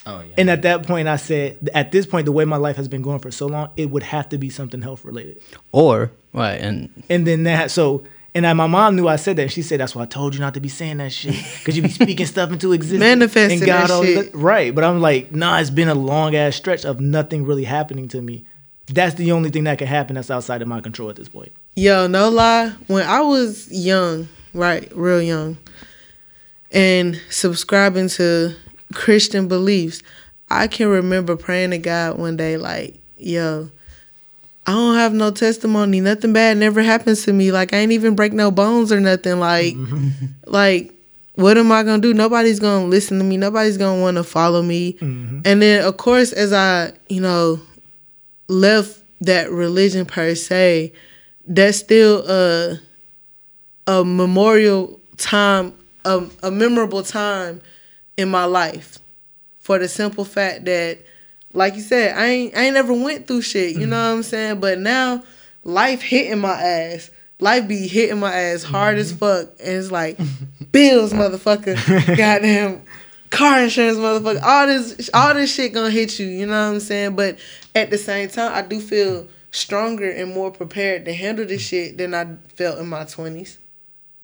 Oh 0.06 0.20
yeah. 0.20 0.34
And 0.38 0.50
at 0.50 0.62
that 0.62 0.84
point, 0.86 1.06
I 1.08 1.16
said, 1.16 1.68
at 1.74 1.92
this 1.92 2.06
point, 2.06 2.24
the 2.26 2.32
way 2.32 2.44
my 2.44 2.56
life 2.56 2.76
has 2.76 2.88
been 2.88 3.02
going 3.02 3.20
for 3.20 3.30
so 3.30 3.46
long, 3.46 3.70
it 3.76 3.90
would 3.90 4.02
have 4.02 4.28
to 4.30 4.38
be 4.38 4.50
something 4.50 4.82
health 4.82 5.04
related. 5.04 5.40
Or 5.70 6.10
right, 6.32 6.60
and 6.60 6.90
And 7.08 7.26
then 7.26 7.44
that 7.44 7.70
so 7.70 8.04
and 8.34 8.46
I, 8.46 8.52
my 8.54 8.66
mom 8.66 8.96
knew 8.96 9.06
I 9.08 9.16
said 9.16 9.36
that. 9.36 9.52
She 9.52 9.60
said, 9.62 9.78
"That's 9.80 9.94
why 9.94 10.02
I 10.02 10.06
told 10.06 10.34
you 10.34 10.40
not 10.40 10.54
to 10.54 10.60
be 10.60 10.70
saying 10.70 10.96
that 10.96 11.12
shit 11.12 11.34
because 11.58 11.76
you 11.76 11.82
be 11.82 11.90
speaking 11.90 12.24
stuff 12.26 12.50
into 12.50 12.72
existence, 12.72 13.00
Manifesting 13.00 13.58
and 13.58 13.66
God 13.66 13.82
that 13.82 13.90
always- 13.90 14.14
shit. 14.24 14.34
right?" 14.34 14.74
But 14.74 14.84
I'm 14.84 15.00
like, 15.00 15.32
nah, 15.32 15.58
it's 15.58 15.68
been 15.70 15.88
a 15.88 15.94
long 15.94 16.34
ass 16.34 16.56
stretch 16.56 16.84
of 16.86 16.98
nothing 16.98 17.44
really 17.44 17.64
happening 17.64 18.08
to 18.08 18.22
me. 18.22 18.44
That's 18.86 19.14
the 19.16 19.32
only 19.32 19.50
thing 19.50 19.64
that 19.64 19.78
can 19.78 19.86
happen 19.86 20.16
that's 20.16 20.30
outside 20.30 20.62
of 20.62 20.68
my 20.68 20.80
control 20.80 21.10
at 21.10 21.16
this 21.16 21.28
point. 21.28 21.52
Yo, 21.76 22.06
no 22.06 22.28
lie. 22.30 22.70
When 22.88 23.06
I 23.06 23.20
was 23.20 23.70
young, 23.70 24.28
right, 24.54 24.90
real 24.96 25.22
young, 25.22 25.58
and 26.70 27.20
subscribing 27.30 28.08
to 28.08 28.54
Christian 28.92 29.48
beliefs, 29.48 30.02
I 30.50 30.66
can 30.66 30.88
remember 30.88 31.36
praying 31.36 31.70
to 31.70 31.78
God 31.78 32.18
one 32.18 32.36
day, 32.36 32.56
like, 32.56 33.00
yo, 33.16 33.70
I 34.66 34.72
don't 34.72 34.96
have 34.96 35.12
no 35.12 35.30
testimony. 35.30 36.00
Nothing 36.00 36.32
bad 36.32 36.56
never 36.56 36.82
happens 36.82 37.24
to 37.24 37.32
me. 37.32 37.50
Like 37.50 37.72
I 37.72 37.78
ain't 37.78 37.92
even 37.92 38.14
break 38.14 38.32
no 38.32 38.50
bones 38.50 38.92
or 38.92 39.00
nothing. 39.00 39.40
Like, 39.40 39.74
like 40.46 40.94
what 41.34 41.58
am 41.58 41.72
I 41.72 41.82
gonna 41.82 42.02
do? 42.02 42.14
Nobody's 42.14 42.60
gonna 42.60 42.86
listen 42.86 43.18
to 43.18 43.24
me. 43.24 43.36
Nobody's 43.36 43.76
gonna 43.76 44.00
want 44.00 44.18
to 44.18 44.24
follow 44.24 44.62
me. 44.62 44.94
Mm-hmm. 44.94 45.40
And 45.44 45.62
then 45.62 45.84
of 45.84 45.96
course, 45.96 46.32
as 46.32 46.52
I 46.52 46.92
you 47.08 47.20
know 47.20 47.60
left 48.48 49.02
that 49.22 49.50
religion 49.50 50.06
per 50.06 50.34
se, 50.34 50.92
that's 51.46 51.78
still 51.78 52.24
a 52.28 52.78
a 53.88 54.04
memorial 54.04 55.00
time, 55.16 55.74
a, 56.04 56.24
a 56.44 56.52
memorable 56.52 57.02
time 57.02 57.60
in 58.16 58.28
my 58.28 58.44
life, 58.44 58.98
for 59.58 59.78
the 59.78 59.88
simple 59.88 60.24
fact 60.24 60.64
that, 60.66 60.98
like 61.52 61.74
you 61.74 61.80
said, 61.80 62.16
I 62.16 62.26
ain't 62.26 62.56
I 62.56 62.64
ain't 62.64 62.74
never 62.74 62.92
went 62.92 63.26
through 63.26 63.42
shit. 63.42 63.76
You 63.76 63.86
know 63.86 63.96
mm-hmm. 63.96 64.10
what 64.10 64.16
I'm 64.16 64.22
saying? 64.22 64.60
But 64.60 64.78
now, 64.78 65.22
life 65.64 66.02
hitting 66.02 66.40
my 66.40 66.60
ass. 66.60 67.10
Life 67.40 67.66
be 67.66 67.88
hitting 67.88 68.20
my 68.20 68.32
ass 68.32 68.62
hard 68.62 68.98
as 68.98 69.12
mm-hmm. 69.12 69.18
fuck, 69.18 69.48
and 69.58 69.76
it's 69.76 69.90
like 69.90 70.18
bills, 70.70 71.12
motherfucker, 71.12 72.16
goddamn 72.16 72.82
car 73.30 73.62
insurance, 73.62 73.98
motherfucker. 73.98 74.42
All 74.42 74.66
this, 74.66 75.10
all 75.12 75.34
this 75.34 75.52
shit 75.52 75.72
gonna 75.72 75.90
hit 75.90 76.18
you. 76.18 76.26
You 76.26 76.46
know 76.46 76.68
what 76.68 76.74
I'm 76.74 76.80
saying? 76.80 77.16
But 77.16 77.38
at 77.74 77.90
the 77.90 77.98
same 77.98 78.28
time, 78.28 78.52
I 78.54 78.62
do 78.62 78.80
feel 78.80 79.26
stronger 79.50 80.08
and 80.10 80.32
more 80.32 80.50
prepared 80.50 81.04
to 81.06 81.12
handle 81.12 81.44
this 81.44 81.62
shit 81.62 81.98
than 81.98 82.14
I 82.14 82.36
felt 82.54 82.78
in 82.78 82.88
my 82.88 83.04
twenties. 83.04 83.58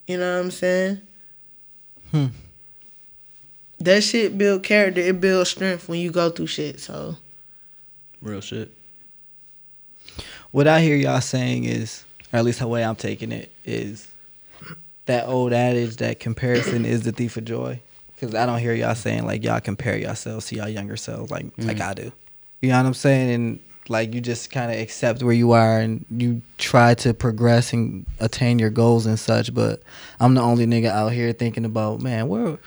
You 0.07 0.19
know 0.19 0.37
what 0.37 0.45
I'm 0.45 0.51
saying? 0.51 1.01
Hmm. 2.11 2.27
That 3.81 4.03
shit 4.03 4.37
build 4.37 4.63
character. 4.65 5.01
It 5.01 5.21
builds 5.21 5.51
strength 5.51 5.89
when 5.89 6.01
you 6.01 6.11
go 6.11 6.31
through 6.31 6.49
shit. 6.49 6.81
So 6.81 7.17
real 8.21 8.41
shit. 8.41 8.73
What 10.51 10.67
I 10.67 10.81
hear 10.81 10.97
y'all 10.97 11.21
saying 11.21 11.65
is, 11.65 12.05
or 12.33 12.39
at 12.39 12.45
least 12.45 12.61
the 12.61 12.67
way 12.67 12.85
I'm 12.85 12.97
taking 12.97 13.33
it, 13.33 13.53
is 13.65 14.09
that 15.07 15.27
old 15.27 15.53
adage 15.53 15.97
that 15.97 16.21
comparison 16.21 16.85
is 16.85 17.03
the 17.03 17.13
thief 17.13 17.37
of 17.37 17.45
joy. 17.45 17.81
Because 18.15 18.35
I 18.35 18.47
don't 18.47 18.59
hear 18.59 18.75
y'all 18.75 18.95
saying 18.95 19.27
like 19.27 19.45
y'all 19.45 19.61
compare 19.61 19.97
yourselves 19.97 20.47
to 20.47 20.57
y'all 20.57 20.69
younger 20.69 20.97
selves 20.97 21.31
like 21.31 21.47
mm-hmm. 21.47 21.69
like 21.69 21.81
I 21.81 21.95
do. 21.95 22.11
You 22.61 22.71
know 22.71 22.79
what 22.79 22.87
I'm 22.87 22.95
saying? 22.95 23.31
And 23.31 23.61
like 23.89 24.13
you 24.13 24.21
just 24.21 24.51
kind 24.51 24.73
of 24.73 24.79
accept 24.79 25.23
where 25.23 25.33
you 25.33 25.53
are 25.53 25.79
and 25.79 26.05
you 26.11 26.43
try 26.59 26.95
to 26.95 27.15
progress 27.15 27.73
and 27.73 28.05
attain 28.19 28.59
your 28.59 28.71
goals 28.71 29.07
and 29.07 29.19
such. 29.19 29.55
But 29.55 29.83
I'm 30.19 30.35
the 30.35 30.41
only 30.41 30.67
nigga 30.67 30.89
out 30.89 31.13
here 31.13 31.33
thinking 31.33 31.65
about 31.65 32.01
man, 32.01 32.29
where 32.29 32.59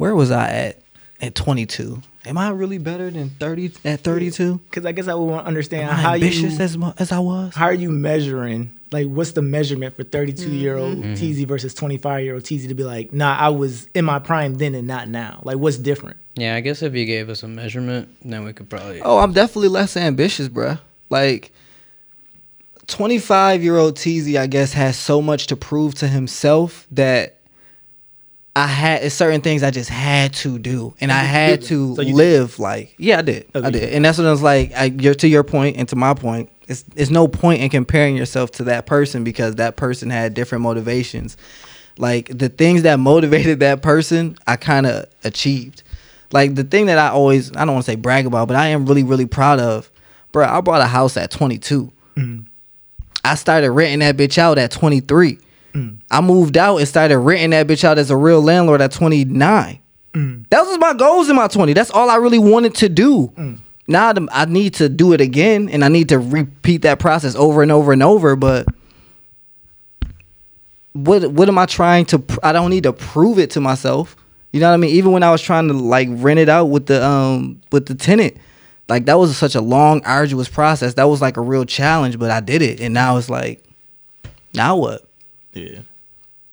where 0.00 0.14
was 0.14 0.30
I 0.30 0.48
at 0.48 0.78
at 1.20 1.34
22? 1.34 2.00
Am 2.24 2.38
I 2.38 2.48
really 2.48 2.78
better 2.78 3.10
than 3.10 3.28
30 3.28 3.72
at 3.84 4.00
32? 4.00 4.58
Because 4.70 4.86
I 4.86 4.92
guess 4.92 5.08
I 5.08 5.14
would 5.14 5.26
want 5.26 5.44
to 5.44 5.48
understand 5.48 5.90
Am 5.90 5.90
I 5.90 6.00
how 6.00 6.14
ambitious 6.14 6.58
you, 6.58 6.64
as 6.64 6.78
as 6.96 7.12
I 7.12 7.18
was. 7.18 7.54
How 7.54 7.66
are 7.66 7.74
you 7.74 7.90
measuring? 7.90 8.78
Like, 8.92 9.08
what's 9.08 9.32
the 9.32 9.42
measurement 9.42 9.94
for 9.96 10.02
32 10.02 10.50
year 10.50 10.78
old 10.78 10.96
Mm-hmm. 10.96 11.12
Teasy 11.12 11.46
versus 11.46 11.74
25 11.74 12.24
year 12.24 12.34
old 12.34 12.44
Teasy 12.44 12.68
to 12.68 12.74
be 12.74 12.82
like, 12.82 13.12
nah, 13.12 13.36
I 13.36 13.50
was 13.50 13.88
in 13.94 14.06
my 14.06 14.18
prime 14.18 14.54
then 14.54 14.74
and 14.74 14.88
not 14.88 15.06
now? 15.08 15.42
Like, 15.44 15.58
what's 15.58 15.76
different? 15.76 16.16
Yeah, 16.34 16.54
I 16.54 16.60
guess 16.60 16.80
if 16.80 16.94
you 16.94 17.04
gave 17.04 17.28
us 17.28 17.42
a 17.42 17.48
measurement, 17.48 18.08
then 18.24 18.42
we 18.44 18.54
could 18.54 18.70
probably. 18.70 19.02
Oh, 19.02 19.18
I'm 19.18 19.34
definitely 19.34 19.68
less 19.68 19.98
ambitious, 19.98 20.48
bruh. 20.48 20.80
Like, 21.10 21.52
25 22.86 23.62
year 23.62 23.76
old 23.76 23.96
Teasy, 23.96 24.40
I 24.40 24.46
guess, 24.46 24.72
has 24.72 24.96
so 24.96 25.20
much 25.20 25.48
to 25.48 25.56
prove 25.56 25.94
to 25.96 26.08
himself 26.08 26.86
that 26.92 27.39
I 28.56 28.66
had 28.66 29.12
certain 29.12 29.40
things 29.42 29.62
I 29.62 29.70
just 29.70 29.90
had 29.90 30.32
to 30.34 30.58
do, 30.58 30.94
and 31.00 31.12
I 31.12 31.22
had 31.22 31.62
to. 31.62 31.94
So 31.94 32.02
you 32.02 32.08
did. 32.08 32.16
live 32.16 32.58
like 32.58 32.94
yeah, 32.98 33.18
I 33.18 33.22
did, 33.22 33.46
I 33.54 33.70
did, 33.70 33.92
and 33.92 34.04
that's 34.04 34.18
what 34.18 34.26
I 34.26 34.30
was 34.30 34.42
like. 34.42 34.72
I, 34.74 34.84
you're, 34.86 35.14
to 35.14 35.28
your 35.28 35.44
point 35.44 35.76
and 35.76 35.88
to 35.90 35.96
my 35.96 36.14
point, 36.14 36.50
it's 36.66 36.84
it's 36.96 37.10
no 37.10 37.28
point 37.28 37.62
in 37.62 37.70
comparing 37.70 38.16
yourself 38.16 38.50
to 38.52 38.64
that 38.64 38.86
person 38.86 39.22
because 39.22 39.56
that 39.56 39.76
person 39.76 40.10
had 40.10 40.34
different 40.34 40.62
motivations. 40.62 41.36
Like 41.96 42.36
the 42.36 42.48
things 42.48 42.82
that 42.82 42.98
motivated 42.98 43.60
that 43.60 43.82
person, 43.82 44.36
I 44.46 44.56
kind 44.56 44.86
of 44.86 45.06
achieved. 45.22 45.82
Like 46.32 46.54
the 46.54 46.64
thing 46.64 46.86
that 46.86 46.98
I 46.98 47.08
always, 47.08 47.50
I 47.56 47.64
don't 47.64 47.74
want 47.74 47.84
to 47.84 47.90
say 47.90 47.96
brag 47.96 48.26
about, 48.26 48.48
but 48.48 48.56
I 48.56 48.68
am 48.68 48.86
really, 48.86 49.02
really 49.02 49.26
proud 49.26 49.60
of, 49.60 49.90
bro. 50.32 50.46
I 50.46 50.60
bought 50.60 50.80
a 50.80 50.86
house 50.86 51.16
at 51.16 51.30
22. 51.30 51.92
Mm-hmm. 52.16 52.42
I 53.24 53.34
started 53.34 53.70
renting 53.72 53.98
that 54.00 54.16
bitch 54.16 54.38
out 54.38 54.58
at 54.58 54.70
23. 54.70 55.38
I 56.10 56.20
moved 56.20 56.56
out 56.56 56.78
and 56.78 56.88
started 56.88 57.18
renting 57.18 57.50
that 57.50 57.66
bitch 57.66 57.84
out 57.84 57.98
as 57.98 58.10
a 58.10 58.16
real 58.16 58.40
landlord 58.42 58.80
at 58.80 58.92
29. 58.92 59.78
That 60.50 60.62
was 60.66 60.78
my 60.78 60.92
goals 60.94 61.28
in 61.28 61.36
my 61.36 61.46
20. 61.48 61.72
That's 61.72 61.90
all 61.90 62.10
I 62.10 62.16
really 62.16 62.38
wanted 62.40 62.74
to 62.76 62.88
do. 62.88 63.32
Now 63.86 64.12
I 64.32 64.44
need 64.44 64.74
to 64.74 64.88
do 64.88 65.12
it 65.12 65.20
again 65.20 65.68
and 65.68 65.84
I 65.84 65.88
need 65.88 66.08
to 66.10 66.18
repeat 66.18 66.82
that 66.82 66.98
process 66.98 67.34
over 67.34 67.62
and 67.62 67.72
over 67.72 67.92
and 67.92 68.02
over, 68.02 68.36
but 68.36 68.66
what 70.92 71.30
what 71.32 71.48
am 71.48 71.58
I 71.58 71.66
trying 71.66 72.04
to 72.06 72.18
pr- 72.18 72.38
I 72.42 72.52
don't 72.52 72.70
need 72.70 72.82
to 72.84 72.92
prove 72.92 73.38
it 73.38 73.50
to 73.50 73.60
myself. 73.60 74.16
You 74.52 74.60
know 74.60 74.68
what 74.68 74.74
I 74.74 74.78
mean? 74.78 74.90
Even 74.90 75.12
when 75.12 75.22
I 75.22 75.30
was 75.30 75.40
trying 75.40 75.68
to 75.68 75.74
like 75.74 76.08
rent 76.10 76.40
it 76.40 76.48
out 76.48 76.66
with 76.66 76.86
the 76.86 77.04
um 77.04 77.60
with 77.70 77.86
the 77.86 77.94
tenant, 77.94 78.36
like 78.88 79.06
that 79.06 79.14
was 79.18 79.36
such 79.36 79.54
a 79.54 79.60
long 79.60 80.04
arduous 80.04 80.48
process. 80.48 80.94
That 80.94 81.04
was 81.04 81.20
like 81.20 81.36
a 81.36 81.40
real 81.40 81.64
challenge, 81.64 82.18
but 82.18 82.30
I 82.30 82.40
did 82.40 82.62
it 82.62 82.80
and 82.80 82.92
now 82.92 83.16
it's 83.16 83.30
like 83.30 83.62
now 84.54 84.76
what? 84.76 85.04
Yeah. 85.52 85.80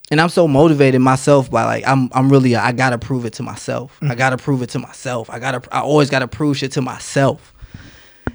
and 0.10 0.20
I'm 0.22 0.30
so 0.30 0.48
motivated 0.48 1.02
myself 1.02 1.52
by 1.52 1.66
like 1.66 1.88
I'm 1.88 2.10
I'm 2.14 2.30
really 2.30 2.56
I 2.56 2.72
gotta 2.72 2.98
prove 2.98 3.26
it 3.26 3.34
to 3.34 3.44
myself. 3.44 3.98
I 4.02 4.06
mm-hmm. 4.06 4.18
gotta 4.18 4.38
prove 4.38 4.62
it 4.62 4.70
to 4.72 4.80
myself. 4.80 5.30
I 5.30 5.40
gotta 5.40 5.62
I 5.72 5.82
always 5.82 6.10
gotta 6.10 6.28
prove 6.28 6.58
shit 6.58 6.72
to 6.74 6.82
myself. 6.82 7.54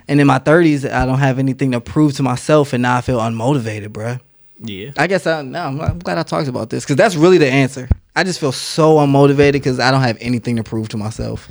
And 0.09 0.21
in 0.21 0.27
my 0.27 0.39
30s, 0.39 0.91
I 0.91 1.07
don't 1.07 1.19
have 1.19 1.39
anything 1.39 1.73
to 1.73 1.81
prove 1.81 2.15
to 2.15 2.23
myself, 2.23 2.73
and 2.73 2.83
now 2.83 2.97
I 2.97 3.01
feel 3.01 3.19
unmotivated, 3.19 3.89
bruh. 3.89 4.21
Yeah. 4.59 4.91
I 4.97 5.07
guess 5.07 5.27
I 5.27 5.43
no, 5.43 5.61
I'm, 5.61 5.81
I'm 5.81 5.99
glad 5.99 6.19
I 6.19 6.23
talked 6.23 6.49
about 6.49 6.71
this 6.71 6.85
because 6.85 6.97
that's 6.97 7.17
really 7.17 7.39
the 7.39 7.49
answer. 7.49 7.89
I 8.15 8.25
just 8.25 8.39
feel 8.39 8.53
so 8.53 8.97
unmotivated 8.97 9.53
because 9.53 9.81
I 9.81 9.91
don't 9.91 10.03
have 10.03 10.19
anything 10.21 10.57
to 10.57 10.63
prove 10.63 10.89
to 10.91 10.97
myself, 10.97 11.49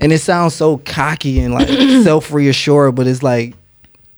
and 0.00 0.12
it 0.12 0.18
sounds 0.18 0.54
so 0.54 0.78
cocky 0.78 1.40
and 1.40 1.54
like 1.54 1.68
self 2.04 2.32
reassured, 2.32 2.94
but 2.94 3.06
it's 3.06 3.22
like 3.22 3.54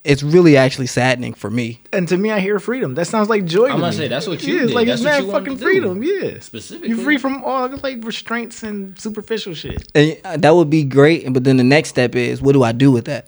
it's 0.03 0.23
really 0.23 0.55
actually 0.57 0.87
saddening 0.87 1.33
for 1.33 1.49
me. 1.49 1.81
And 1.91 2.07
to 2.07 2.17
me, 2.17 2.31
I 2.31 2.39
hear 2.39 2.57
freedom. 2.59 2.95
That 2.95 3.05
sounds 3.05 3.29
like 3.29 3.45
joy. 3.45 3.67
I'm 3.69 3.79
gonna 3.79 3.91
say, 3.93 4.07
that's 4.07 4.27
what 4.27 4.41
you 4.43 4.53
Yeah, 4.55 4.61
did. 4.67 4.71
like 4.71 4.87
That's 4.87 5.01
it's 5.01 5.05
what 5.05 5.11
mad 5.19 5.23
you 5.25 5.31
fucking 5.31 5.57
freedom. 5.57 6.03
Yeah, 6.03 6.39
Specifically. 6.39 6.89
you're 6.89 6.97
free 6.99 7.17
from 7.17 7.43
all 7.43 7.67
like 7.77 8.03
restraints 8.05 8.63
and 8.63 8.97
superficial 8.99 9.53
shit. 9.53 9.83
And 9.95 10.17
uh, 10.23 10.37
that 10.37 10.55
would 10.55 10.69
be 10.69 10.83
great. 10.83 11.31
But 11.33 11.43
then 11.43 11.57
the 11.57 11.63
next 11.63 11.89
step 11.89 12.15
is, 12.15 12.41
what 12.41 12.53
do 12.53 12.63
I 12.63 12.71
do 12.71 12.91
with 12.91 13.05
that? 13.05 13.27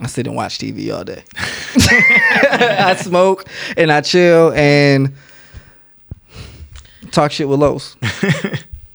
I 0.00 0.06
sit 0.06 0.26
and 0.26 0.34
watch 0.36 0.58
TV 0.58 0.92
all 0.96 1.04
day. 1.04 1.22
I 1.76 2.96
smoke 2.96 3.46
and 3.76 3.92
I 3.92 4.00
chill 4.00 4.52
and 4.52 5.12
talk 7.10 7.32
shit 7.32 7.48
with 7.48 7.60
Los. 7.60 7.96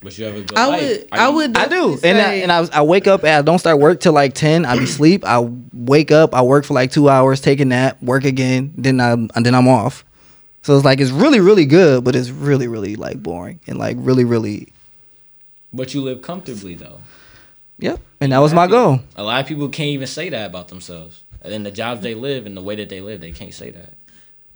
But 0.02 0.18
you 0.18 0.24
have 0.24 0.36
a 0.38 0.42
good 0.44 0.58
I 0.58 0.66
life. 0.68 0.82
would, 0.82 1.08
Are 1.12 1.20
I 1.20 1.28
would. 1.28 1.58
I 1.58 1.68
do, 1.68 1.96
definitely 1.96 2.10
and 2.10 2.18
I, 2.22 2.34
and 2.36 2.52
I, 2.54 2.62
was- 2.62 2.70
I 2.70 2.82
wake 2.84 3.06
up. 3.06 3.20
And 3.26 3.32
I 3.34 3.42
don't 3.42 3.60
start 3.60 3.80
work 3.80 4.00
till 4.00 4.14
like 4.14 4.34
ten. 4.34 4.64
I 4.64 4.80
be 4.80 4.86
sleep. 4.86 5.26
I 5.26 5.40
wake 5.90 6.12
up. 6.12 6.34
I 6.34 6.42
work 6.42 6.64
for 6.66 6.74
like 6.76 6.92
two 6.92 7.10
hours, 7.10 7.42
take 7.42 7.60
a 7.60 7.66
nap, 7.66 8.02
work 8.02 8.24
again. 8.24 8.74
Then 8.78 9.02
I 9.02 9.12
and 9.12 9.46
then 9.46 9.56
I'm 9.56 9.68
off. 9.68 10.06
So 10.62 10.76
it's 10.76 10.86
like 10.86 11.00
it's 11.00 11.12
really 11.12 11.40
really 11.40 11.66
good, 11.66 12.04
but 12.04 12.16
it's 12.16 12.30
really 12.30 12.68
really 12.68 12.96
like 12.96 13.22
boring 13.22 13.60
and 13.68 13.78
like 13.78 13.98
really 14.00 14.24
really 14.24 14.72
But 15.74 15.94
you 15.94 16.02
live 16.02 16.22
comfortably 16.22 16.76
though. 16.76 17.00
yep. 17.80 18.00
And 18.22 18.32
that 18.32 18.40
was 18.40 18.54
my 18.54 18.62
Happy. 18.62 18.72
goal. 18.72 19.00
A 19.16 19.24
lot 19.24 19.42
of 19.42 19.48
people 19.48 19.70
can't 19.70 19.90
even 19.90 20.08
say 20.08 20.30
that 20.30 20.46
about 20.48 20.68
themselves. 20.68 21.24
And 21.42 21.52
then 21.54 21.64
the 21.64 21.72
jobs 21.72 22.02
they 22.02 22.16
live 22.16 22.46
and 22.46 22.56
the 22.56 22.62
way 22.62 22.76
that 22.76 22.90
they 22.90 23.00
live, 23.02 23.22
they 23.22 23.32
can't 23.32 23.54
say 23.54 23.70
that. 23.72 23.94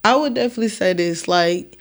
I 0.04 0.16
would 0.18 0.34
definitely 0.34 0.68
say 0.68 0.92
this. 0.92 1.30
Like, 1.30 1.78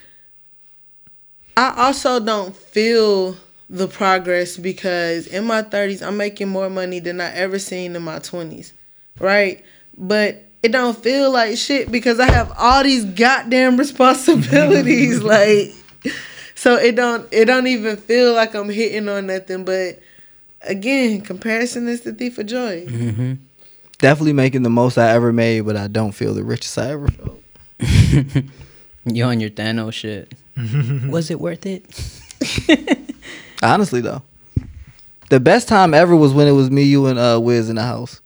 I 1.56 1.74
also 1.76 2.20
don't 2.20 2.54
feel 2.56 3.36
the 3.68 3.88
progress 3.88 4.56
because 4.56 5.26
in 5.26 5.44
my 5.44 5.62
30s, 5.62 6.06
I'm 6.06 6.16
making 6.16 6.48
more 6.48 6.70
money 6.70 7.00
than 7.00 7.20
I 7.20 7.32
ever 7.34 7.58
seen 7.58 7.96
in 7.96 8.02
my 8.02 8.20
20s, 8.20 8.72
right? 9.18 9.64
But 9.96 10.44
it 10.62 10.72
don't 10.72 10.96
feel 10.96 11.30
like 11.30 11.56
shit 11.56 11.90
because 11.90 12.20
I 12.20 12.30
have 12.30 12.52
all 12.56 12.82
these 12.82 13.04
goddamn 13.04 13.76
responsibilities. 13.76 15.22
like, 15.22 15.74
so 16.54 16.76
it 16.76 16.94
don't 16.94 17.28
it 17.32 17.46
don't 17.46 17.66
even 17.66 17.96
feel 17.96 18.32
like 18.34 18.54
I'm 18.54 18.68
hitting 18.68 19.08
on 19.08 19.26
nothing. 19.26 19.64
But 19.64 20.00
again, 20.62 21.20
comparison 21.22 21.88
is 21.88 22.02
the 22.02 22.12
thief 22.12 22.38
of 22.38 22.46
joy. 22.46 22.86
Definitely 23.98 24.32
making 24.32 24.62
the 24.62 24.70
most 24.70 24.98
I 24.98 25.10
ever 25.10 25.32
made, 25.32 25.60
but 25.62 25.76
I 25.76 25.86
don't 25.86 26.12
feel 26.12 26.34
the 26.34 26.42
richest 26.42 26.76
I 26.78 26.90
ever 26.90 27.08
felt. 27.08 27.42
You 29.04 29.24
on 29.24 29.40
your 29.40 29.50
Thanos 29.50 29.94
shit. 29.94 30.32
Was 31.10 31.30
it 31.30 31.40
worth 31.40 31.66
it? 31.66 31.84
Honestly 33.62 34.00
though, 34.00 34.22
the 35.28 35.40
best 35.40 35.66
time 35.66 35.94
ever 35.94 36.14
was 36.14 36.32
when 36.32 36.46
it 36.48 36.52
was 36.52 36.70
me, 36.70 36.82
you, 36.82 37.06
and 37.06 37.18
uh, 37.18 37.38
Wiz 37.40 37.68
in 37.68 37.76
the 37.76 37.82
house. 37.82 38.20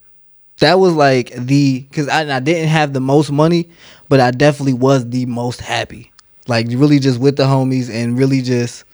That 0.61 0.79
was 0.79 0.95
like 0.95 1.33
the 1.35 1.81
because 1.81 2.09
I, 2.09 2.37
I 2.37 2.41
didn't 2.41 2.69
have 2.69 2.93
the 2.93 3.01
most 3.01 3.31
money, 3.31 3.69
but 4.09 4.21
I 4.21 4.31
definitely 4.31 4.75
was 4.75 5.09
the 5.09 5.27
most 5.27 5.61
happy. 5.61 6.13
Like 6.49 6.69
really 6.71 6.99
just 6.99 7.19
with 7.21 7.37
the 7.37 7.45
homies 7.45 7.91
and 7.91 8.19
really 8.19 8.41
just 8.41 8.85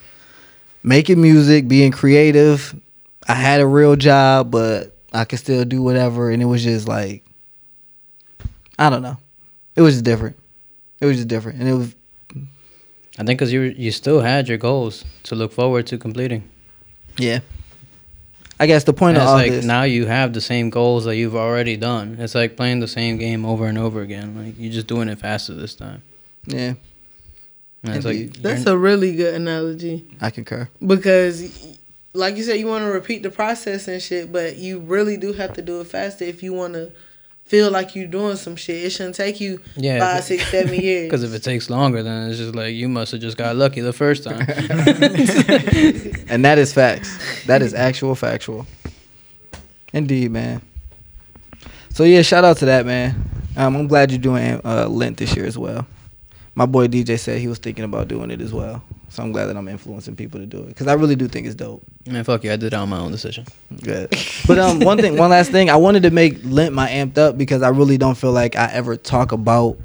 making 0.83 1.21
music, 1.21 1.69
being 1.69 1.93
creative. 1.93 2.75
I 3.29 3.35
had 3.35 3.61
a 3.61 3.67
real 3.67 3.95
job, 3.95 4.51
but 4.51 4.97
I 5.13 5.25
could 5.25 5.39
still 5.39 5.65
do 5.65 5.83
whatever, 5.83 6.31
and 6.31 6.43
it 6.43 6.47
was 6.47 6.65
just 6.65 6.89
like 6.89 7.25
I 8.79 8.91
don't 8.91 9.03
know. 9.03 9.19
It 9.77 9.83
was 9.83 9.95
just 9.95 10.05
different. 10.05 10.37
It 11.01 11.07
was 11.07 11.17
just 11.17 11.29
different, 11.29 11.61
and 11.61 11.69
it 11.69 11.75
was 11.75 11.95
I 13.19 13.25
think 13.25 13.39
because 13.39 13.53
you 13.53 13.61
you 13.63 13.93
still 13.93 14.21
had 14.21 14.49
your 14.49 14.59
goals 14.59 15.05
to 15.25 15.35
look 15.35 15.53
forward 15.53 15.87
to 15.89 15.99
completing. 15.99 16.49
yeah. 17.19 17.41
I 18.63 18.67
guess 18.67 18.85
the 18.85 18.93
point 18.93 19.17
And 19.17 19.19
of 19.19 19.23
it's 19.25 19.31
all 19.31 19.37
like 19.37 19.51
this. 19.51 19.65
now 19.65 19.83
you 19.83 20.07
have 20.07 20.33
the 20.33 20.41
same 20.41 20.71
goals 20.71 21.05
that 21.07 21.17
you've 21.17 21.35
already 21.37 21.77
done. 21.77 22.17
It's 22.21 22.35
like 22.35 22.57
playing 22.57 22.79
the 22.81 22.89
same 22.89 23.19
game 23.19 23.45
over 23.45 23.67
and 23.67 23.77
over 23.77 24.01
again. 24.03 24.27
Like 24.37 24.55
you're 24.59 24.73
just 24.73 24.87
doing 24.87 25.09
it 25.09 25.19
faster 25.19 25.53
this 25.55 25.75
time. 25.75 26.03
yeah, 26.47 26.75
And 27.83 27.97
it's 27.97 28.05
like 28.07 28.17
Indeed. 28.17 28.37
you're- 28.37 28.43
That's 28.55 28.67
a 28.67 28.77
really 28.79 29.17
good 29.17 29.35
analogy. 29.35 30.07
I 30.21 30.31
concur. 30.31 30.69
because 30.87 31.37
like 32.15 32.37
you 32.37 32.43
said 32.45 32.59
you 32.61 32.67
want 32.69 32.85
to 32.85 32.91
repeat 32.93 33.23
the 33.23 33.31
process 33.31 33.89
and 33.89 34.01
shit 34.03 34.31
but 34.31 34.57
you 34.57 34.79
really 34.79 35.17
do 35.17 35.33
have 35.33 35.53
to 35.55 35.63
do 35.63 35.81
it 35.81 35.87
faster 35.87 36.25
if 36.25 36.43
you 36.43 36.53
want 36.53 36.75
to 36.75 36.93
feel 37.45 37.71
like 37.71 37.95
you're 37.95 38.07
doing 38.07 38.37
some 38.37 38.57
shit 38.57 38.85
it 38.85 38.91
shouldn't 38.91 39.15
take 39.15 39.39
you 39.41 39.61
Yeah, 39.77 39.99
five 40.01 40.17
but- 40.19 40.25
six 40.25 40.47
seven 40.51 40.75
years 40.81 41.07
Because 41.09 41.23
if 41.23 41.35
it 41.35 41.43
takes 41.43 41.69
longer, 41.69 42.03
then 42.03 42.31
it's 42.31 42.39
just 42.39 42.55
like 42.55 42.75
you 42.75 42.89
must 42.89 43.13
have 43.13 43.21
just 43.21 43.37
got 43.37 43.55
lucky 43.57 43.81
the 43.83 43.93
first 43.93 44.25
time. 44.25 44.47
And 46.29 46.45
that 46.47 46.57
is 46.59 46.73
facts. 46.73 47.45
That 47.47 47.61
is 47.63 47.75
actual 47.75 48.15
factual. 48.15 48.67
Indeed, 49.93 50.31
man. 50.31 50.63
So 51.91 52.05
yeah, 52.05 52.23
shout 52.23 52.45
out 52.45 52.57
to 52.59 52.65
that 52.67 52.87
man. 52.87 53.29
Um, 53.57 53.77
I'm 53.77 53.87
glad 53.87 54.11
you're 54.11 54.19
doing 54.21 54.61
uh, 54.65 54.89
Lent 54.89 55.19
this 55.19 55.37
year 55.37 55.45
as 55.45 55.59
well. 55.59 55.87
My 56.55 56.65
boy 56.65 56.87
DJ 56.89 57.19
said 57.19 57.39
he 57.39 57.49
was 57.49 57.59
thinking 57.59 57.85
about 57.85 58.09
doing 58.09 58.31
it 58.31 58.41
as 58.41 58.53
well. 58.53 58.83
So 59.13 59.23
I'm 59.23 59.31
glad 59.31 59.47
that 59.47 59.59
I'm 59.59 59.69
influencing 59.69 60.17
people 60.17 60.41
to 60.41 60.47
do 60.47 60.61
it 60.63 60.69
because 60.69 60.87
I 60.87 60.95
really 60.95 61.17
do 61.17 61.29
think 61.29 61.47
it's 61.47 61.55
dope. 61.55 61.83
Man, 62.07 62.25
fuck 62.25 62.45
you. 62.45 62.51
I 62.51 62.57
did 62.57 62.73
it 62.73 62.75
on 62.75 62.89
my 62.89 62.99
own 62.99 63.11
decision. 63.13 63.45
Good. 63.83 64.11
But 64.47 64.59
um, 64.59 64.81
one 64.81 64.97
thing, 64.97 65.19
one 65.19 65.29
last 65.29 65.51
thing, 65.51 65.69
I 65.69 65.77
wanted 65.77 66.05
to 66.05 66.11
make 66.11 66.39
Lent 66.45 66.75
my 66.75 66.89
amped 66.89 67.19
up 67.19 67.37
because 67.37 67.61
I 67.61 67.69
really 67.69 67.99
don't 67.99 68.17
feel 68.17 68.33
like 68.33 68.57
I 68.57 68.71
ever 68.73 68.97
talk 68.97 69.33
about 69.33 69.77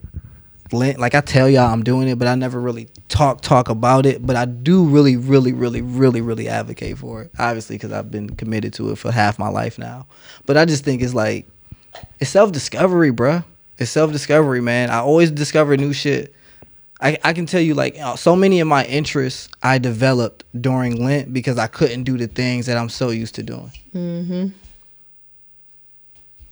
Lent. 0.72 0.98
Like 0.98 1.14
I 1.14 1.20
tell 1.20 1.50
y'all 1.50 1.74
I'm 1.74 1.84
doing 1.84 2.08
it, 2.08 2.18
but 2.18 2.30
I 2.30 2.36
never 2.36 2.58
really 2.62 2.88
talk 3.10 3.42
talk 3.42 3.68
about 3.68 4.06
it. 4.06 4.26
But 4.26 4.38
I 4.38 4.46
do 4.46 4.86
really, 4.86 5.18
really, 5.18 5.52
really, 5.52 5.82
really, 5.82 6.22
really 6.22 6.48
advocate 6.48 6.98
for 6.98 7.24
it. 7.24 7.32
Obviously, 7.38 7.76
because 7.76 7.92
I've 7.92 8.10
been 8.10 8.30
committed 8.30 8.72
to 8.76 8.92
it 8.92 8.98
for 8.98 9.12
half 9.12 9.38
my 9.38 9.50
life 9.50 9.78
now. 9.78 10.08
But 10.46 10.56
I 10.56 10.64
just 10.64 10.86
think 10.86 11.02
it's 11.02 11.14
like 11.14 11.46
it's 12.22 12.30
self 12.30 12.54
discovery, 12.54 13.12
bruh. 13.12 13.44
It's 13.78 13.92
self 13.92 14.14
discovery, 14.14 14.62
man. 14.62 14.90
I 14.90 15.00
always 15.00 15.32
discover 15.32 15.76
new 15.76 15.92
shit. 15.92 16.34
I, 17.00 17.18
I 17.24 17.34
can 17.34 17.46
tell 17.46 17.62
you 17.62 17.76
like 17.76 17.98
uh, 18.00 18.16
so 18.16 18.36
many 18.36 18.60
of 18.60 18.68
my 18.68 18.86
interests 18.86 19.50
I 19.62 19.78
developed 19.78 20.44
during 20.60 21.04
Lent 21.04 21.32
because 21.32 21.58
I 21.58 21.68
couldn't 21.68 22.04
do 22.04 22.18
the 22.18 22.28
things 22.28 22.66
that 22.66 22.78
I'm 22.78 22.90
so 22.90 23.10
used 23.10 23.36
to 23.36 23.44
doing. 23.44 23.72
mm-hmm. 23.94 24.48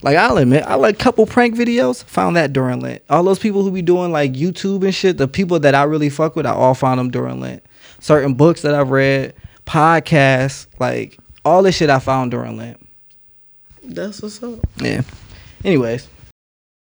Like 0.01 0.17
I'll 0.17 0.37
admit, 0.37 0.63
I 0.67 0.75
like 0.75 0.99
couple 0.99 1.25
prank 1.25 1.55
videos. 1.55 2.03
Found 2.03 2.35
that 2.35 2.53
during 2.53 2.79
Lent. 2.79 3.01
All 3.09 3.23
those 3.23 3.39
people 3.39 3.63
who 3.63 3.71
be 3.71 3.81
doing 3.81 4.11
like 4.11 4.33
YouTube 4.33 4.83
and 4.83 4.93
shit, 4.93 5.17
the 5.17 5.27
people 5.27 5.59
that 5.61 5.73
I 5.73 5.83
really 5.83 6.09
fuck 6.09 6.35
with, 6.35 6.45
I 6.45 6.51
all 6.51 6.75
found 6.75 6.99
them 6.99 7.09
during 7.09 7.39
Lent. 7.39 7.65
Certain 7.99 8.35
books 8.35 8.61
that 8.61 8.75
I've 8.75 8.91
read, 8.91 9.33
podcasts, 9.65 10.67
like 10.79 11.17
all 11.43 11.63
this 11.63 11.75
shit 11.75 11.89
I 11.89 11.97
found 11.99 12.31
during 12.31 12.55
Lent. 12.55 12.85
that's 13.83 14.21
what's 14.21 14.43
up 14.43 14.59
Yeah. 14.77 15.01
Anyways, 15.63 16.07